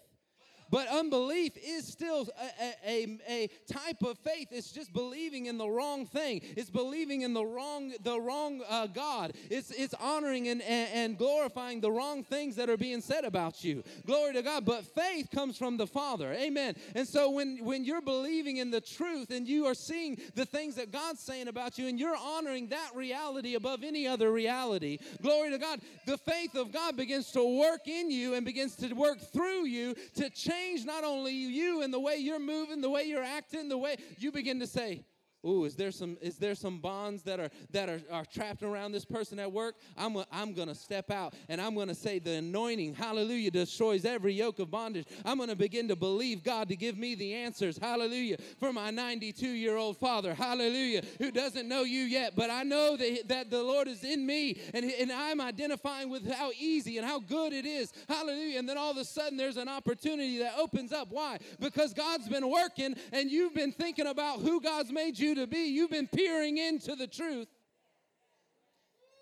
But 0.74 0.88
unbelief 0.88 1.52
is 1.64 1.86
still 1.86 2.28
a, 2.60 2.74
a, 2.84 3.18
a, 3.30 3.50
type 3.72 4.02
of 4.02 4.18
faith. 4.18 4.48
It's 4.50 4.72
just 4.72 4.92
believing 4.92 5.46
in 5.46 5.60
the 5.60 5.70
wrong 5.70 6.08
thing. 6.08 6.42
It's 6.58 6.72
believing 6.72 7.22
in 7.22 7.36
the 7.36 7.46
wrong, 7.46 7.94
the 8.02 8.20
wrong 8.20 8.64
uh, 8.68 8.88
God. 8.88 9.34
It's, 9.52 9.70
it's 9.70 9.94
honoring 9.94 10.48
and, 10.48 10.64
and, 10.64 10.90
and 10.92 11.18
glorifying 11.20 11.80
the 11.80 11.92
wrong 11.92 12.24
things 12.24 12.56
that 12.56 12.72
are 12.72 12.78
being 12.78 13.02
said 13.02 13.24
about 13.24 13.64
you. 13.64 13.84
Glory 14.08 14.34
to 14.34 14.42
God. 14.42 14.66
But 14.66 14.84
faith 14.96 15.30
comes 15.30 15.60
from 15.60 15.78
the 15.78 15.86
Father. 15.86 16.34
Amen. 16.34 16.74
And 16.96 17.08
so 17.08 17.30
when, 17.30 17.64
when 17.64 17.86
you're 17.86 18.02
believing 18.02 18.58
in 18.58 18.72
the 18.72 18.82
truth 18.82 19.30
and 19.30 19.48
you 19.48 19.68
are 19.68 19.76
seeing 19.76 20.20
the 20.34 20.48
things 20.48 20.74
that 20.78 20.92
God's 20.92 21.20
saying 21.20 21.50
about 21.50 21.78
you 21.78 21.88
and 21.88 22.00
you're 22.00 22.18
honoring 22.18 22.70
that 22.70 22.90
reality 22.96 23.54
above 23.54 23.84
any 23.84 24.08
other 24.08 24.32
reality, 24.32 24.98
glory 25.22 25.52
to 25.52 25.60
God, 25.60 25.82
the 26.08 26.18
faith 26.18 26.56
of 26.56 26.72
God 26.72 26.98
begins 26.98 27.30
to 27.34 27.60
work 27.60 27.88
in 27.88 28.10
you 28.10 28.34
and 28.34 28.44
begins 28.44 28.76
to 28.78 28.92
work 28.94 29.20
through 29.20 29.68
you 29.68 29.94
to 30.16 30.32
change 30.32 30.63
change 30.64 30.86
not 30.86 31.04
only 31.04 31.34
you 31.34 31.82
and 31.82 31.94
the 31.94 32.00
way 32.00 32.18
you're 32.18 32.40
moving, 32.40 32.82
the 32.82 32.90
way 32.90 33.04
you're 33.04 33.24
acting, 33.24 33.70
the 33.70 33.78
way 33.78 33.96
you 34.18 34.32
begin 34.32 34.60
to 34.60 34.68
say, 34.68 35.04
Ooh, 35.46 35.66
is 35.66 35.76
there 35.76 35.92
some 35.92 36.18
is 36.22 36.38
there 36.38 36.56
some 36.56 36.80
bonds 36.80 37.24
that 37.24 37.40
are 37.40 37.50
that 37.72 37.90
are, 37.90 38.02
are 38.10 38.24
trapped 38.24 38.64
around 38.64 38.94
this 38.94 39.04
person 39.04 39.40
at 39.40 39.52
work? 39.52 39.76
I'm 39.98 40.16
a, 40.16 40.26
I'm 40.32 40.54
gonna 40.54 40.76
step 40.76 41.12
out 41.12 41.34
and 41.50 41.60
I'm 41.60 41.76
gonna 41.76 41.96
say 41.96 42.20
the 42.20 42.36
anointing, 42.36 42.96
hallelujah, 42.96 43.52
destroys 43.52 44.06
every 44.06 44.34
yoke 44.34 44.60
of 44.60 44.72
bondage. 44.72 45.06
I'm 45.26 45.38
gonna 45.38 45.56
begin 45.56 45.90
to 45.90 45.98
believe 45.98 46.44
God 46.44 46.70
to 46.70 46.78
give 46.78 46.98
me 46.98 47.16
the 47.16 47.34
answers, 47.34 47.78
hallelujah, 47.78 48.38
for 48.58 48.72
my 48.72 48.90
92 48.90 49.46
year 49.48 49.76
old 49.76 49.98
father, 49.98 50.34
hallelujah, 50.34 51.02
who 51.18 51.30
doesn't 51.30 51.68
know 51.68 51.84
you 51.84 52.04
yet, 52.04 52.38
but 52.38 52.50
I 52.50 52.64
know 52.64 52.96
that, 52.96 53.28
that 53.28 53.50
the 53.50 53.62
Lord 53.62 53.90
is 53.90 54.04
in 54.06 54.26
me 54.26 54.62
and, 54.74 54.86
and 54.86 55.12
I'm 55.12 55.42
identifying 55.42 56.10
with 56.10 56.32
how 56.32 56.52
easy 56.58 56.98
and 56.98 57.06
how 57.06 57.20
good 57.20 57.52
it 57.52 57.66
is, 57.66 57.92
hallelujah. 58.08 58.60
And 58.60 58.70
then 58.70 58.78
all 58.78 58.92
of 58.92 58.98
a 58.98 59.04
sudden 59.06 59.38
there's 59.38 59.58
an 59.58 59.68
opportunity 59.68 60.38
that 60.40 60.54
opens 60.58 60.94
up. 60.94 61.10
Why? 61.10 61.40
Because 61.60 61.94
God's 61.94 62.30
been 62.30 62.50
working 62.50 62.96
and 63.12 63.30
you've 63.30 63.54
been 63.54 63.74
thinking 63.74 64.08
about 64.08 64.40
who 64.40 64.62
God's 64.62 64.92
made 64.92 65.20
you 65.20 65.33
to 65.36 65.48
be. 65.48 65.66
You've 65.66 65.92
been 65.92 66.08
peering 66.08 66.58
into 66.58 66.96
the 66.96 67.08
truth. 67.08 67.48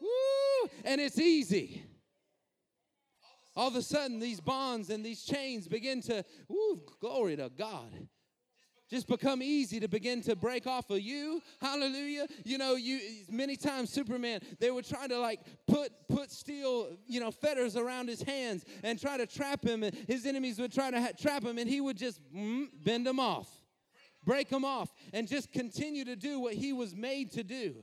Woo! 0.01 0.69
And 0.83 0.99
it's 0.99 1.19
easy. 1.19 1.83
All 3.55 3.67
of 3.67 3.75
a 3.75 3.81
sudden, 3.81 4.19
these 4.19 4.39
bonds 4.39 4.89
and 4.89 5.05
these 5.05 5.23
chains 5.23 5.67
begin 5.67 6.01
to, 6.03 6.23
woo, 6.47 6.81
glory 6.99 7.35
to 7.35 7.51
God, 7.57 7.91
just 8.91 9.07
become 9.07 9.41
easy 9.41 9.79
to 9.79 9.87
begin 9.87 10.21
to 10.21 10.35
break 10.35 10.67
off 10.67 10.89
of 10.89 10.99
you 10.99 11.41
hallelujah 11.61 12.27
you 12.43 12.57
know 12.57 12.75
you 12.75 12.99
many 13.29 13.55
times 13.55 13.89
superman 13.89 14.41
they 14.59 14.69
would 14.69 14.85
try 14.85 15.07
to 15.07 15.17
like 15.17 15.39
put 15.65 15.93
put 16.09 16.29
steel 16.29 16.89
you 17.07 17.21
know 17.21 17.31
fetters 17.31 17.77
around 17.77 18.09
his 18.09 18.21
hands 18.21 18.65
and 18.83 18.99
try 18.99 19.15
to 19.15 19.25
trap 19.25 19.63
him 19.63 19.83
and 19.83 19.95
his 20.07 20.25
enemies 20.25 20.59
would 20.59 20.73
try 20.73 20.91
to 20.91 20.99
ha- 20.99 21.11
trap 21.17 21.41
him 21.41 21.57
and 21.57 21.69
he 21.69 21.79
would 21.79 21.95
just 21.95 22.19
mm, 22.35 22.67
bend 22.83 23.07
them 23.07 23.17
off 23.17 23.60
break 24.25 24.49
them 24.49 24.65
off 24.65 24.93
and 25.13 25.27
just 25.27 25.51
continue 25.51 26.05
to 26.05 26.15
do 26.15 26.39
what 26.39 26.53
he 26.53 26.73
was 26.73 26.95
made 26.95 27.31
to 27.31 27.43
do 27.43 27.75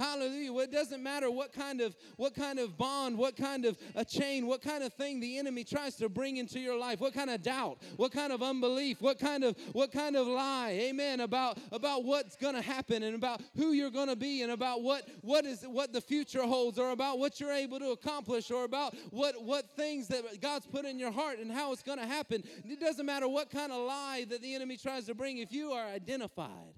Hallelujah. 0.00 0.50
Well, 0.50 0.64
it 0.64 0.72
doesn't 0.72 1.02
matter 1.02 1.30
what 1.30 1.52
kind 1.52 1.82
of 1.82 1.94
what 2.16 2.34
kind 2.34 2.58
of 2.58 2.78
bond, 2.78 3.18
what 3.18 3.36
kind 3.36 3.66
of 3.66 3.76
a 3.94 4.02
chain, 4.02 4.46
what 4.46 4.62
kind 4.62 4.82
of 4.82 4.94
thing 4.94 5.20
the 5.20 5.36
enemy 5.36 5.62
tries 5.62 5.96
to 5.96 6.08
bring 6.08 6.38
into 6.38 6.58
your 6.58 6.78
life, 6.78 7.00
what 7.00 7.12
kind 7.12 7.28
of 7.28 7.42
doubt, 7.42 7.82
what 7.98 8.10
kind 8.10 8.32
of 8.32 8.42
unbelief, 8.42 9.02
what 9.02 9.18
kind 9.18 9.44
of 9.44 9.58
what 9.72 9.92
kind 9.92 10.16
of 10.16 10.26
lie, 10.26 10.70
amen, 10.70 11.20
about 11.20 11.58
about 11.70 12.04
what's 12.04 12.34
gonna 12.34 12.62
happen 12.62 13.02
and 13.02 13.14
about 13.14 13.42
who 13.58 13.72
you're 13.72 13.90
gonna 13.90 14.16
be 14.16 14.40
and 14.40 14.52
about 14.52 14.82
what 14.82 15.06
what 15.20 15.44
is 15.44 15.64
what 15.64 15.92
the 15.92 16.00
future 16.00 16.44
holds 16.44 16.78
or 16.78 16.92
about 16.92 17.18
what 17.18 17.38
you're 17.38 17.52
able 17.52 17.78
to 17.78 17.90
accomplish 17.90 18.50
or 18.50 18.64
about 18.64 18.96
what 19.10 19.44
what 19.44 19.68
things 19.76 20.08
that 20.08 20.40
God's 20.40 20.64
put 20.64 20.86
in 20.86 20.98
your 20.98 21.12
heart 21.12 21.40
and 21.40 21.52
how 21.52 21.74
it's 21.74 21.82
gonna 21.82 22.06
happen. 22.06 22.42
It 22.64 22.80
doesn't 22.80 23.04
matter 23.04 23.28
what 23.28 23.50
kind 23.50 23.70
of 23.70 23.86
lie 23.86 24.24
that 24.30 24.40
the 24.40 24.54
enemy 24.54 24.78
tries 24.78 25.04
to 25.08 25.14
bring 25.14 25.36
if 25.36 25.52
you 25.52 25.72
are 25.72 25.84
identified 25.88 26.72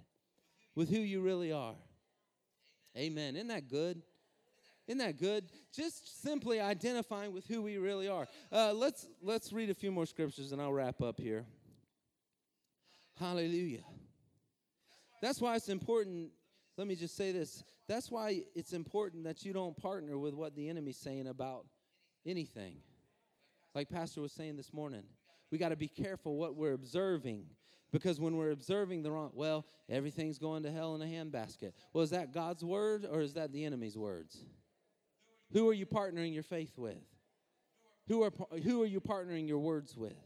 with 0.75 0.89
who 0.91 0.99
you 0.99 1.21
really 1.21 1.53
are. 1.53 1.77
Amen. 2.97 3.37
Isn't 3.37 3.49
that 3.49 3.69
good? 3.69 4.03
Isn't 4.87 4.99
that 4.99 5.19
good? 5.19 5.47
Just 5.75 6.23
simply 6.23 6.61
identifying 6.61 7.33
with 7.33 7.47
who 7.47 7.63
we 7.63 7.79
really 7.79 8.09
are. 8.09 8.27
Uh, 8.51 8.73
let's 8.75 9.07
let's 9.23 9.53
read 9.53 9.71
a 9.71 9.75
few 9.75 9.93
more 9.93 10.07
scriptures 10.07 10.53
and 10.53 10.61
I'll 10.61 10.73
wrap 10.73 11.01
up 11.01 11.21
here. 11.21 11.45
Hallelujah. 13.19 13.85
That's 15.21 15.41
why 15.41 15.55
it's 15.55 15.69
important. 15.69 16.31
Let 16.77 16.87
me 16.87 16.97
just 16.97 17.17
say 17.17 17.31
this. 17.33 17.63
That's 17.87 18.11
why 18.11 18.43
it's 18.55 18.73
important 18.73 19.25
that 19.25 19.45
you 19.45 19.53
don't 19.53 19.77
partner 19.77 20.19
with 20.19 20.35
what 20.35 20.57
the 20.57 20.69
enemy's 20.69 20.99
saying 20.99 21.29
about 21.29 21.67
anything. 22.27 22.77
Like 23.75 23.89
Pastor 23.89 24.21
was 24.21 24.33
saying 24.33 24.57
this 24.57 24.73
morning, 24.73 25.05
we 25.51 25.59
got 25.59 25.69
to 25.69 25.77
be 25.77 25.89
careful 25.89 26.37
what 26.37 26.57
we're 26.57 26.73
observing 26.73 27.47
because 27.93 28.19
when 28.19 28.37
we're 28.37 28.51
observing 28.51 29.03
the 29.03 29.11
wrong, 29.11 29.31
well, 29.35 29.67
everything's 29.89 30.39
going 30.39 30.63
to 30.63 30.73
hell 30.73 30.95
in 30.95 31.03
a 31.03 31.05
handbasket. 31.05 31.73
Well, 31.93 32.03
is 32.03 32.11
that 32.11 32.33
God's 32.33 32.65
word 32.65 33.07
or 33.11 33.21
is 33.21 33.35
that 33.35 33.53
the 33.53 33.65
enemy's 33.65 33.97
words? 33.97 34.45
Who 35.53 35.69
are 35.69 35.75
you 35.75 35.85
partnering 35.85 36.33
your 36.33 36.43
faith 36.43 36.79
with? 36.79 37.05
Who 38.09 38.23
are 38.23 38.33
who 38.65 38.83
are 38.83 38.87
you 38.87 39.01
partnering 39.01 39.47
your 39.47 39.59
words 39.59 39.97
with? 39.97 40.17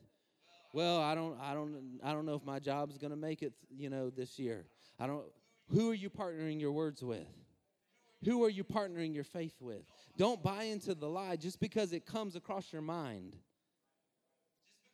Well, 0.72 1.00
I 1.00 1.14
don't 1.14 1.38
I 1.40 1.52
don't 1.52 2.00
I 2.02 2.12
don't 2.12 2.24
know 2.24 2.34
if 2.34 2.44
my 2.44 2.58
job's 2.58 2.96
going 2.96 3.10
to 3.10 3.16
make 3.16 3.42
it, 3.42 3.52
you 3.76 3.90
know, 3.90 4.10
this 4.10 4.38
year. 4.38 4.66
I 4.98 5.06
don't 5.06 5.24
Who 5.72 5.90
are 5.90 5.94
you 5.94 6.08
partnering 6.08 6.60
your 6.60 6.72
words 6.72 7.02
with? 7.02 7.26
Who 8.24 8.44
are 8.44 8.48
you 8.50 8.64
partnering 8.64 9.14
your 9.14 9.24
faith 9.24 9.54
with? 9.60 9.82
Don't 10.16 10.42
buy 10.42 10.64
into 10.64 10.94
the 10.94 11.08
lie 11.08 11.36
just 11.36 11.60
because 11.60 11.92
it 11.92 12.06
comes 12.06 12.34
across 12.34 12.72
your 12.72 12.82
mind. 12.82 13.36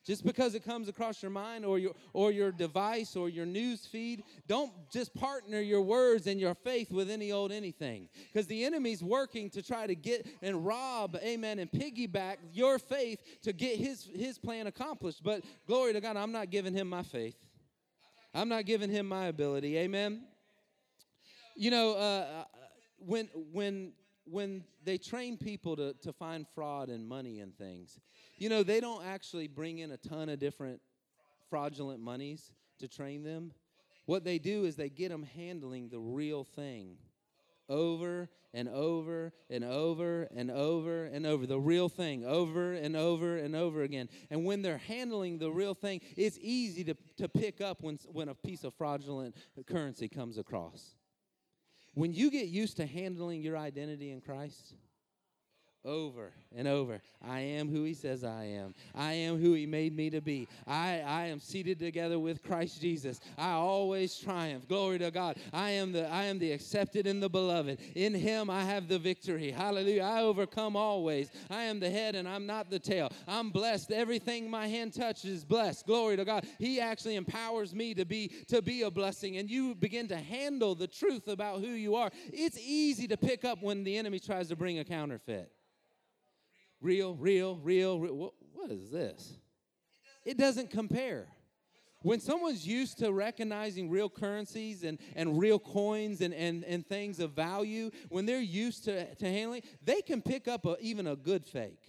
Just 0.05 0.25
because 0.25 0.53
it 0.53 0.65
comes 0.65 0.89
across 0.89 1.21
your 1.21 1.31
mind 1.31 1.65
or 1.65 1.79
your 1.79 1.93
or 2.11 2.31
your 2.31 2.51
device 2.51 3.15
or 3.15 3.29
your 3.29 3.45
news 3.45 3.85
feed, 3.85 4.23
don't 4.47 4.71
just 4.91 5.13
partner 5.15 5.61
your 5.61 5.81
words 5.81 6.27
and 6.27 6.41
your 6.41 6.53
faith 6.55 6.91
with 6.91 7.09
any 7.09 7.31
old 7.31 7.53
anything. 7.53 8.09
Because 8.31 8.45
the 8.47 8.65
enemy's 8.65 9.01
working 9.01 9.49
to 9.51 9.61
try 9.61 9.87
to 9.87 9.95
get 9.95 10.27
and 10.41 10.65
rob, 10.65 11.15
amen, 11.23 11.59
and 11.59 11.71
piggyback 11.71 12.37
your 12.51 12.79
faith 12.79 13.21
to 13.43 13.53
get 13.53 13.77
his 13.77 14.09
his 14.13 14.37
plan 14.37 14.67
accomplished. 14.67 15.23
But 15.23 15.45
glory 15.67 15.93
to 15.93 16.01
God, 16.01 16.17
I'm 16.17 16.33
not 16.33 16.49
giving 16.49 16.73
him 16.73 16.89
my 16.89 17.03
faith. 17.03 17.37
I'm 18.33 18.49
not 18.49 18.65
giving 18.65 18.89
him 18.89 19.07
my 19.07 19.27
ability. 19.27 19.77
Amen. 19.77 20.23
You 21.55 21.71
know, 21.71 21.93
uh, 21.93 22.43
when 22.97 23.29
when 23.53 23.93
when 24.25 24.63
they 24.83 24.97
train 24.97 25.37
people 25.37 25.75
to, 25.75 25.93
to 26.01 26.13
find 26.13 26.45
fraud 26.55 26.89
and 26.89 27.07
money 27.07 27.39
and 27.39 27.55
things, 27.57 27.99
you 28.37 28.49
know, 28.49 28.63
they 28.63 28.79
don't 28.79 29.05
actually 29.05 29.47
bring 29.47 29.79
in 29.79 29.91
a 29.91 29.97
ton 29.97 30.29
of 30.29 30.39
different 30.39 30.79
fraudulent 31.49 31.99
monies 31.99 32.51
to 32.79 32.87
train 32.87 33.23
them. 33.23 33.51
What 34.05 34.23
they 34.23 34.39
do 34.39 34.65
is 34.65 34.75
they 34.75 34.89
get 34.89 35.09
them 35.09 35.23
handling 35.23 35.89
the 35.89 35.99
real 35.99 36.43
thing 36.43 36.97
over 37.69 38.29
and 38.53 38.67
over 38.69 39.31
and 39.49 39.63
over 39.63 40.27
and 40.35 40.51
over 40.51 41.05
and 41.05 41.25
over 41.25 41.47
the 41.47 41.59
real 41.59 41.89
thing 41.89 42.25
over 42.25 42.73
and 42.73 42.95
over 42.95 43.37
and 43.37 43.55
over 43.55 43.83
again 43.83 44.09
and 44.29 44.45
when 44.45 44.61
they're 44.61 44.77
handling 44.77 45.37
the 45.37 45.49
real 45.49 45.73
thing 45.73 46.01
it's 46.17 46.37
easy 46.41 46.83
to, 46.83 46.95
to 47.17 47.27
pick 47.27 47.61
up 47.61 47.81
when, 47.81 47.97
when 48.11 48.29
a 48.29 48.35
piece 48.35 48.63
of 48.63 48.73
fraudulent 48.73 49.35
currency 49.65 50.07
comes 50.07 50.37
across 50.37 50.95
when 51.93 52.13
you 52.13 52.31
get 52.31 52.47
used 52.47 52.77
to 52.77 52.85
handling 52.85 53.41
your 53.41 53.57
identity 53.57 54.11
in 54.11 54.21
christ 54.21 54.73
over 55.85 56.31
and 56.55 56.67
over. 56.67 57.01
I 57.25 57.39
am 57.39 57.69
who 57.69 57.83
he 57.83 57.93
says 57.93 58.23
I 58.23 58.45
am. 58.45 58.73
I 58.95 59.13
am 59.13 59.37
who 59.37 59.53
he 59.53 59.65
made 59.65 59.95
me 59.95 60.09
to 60.09 60.21
be. 60.21 60.47
I, 60.67 61.01
I 61.05 61.25
am 61.27 61.39
seated 61.39 61.79
together 61.79 62.19
with 62.19 62.43
Christ 62.43 62.81
Jesus. 62.81 63.19
I 63.37 63.51
always 63.51 64.17
triumph. 64.17 64.67
Glory 64.67 64.99
to 64.99 65.11
God. 65.11 65.37
I 65.51 65.71
am 65.71 65.91
the 65.91 66.09
I 66.09 66.25
am 66.25 66.39
the 66.39 66.51
accepted 66.51 67.07
and 67.07 67.21
the 67.21 67.29
beloved. 67.29 67.79
In 67.95 68.13
him 68.13 68.49
I 68.49 68.63
have 68.63 68.87
the 68.87 68.99
victory. 68.99 69.51
Hallelujah. 69.51 70.03
I 70.03 70.21
overcome 70.21 70.75
always. 70.75 71.31
I 71.49 71.63
am 71.63 71.79
the 71.79 71.89
head 71.89 72.15
and 72.15 72.27
I'm 72.27 72.45
not 72.45 72.69
the 72.69 72.79
tail. 72.79 73.11
I'm 73.27 73.49
blessed. 73.49 73.91
Everything 73.91 74.49
my 74.49 74.67
hand 74.67 74.93
touches 74.93 75.25
is 75.25 75.45
blessed. 75.45 75.85
Glory 75.85 76.17
to 76.17 76.25
God. 76.25 76.45
He 76.59 76.79
actually 76.79 77.15
empowers 77.15 77.73
me 77.73 77.93
to 77.93 78.05
be 78.05 78.29
to 78.47 78.61
be 78.61 78.83
a 78.83 78.91
blessing 78.91 79.37
and 79.37 79.49
you 79.49 79.75
begin 79.75 80.07
to 80.09 80.17
handle 80.17 80.75
the 80.75 80.87
truth 80.87 81.27
about 81.27 81.61
who 81.61 81.67
you 81.67 81.95
are. 81.95 82.11
It's 82.31 82.57
easy 82.59 83.07
to 83.07 83.17
pick 83.17 83.45
up 83.45 83.61
when 83.61 83.83
the 83.83 83.97
enemy 83.97 84.19
tries 84.19 84.49
to 84.49 84.55
bring 84.55 84.79
a 84.79 84.83
counterfeit 84.83 85.51
real, 86.83 87.15
real, 87.15 87.55
real, 87.55 87.99
real. 87.99 88.15
What, 88.15 88.33
what 88.53 88.69
is 88.69 88.91
this? 88.91 89.33
It 90.25 90.37
doesn't 90.37 90.69
compare. 90.69 91.27
When 92.03 92.19
someone's 92.19 92.67
used 92.67 92.99
to 92.99 93.13
recognizing 93.13 93.89
real 93.89 94.09
currencies 94.09 94.83
and, 94.83 94.99
and 95.15 95.39
real 95.39 95.57
coins 95.57 96.19
and, 96.19 96.33
and, 96.33 96.65
and 96.65 96.85
things 96.85 97.19
of 97.19 97.31
value, 97.31 97.91
when 98.09 98.25
they're 98.25 98.41
used 98.41 98.83
to, 98.85 99.15
to 99.15 99.25
handling, 99.25 99.63
they 99.81 100.01
can 100.01 100.21
pick 100.21 100.49
up 100.49 100.65
a, 100.65 100.75
even 100.81 101.07
a 101.07 101.15
good 101.15 101.45
fake. 101.45 101.79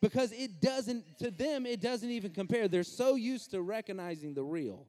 Because 0.00 0.32
it 0.32 0.62
doesn't, 0.62 1.18
to 1.18 1.30
them, 1.30 1.66
it 1.66 1.82
doesn't 1.82 2.08
even 2.10 2.30
compare. 2.30 2.66
They're 2.66 2.82
so 2.82 3.16
used 3.16 3.50
to 3.50 3.60
recognizing 3.60 4.32
the 4.32 4.42
real. 4.42 4.86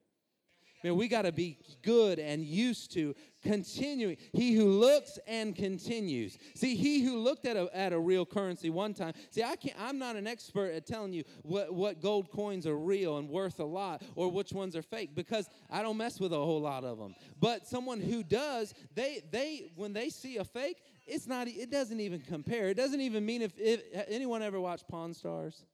Man, 0.82 0.96
we 0.96 1.08
got 1.08 1.22
to 1.22 1.32
be 1.32 1.58
good 1.82 2.18
and 2.18 2.42
used 2.42 2.92
to 2.92 3.14
continuing. 3.42 4.16
He 4.32 4.54
who 4.54 4.68
looks 4.68 5.18
and 5.26 5.54
continues. 5.54 6.38
See, 6.54 6.74
he 6.74 7.02
who 7.02 7.18
looked 7.18 7.44
at 7.44 7.56
a, 7.56 7.68
at 7.76 7.92
a 7.92 7.98
real 7.98 8.24
currency 8.24 8.70
one 8.70 8.94
time. 8.94 9.14
See, 9.30 9.42
I 9.42 9.56
can't, 9.56 9.76
I'm 9.80 9.98
not 9.98 10.16
an 10.16 10.26
expert 10.26 10.72
at 10.72 10.86
telling 10.86 11.12
you 11.12 11.24
what, 11.42 11.72
what 11.74 12.00
gold 12.00 12.30
coins 12.30 12.66
are 12.66 12.76
real 12.76 13.18
and 13.18 13.28
worth 13.28 13.60
a 13.60 13.64
lot 13.64 14.02
or 14.14 14.30
which 14.30 14.52
ones 14.52 14.76
are 14.76 14.82
fake 14.82 15.14
because 15.14 15.48
I 15.70 15.82
don't 15.82 15.96
mess 15.96 16.20
with 16.20 16.32
a 16.32 16.36
whole 16.36 16.60
lot 16.60 16.84
of 16.84 16.98
them. 16.98 17.14
But 17.40 17.66
someone 17.66 18.00
who 18.00 18.22
does, 18.22 18.74
they 18.94 19.22
they 19.30 19.72
when 19.76 19.92
they 19.92 20.08
see 20.08 20.38
a 20.38 20.44
fake, 20.44 20.78
it's 21.06 21.26
not. 21.26 21.48
It 21.48 21.70
doesn't 21.70 22.00
even 22.00 22.20
compare. 22.20 22.68
It 22.68 22.76
doesn't 22.76 23.00
even 23.00 23.26
mean 23.26 23.42
if, 23.42 23.52
if 23.58 23.82
anyone 24.08 24.42
ever 24.42 24.60
watched 24.60 24.88
Pawn 24.88 25.14
Stars 25.14 25.64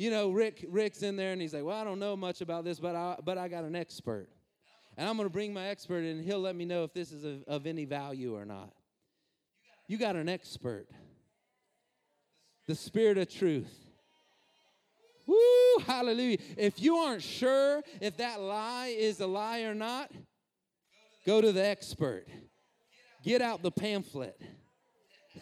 you 0.00 0.10
know, 0.10 0.30
Rick 0.30 0.64
Rick's 0.70 1.02
in 1.02 1.16
there 1.16 1.32
and 1.32 1.42
he's 1.42 1.52
like, 1.52 1.62
"Well, 1.62 1.76
I 1.76 1.84
don't 1.84 1.98
know 1.98 2.16
much 2.16 2.40
about 2.40 2.64
this, 2.64 2.80
but 2.80 2.96
I 2.96 3.18
but 3.22 3.36
I 3.36 3.48
got 3.48 3.64
an 3.64 3.76
expert." 3.76 4.30
And 4.96 5.06
I'm 5.06 5.16
going 5.16 5.28
to 5.28 5.32
bring 5.32 5.52
my 5.52 5.66
expert 5.66 5.98
in 5.98 6.16
and 6.16 6.24
he'll 6.24 6.40
let 6.40 6.56
me 6.56 6.64
know 6.64 6.84
if 6.84 6.94
this 6.94 7.12
is 7.12 7.22
of, 7.22 7.44
of 7.46 7.66
any 7.66 7.84
value 7.84 8.34
or 8.34 8.46
not. 8.46 8.72
You 9.88 9.98
got 9.98 10.16
an 10.16 10.26
expert. 10.26 10.86
The 12.66 12.74
spirit 12.74 13.18
of 13.18 13.28
truth. 13.28 13.72
Woo, 15.26 15.84
hallelujah. 15.86 16.38
If 16.56 16.80
you 16.80 16.96
aren't 16.96 17.22
sure 17.22 17.82
if 18.00 18.16
that 18.16 18.40
lie 18.40 18.94
is 18.96 19.20
a 19.20 19.26
lie 19.26 19.60
or 19.60 19.74
not, 19.74 20.10
go 21.26 21.42
to 21.42 21.52
the 21.52 21.64
expert. 21.64 22.26
Get 23.22 23.42
out 23.42 23.62
the 23.62 23.70
pamphlet. 23.70 24.40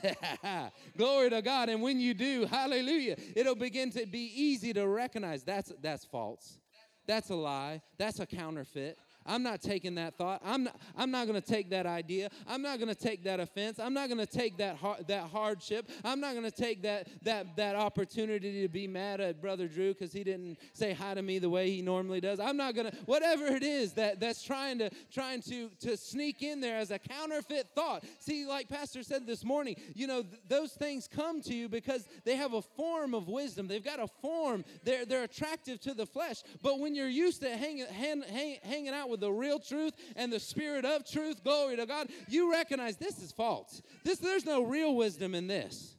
Glory 0.96 1.30
to 1.30 1.42
God. 1.42 1.68
And 1.68 1.82
when 1.82 2.00
you 2.00 2.14
do, 2.14 2.46
hallelujah, 2.46 3.16
it'll 3.34 3.54
begin 3.54 3.90
to 3.92 4.06
be 4.06 4.32
easy 4.34 4.72
to 4.72 4.86
recognize 4.86 5.42
that's 5.42 5.72
that's 5.80 6.04
false. 6.04 6.58
That's 7.06 7.30
a 7.30 7.34
lie. 7.34 7.80
That's 7.96 8.20
a 8.20 8.26
counterfeit. 8.26 8.98
I'm 9.28 9.42
not 9.42 9.60
taking 9.60 9.94
that 9.96 10.16
thought. 10.16 10.40
I'm 10.44 10.64
not, 10.64 10.76
I'm 10.96 11.10
not 11.10 11.26
going 11.26 11.40
to 11.40 11.46
take 11.46 11.70
that 11.70 11.86
idea. 11.86 12.30
I'm 12.46 12.62
not 12.62 12.78
going 12.78 12.88
to 12.88 12.94
take 12.94 13.24
that 13.24 13.40
offense. 13.40 13.78
I'm 13.78 13.94
not 13.94 14.08
going 14.08 14.18
to 14.18 14.26
take 14.26 14.56
that 14.58 14.76
har- 14.76 14.98
that 15.06 15.24
hardship. 15.24 15.90
I'm 16.04 16.20
not 16.20 16.32
going 16.32 16.44
to 16.44 16.50
take 16.50 16.82
that 16.82 17.08
that 17.24 17.56
that 17.56 17.76
opportunity 17.76 18.62
to 18.62 18.68
be 18.68 18.86
mad 18.88 19.20
at 19.20 19.40
brother 19.40 19.68
Drew 19.68 19.94
cuz 19.94 20.12
he 20.12 20.24
didn't 20.24 20.58
say 20.72 20.92
hi 20.92 21.14
to 21.14 21.22
me 21.22 21.38
the 21.38 21.50
way 21.50 21.70
he 21.70 21.82
normally 21.82 22.20
does. 22.20 22.40
I'm 22.40 22.56
not 22.56 22.74
going 22.74 22.90
to 22.90 22.96
whatever 23.04 23.46
it 23.46 23.62
is 23.62 23.92
that 23.94 24.20
that's 24.20 24.42
trying 24.42 24.78
to 24.78 24.90
trying 25.12 25.42
to 25.42 25.68
to 25.80 25.96
sneak 25.96 26.42
in 26.42 26.60
there 26.60 26.78
as 26.78 26.90
a 26.90 26.98
counterfeit 26.98 27.68
thought. 27.74 28.04
See, 28.18 28.46
like 28.46 28.68
pastor 28.68 29.02
said 29.02 29.26
this 29.26 29.44
morning, 29.44 29.76
you 29.94 30.06
know, 30.06 30.22
th- 30.22 30.42
those 30.48 30.72
things 30.72 31.06
come 31.06 31.42
to 31.42 31.54
you 31.54 31.68
because 31.68 32.08
they 32.24 32.36
have 32.36 32.54
a 32.54 32.62
form 32.62 33.14
of 33.14 33.28
wisdom. 33.28 33.68
They've 33.68 33.84
got 33.84 34.00
a 34.00 34.08
form. 34.08 34.64
They're 34.84 35.04
they're 35.04 35.24
attractive 35.24 35.80
to 35.80 35.94
the 35.94 36.06
flesh. 36.06 36.42
But 36.62 36.80
when 36.80 36.94
you're 36.94 37.08
used 37.08 37.42
to 37.42 37.56
hanging 37.56 37.86
hang, 37.86 38.22
hang, 38.22 38.58
hanging 38.62 38.94
out 38.94 39.08
with 39.10 39.17
the 39.20 39.30
real 39.30 39.58
truth 39.58 39.94
and 40.16 40.32
the 40.32 40.40
spirit 40.40 40.84
of 40.84 41.08
truth, 41.08 41.42
glory 41.42 41.76
to 41.76 41.86
God, 41.86 42.08
you 42.28 42.50
recognize 42.50 42.96
this 42.96 43.18
is 43.18 43.32
false. 43.32 43.82
This 44.04 44.18
there's 44.18 44.44
no 44.44 44.64
real 44.64 44.94
wisdom 44.94 45.34
in 45.34 45.46
this. 45.46 45.96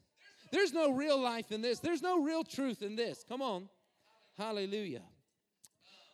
There's 0.51 0.73
no 0.73 0.91
real 0.91 1.19
life 1.19 1.51
in 1.51 1.61
this. 1.61 1.79
There's 1.79 2.01
no 2.01 2.23
real 2.23 2.43
truth 2.43 2.81
in 2.81 2.95
this. 2.95 3.23
Come 3.27 3.41
on. 3.41 3.69
Hallelujah. 4.37 5.03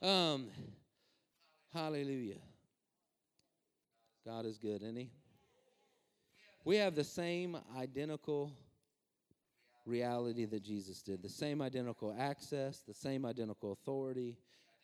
Um 0.02 0.48
hallelujah. 1.74 2.40
God 4.26 4.46
is 4.46 4.58
good, 4.58 4.82
isn't 4.82 4.96
he? 4.96 5.12
We 6.64 6.78
have 6.78 6.96
the 6.96 7.04
same 7.04 7.58
identical 7.78 8.52
reality 9.86 10.46
that 10.46 10.64
Jesus 10.64 11.02
did. 11.04 11.22
The 11.22 11.30
same 11.30 11.62
identical 11.62 12.16
access, 12.18 12.80
the 12.80 12.94
same 12.94 13.26
identical 13.26 13.72
authority, 13.72 14.38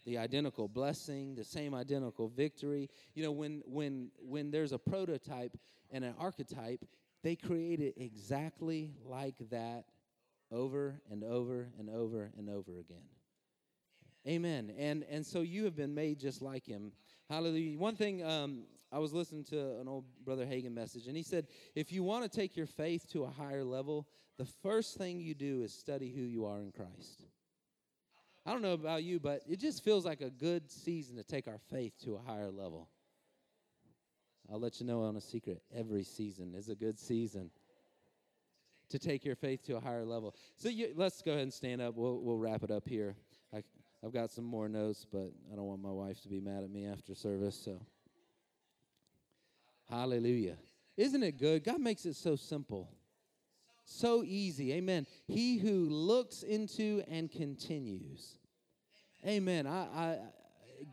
the 0.05 0.17
identical 0.17 0.67
blessing, 0.67 1.35
the 1.35 1.43
same 1.43 1.73
identical 1.73 2.27
victory. 2.27 2.89
You 3.13 3.23
know, 3.23 3.31
when 3.31 3.61
when 3.65 4.11
when 4.19 4.51
there's 4.51 4.71
a 4.71 4.79
prototype 4.79 5.57
and 5.91 6.03
an 6.03 6.15
archetype, 6.19 6.83
they 7.23 7.35
create 7.35 7.79
it 7.79 7.95
exactly 7.97 8.91
like 9.05 9.35
that 9.51 9.85
over 10.51 11.01
and 11.09 11.23
over 11.23 11.69
and 11.79 11.89
over 11.89 12.31
and 12.37 12.49
over 12.49 12.79
again. 12.79 13.07
Amen. 14.27 14.73
And 14.77 15.03
and 15.09 15.25
so 15.25 15.41
you 15.41 15.65
have 15.65 15.75
been 15.75 15.93
made 15.93 16.19
just 16.19 16.41
like 16.41 16.65
him. 16.65 16.91
Hallelujah. 17.29 17.77
One 17.77 17.95
thing 17.95 18.23
um, 18.23 18.63
I 18.91 18.99
was 18.99 19.13
listening 19.13 19.45
to 19.45 19.79
an 19.79 19.87
old 19.87 20.05
brother 20.25 20.45
Hagin 20.45 20.73
message, 20.73 21.07
and 21.07 21.15
he 21.15 21.23
said, 21.23 21.47
if 21.75 21.91
you 21.91 22.03
want 22.03 22.29
to 22.29 22.29
take 22.29 22.57
your 22.57 22.65
faith 22.65 23.09
to 23.13 23.23
a 23.23 23.29
higher 23.29 23.63
level, 23.63 24.07
the 24.37 24.45
first 24.61 24.97
thing 24.97 25.19
you 25.19 25.33
do 25.33 25.61
is 25.61 25.73
study 25.73 26.11
who 26.11 26.21
you 26.21 26.45
are 26.45 26.59
in 26.59 26.71
Christ. 26.71 27.25
I 28.45 28.51
don't 28.51 28.61
know 28.61 28.73
about 28.73 29.03
you, 29.03 29.19
but 29.19 29.43
it 29.47 29.59
just 29.59 29.83
feels 29.83 30.05
like 30.05 30.21
a 30.21 30.29
good 30.29 30.69
season 30.71 31.15
to 31.17 31.23
take 31.23 31.47
our 31.47 31.59
faith 31.69 31.93
to 32.03 32.15
a 32.15 32.19
higher 32.19 32.49
level. 32.49 32.89
I'll 34.51 34.59
let 34.59 34.79
you 34.79 34.85
know 34.85 35.03
on 35.03 35.15
a 35.15 35.21
secret. 35.21 35.61
Every 35.73 36.03
season 36.03 36.55
is 36.55 36.69
a 36.69 36.75
good 36.75 36.99
season 36.99 37.51
to 38.89 38.99
take 38.99 39.23
your 39.23 39.35
faith 39.35 39.63
to 39.67 39.77
a 39.77 39.79
higher 39.79 40.03
level. 40.03 40.35
So 40.57 40.69
you, 40.69 40.91
let's 40.95 41.21
go 41.21 41.31
ahead 41.31 41.43
and 41.43 41.53
stand 41.53 41.81
up. 41.81 41.95
We'll, 41.95 42.19
we'll 42.19 42.37
wrap 42.37 42.63
it 42.63 42.71
up 42.71 42.87
here. 42.87 43.15
I, 43.53 43.63
I've 44.03 44.11
got 44.11 44.31
some 44.31 44.43
more 44.43 44.67
notes, 44.67 45.05
but 45.09 45.31
I 45.51 45.55
don't 45.55 45.65
want 45.65 45.81
my 45.81 45.91
wife 45.91 46.21
to 46.21 46.27
be 46.27 46.39
mad 46.39 46.63
at 46.63 46.69
me 46.69 46.85
after 46.85 47.15
service. 47.15 47.59
So, 47.63 47.79
hallelujah. 49.89 50.57
Isn't 50.97 51.23
it 51.23 51.37
good? 51.37 51.63
God 51.63 51.79
makes 51.79 52.05
it 52.05 52.15
so 52.15 52.35
simple, 52.35 52.89
so 53.85 54.23
easy. 54.23 54.73
Amen. 54.73 55.05
He 55.27 55.57
who 55.57 55.87
looks 55.89 56.43
into 56.43 57.03
and 57.07 57.31
continues. 57.31 58.37
Amen. 59.25 59.67
I, 59.67 59.81
I 59.95 60.19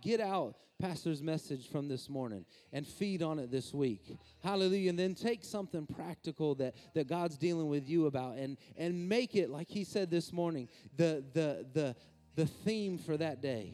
get 0.01 0.21
out 0.21 0.57
pastor's 0.81 1.23
message 1.23 1.69
from 1.69 1.89
this 1.89 2.09
morning 2.09 2.45
and 2.73 2.87
feed 2.87 3.21
on 3.21 3.41
it 3.41 3.51
this 3.51 3.75
week 3.75 4.17
hallelujah 4.45 4.89
and 4.89 4.97
then 4.97 5.13
take 5.13 5.45
something 5.45 5.85
practical 5.85 6.55
that 6.55 6.73
that 6.95 7.09
god's 7.09 7.37
dealing 7.37 7.67
with 7.67 7.89
you 7.89 8.07
about 8.07 8.37
and 8.37 8.57
and 8.77 9.09
make 9.09 9.35
it 9.35 9.51
like 9.51 9.69
he 9.69 9.83
said 9.83 10.09
this 10.09 10.33
morning 10.33 10.69
the 10.97 11.25
the 11.33 11.67
the 11.73 11.97
the 12.37 12.47
theme 12.47 12.97
for 12.97 13.17
that 13.17 13.43
day 13.43 13.73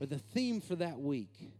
or 0.00 0.06
the 0.06 0.18
theme 0.18 0.60
for 0.60 0.76
that 0.76 1.00
week 1.00 1.50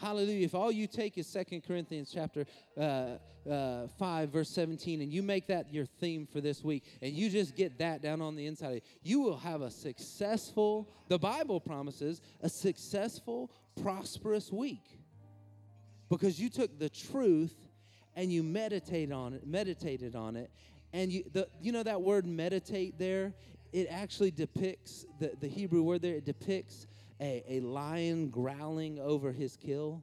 Hallelujah. 0.00 0.44
If 0.44 0.54
all 0.54 0.70
you 0.70 0.86
take 0.86 1.18
is 1.18 1.26
Second 1.26 1.62
Corinthians 1.66 2.10
chapter 2.14 2.46
uh, 2.76 3.16
uh, 3.50 3.88
5, 3.98 4.28
verse 4.30 4.48
17, 4.50 5.00
and 5.00 5.12
you 5.12 5.24
make 5.24 5.48
that 5.48 5.74
your 5.74 5.86
theme 5.86 6.24
for 6.24 6.40
this 6.40 6.62
week, 6.62 6.84
and 7.02 7.12
you 7.12 7.28
just 7.28 7.56
get 7.56 7.78
that 7.78 8.00
down 8.00 8.22
on 8.22 8.36
the 8.36 8.46
inside 8.46 8.74
you, 8.74 8.80
you 9.02 9.20
will 9.20 9.36
have 9.36 9.60
a 9.60 9.70
successful, 9.70 10.88
the 11.08 11.18
Bible 11.18 11.58
promises, 11.58 12.20
a 12.42 12.48
successful, 12.48 13.50
prosperous 13.82 14.52
week. 14.52 14.84
Because 16.08 16.40
you 16.40 16.48
took 16.48 16.78
the 16.78 16.88
truth 16.88 17.56
and 18.14 18.32
you 18.32 18.44
meditate 18.44 19.10
on 19.10 19.34
it, 19.34 19.46
meditated 19.48 20.14
on 20.14 20.36
it, 20.36 20.50
and 20.92 21.10
you 21.12 21.24
the 21.32 21.48
you 21.60 21.72
know 21.72 21.82
that 21.82 22.00
word 22.00 22.24
meditate 22.24 22.98
there, 22.98 23.34
it 23.72 23.88
actually 23.90 24.30
depicts 24.30 25.04
the, 25.20 25.32
the 25.40 25.48
Hebrew 25.48 25.82
word 25.82 26.02
there, 26.02 26.14
it 26.14 26.24
depicts 26.24 26.86
a, 27.20 27.44
a 27.48 27.60
lion 27.60 28.28
growling 28.30 28.98
over 28.98 29.32
his 29.32 29.56
kill? 29.56 30.02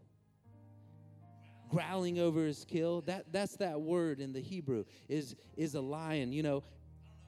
Growling 1.69 2.19
over 2.19 2.45
his 2.45 2.65
kill? 2.65 3.01
That 3.01 3.31
that's 3.31 3.57
that 3.57 3.81
word 3.81 4.19
in 4.19 4.33
the 4.33 4.41
hebrew 4.41 4.85
is 5.09 5.35
is 5.57 5.75
a 5.75 5.81
lion. 5.81 6.31
You 6.31 6.43
know 6.43 6.63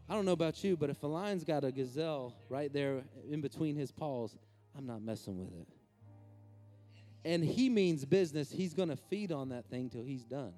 i 0.10 0.14
don't 0.14 0.24
know 0.24 0.32
about 0.32 0.64
you 0.64 0.78
but 0.78 0.90
if 0.90 1.04
a 1.04 1.08
lion's 1.08 1.44
got 1.44 1.66
a 1.66 1.72
gazelle 1.72 2.34
right 2.48 2.72
there 2.72 3.04
in 3.30 3.42
between 3.42 3.76
his 3.76 3.92
paws 3.92 4.38
i'm 4.78 4.86
not 4.86 5.02
messing 5.02 5.38
with 5.38 5.52
it. 5.52 5.68
And 7.26 7.44
he 7.44 7.70
means 7.70 8.06
business. 8.06 8.50
He's 8.50 8.74
going 8.74 8.88
to 8.88 8.96
feed 8.96 9.34
on 9.34 9.50
that 9.50 9.70
thing 9.70 9.90
till 9.90 10.04
he's 10.04 10.24
done. 10.24 10.54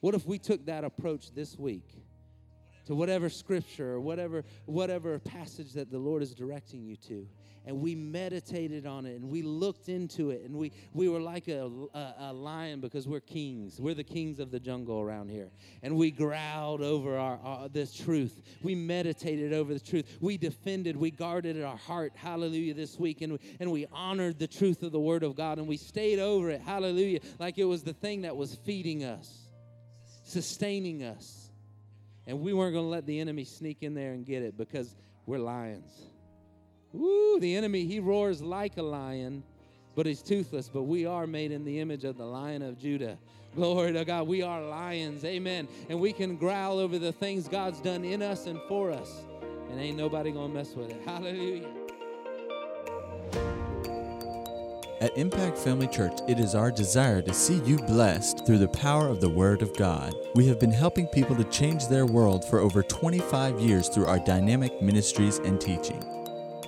What 0.00 0.14
if 0.14 0.26
we 0.26 0.38
took 0.38 0.66
that 0.66 0.84
approach 0.84 1.32
this 1.32 1.58
week 1.58 1.88
to 2.84 2.94
whatever 2.94 3.30
scripture 3.30 3.92
or 3.92 4.00
whatever 4.00 4.44
whatever 4.66 5.18
passage 5.20 5.72
that 5.74 5.88
the 5.90 5.98
lord 5.98 6.20
is 6.20 6.34
directing 6.34 6.82
you 6.82 6.96
to 6.96 7.28
and 7.66 7.80
we 7.80 7.94
meditated 7.94 8.86
on 8.86 9.06
it 9.06 9.20
and 9.20 9.30
we 9.30 9.42
looked 9.42 9.88
into 9.88 10.30
it 10.30 10.42
and 10.42 10.54
we, 10.54 10.72
we 10.92 11.08
were 11.08 11.20
like 11.20 11.48
a, 11.48 11.70
a, 11.94 12.14
a, 12.18 12.32
lion 12.32 12.80
because 12.80 13.06
we're 13.06 13.20
kings. 13.20 13.80
We're 13.80 13.94
the 13.94 14.04
kings 14.04 14.38
of 14.38 14.50
the 14.50 14.58
jungle 14.58 15.00
around 15.00 15.30
here. 15.30 15.50
And 15.82 15.96
we 15.96 16.10
growled 16.10 16.82
over 16.82 17.16
our, 17.16 17.38
our, 17.44 17.68
this 17.68 17.94
truth. 17.94 18.42
We 18.62 18.74
meditated 18.74 19.52
over 19.52 19.74
the 19.74 19.80
truth. 19.80 20.06
We 20.20 20.36
defended 20.36 20.96
we 20.96 21.10
guarded 21.10 21.62
our 21.62 21.76
heart 21.76 22.12
hallelujah 22.14 22.74
this 22.74 22.98
week 22.98 23.22
and, 23.22 23.34
we, 23.34 23.38
and 23.60 23.70
we 23.70 23.86
honored 23.92 24.38
the 24.38 24.48
truth 24.48 24.82
of 24.82 24.92
the 24.92 25.00
word 25.00 25.22
of 25.22 25.36
god 25.36 25.58
and 25.58 25.66
we 25.66 25.76
stayed 25.76 26.18
over 26.18 26.50
it 26.50 26.60
hallelujah 26.60 27.20
like 27.38 27.58
it 27.58 27.64
was 27.64 27.82
the 27.82 27.92
thing 27.92 28.22
that 28.22 28.36
was 28.36 28.54
feeding 28.64 29.04
us 29.04 29.42
sustaining 30.24 31.02
us. 31.02 31.50
And 32.26 32.40
we 32.40 32.52
weren't 32.52 32.72
going 32.72 32.86
to 32.86 32.90
let 32.90 33.06
the 33.06 33.20
enemy 33.20 33.44
sneak 33.44 33.78
in 33.82 33.94
there 33.94 34.12
and 34.12 34.24
get 34.24 34.42
it 34.42 34.56
because 34.56 34.94
we're 35.26 35.38
lions 35.38 36.11
Woo, 36.92 37.40
the 37.40 37.56
enemy, 37.56 37.84
he 37.84 38.00
roars 38.00 38.42
like 38.42 38.76
a 38.76 38.82
lion, 38.82 39.42
but 39.94 40.06
he's 40.06 40.22
toothless. 40.22 40.68
But 40.68 40.82
we 40.82 41.06
are 41.06 41.26
made 41.26 41.52
in 41.52 41.64
the 41.64 41.80
image 41.80 42.04
of 42.04 42.16
the 42.16 42.24
lion 42.24 42.62
of 42.62 42.78
Judah. 42.78 43.18
Glory 43.54 43.92
to 43.92 44.04
God. 44.04 44.26
We 44.26 44.42
are 44.42 44.62
lions. 44.62 45.24
Amen. 45.24 45.68
And 45.88 46.00
we 46.00 46.12
can 46.12 46.36
growl 46.36 46.78
over 46.78 46.98
the 46.98 47.12
things 47.12 47.48
God's 47.48 47.80
done 47.80 48.04
in 48.04 48.22
us 48.22 48.46
and 48.46 48.60
for 48.68 48.90
us. 48.90 49.24
And 49.70 49.80
ain't 49.80 49.96
nobody 49.96 50.32
going 50.32 50.50
to 50.50 50.54
mess 50.54 50.74
with 50.74 50.90
it. 50.90 51.00
Hallelujah. 51.04 51.68
At 55.02 55.18
Impact 55.18 55.58
Family 55.58 55.88
Church, 55.88 56.16
it 56.28 56.38
is 56.38 56.54
our 56.54 56.70
desire 56.70 57.20
to 57.22 57.34
see 57.34 57.56
you 57.64 57.76
blessed 57.76 58.46
through 58.46 58.58
the 58.58 58.68
power 58.68 59.08
of 59.08 59.20
the 59.20 59.28
Word 59.28 59.60
of 59.60 59.76
God. 59.76 60.14
We 60.36 60.46
have 60.46 60.60
been 60.60 60.70
helping 60.70 61.08
people 61.08 61.34
to 61.36 61.44
change 61.44 61.88
their 61.88 62.06
world 62.06 62.44
for 62.48 62.60
over 62.60 62.84
25 62.84 63.60
years 63.60 63.88
through 63.88 64.06
our 64.06 64.20
dynamic 64.20 64.80
ministries 64.80 65.38
and 65.38 65.60
teaching. 65.60 66.21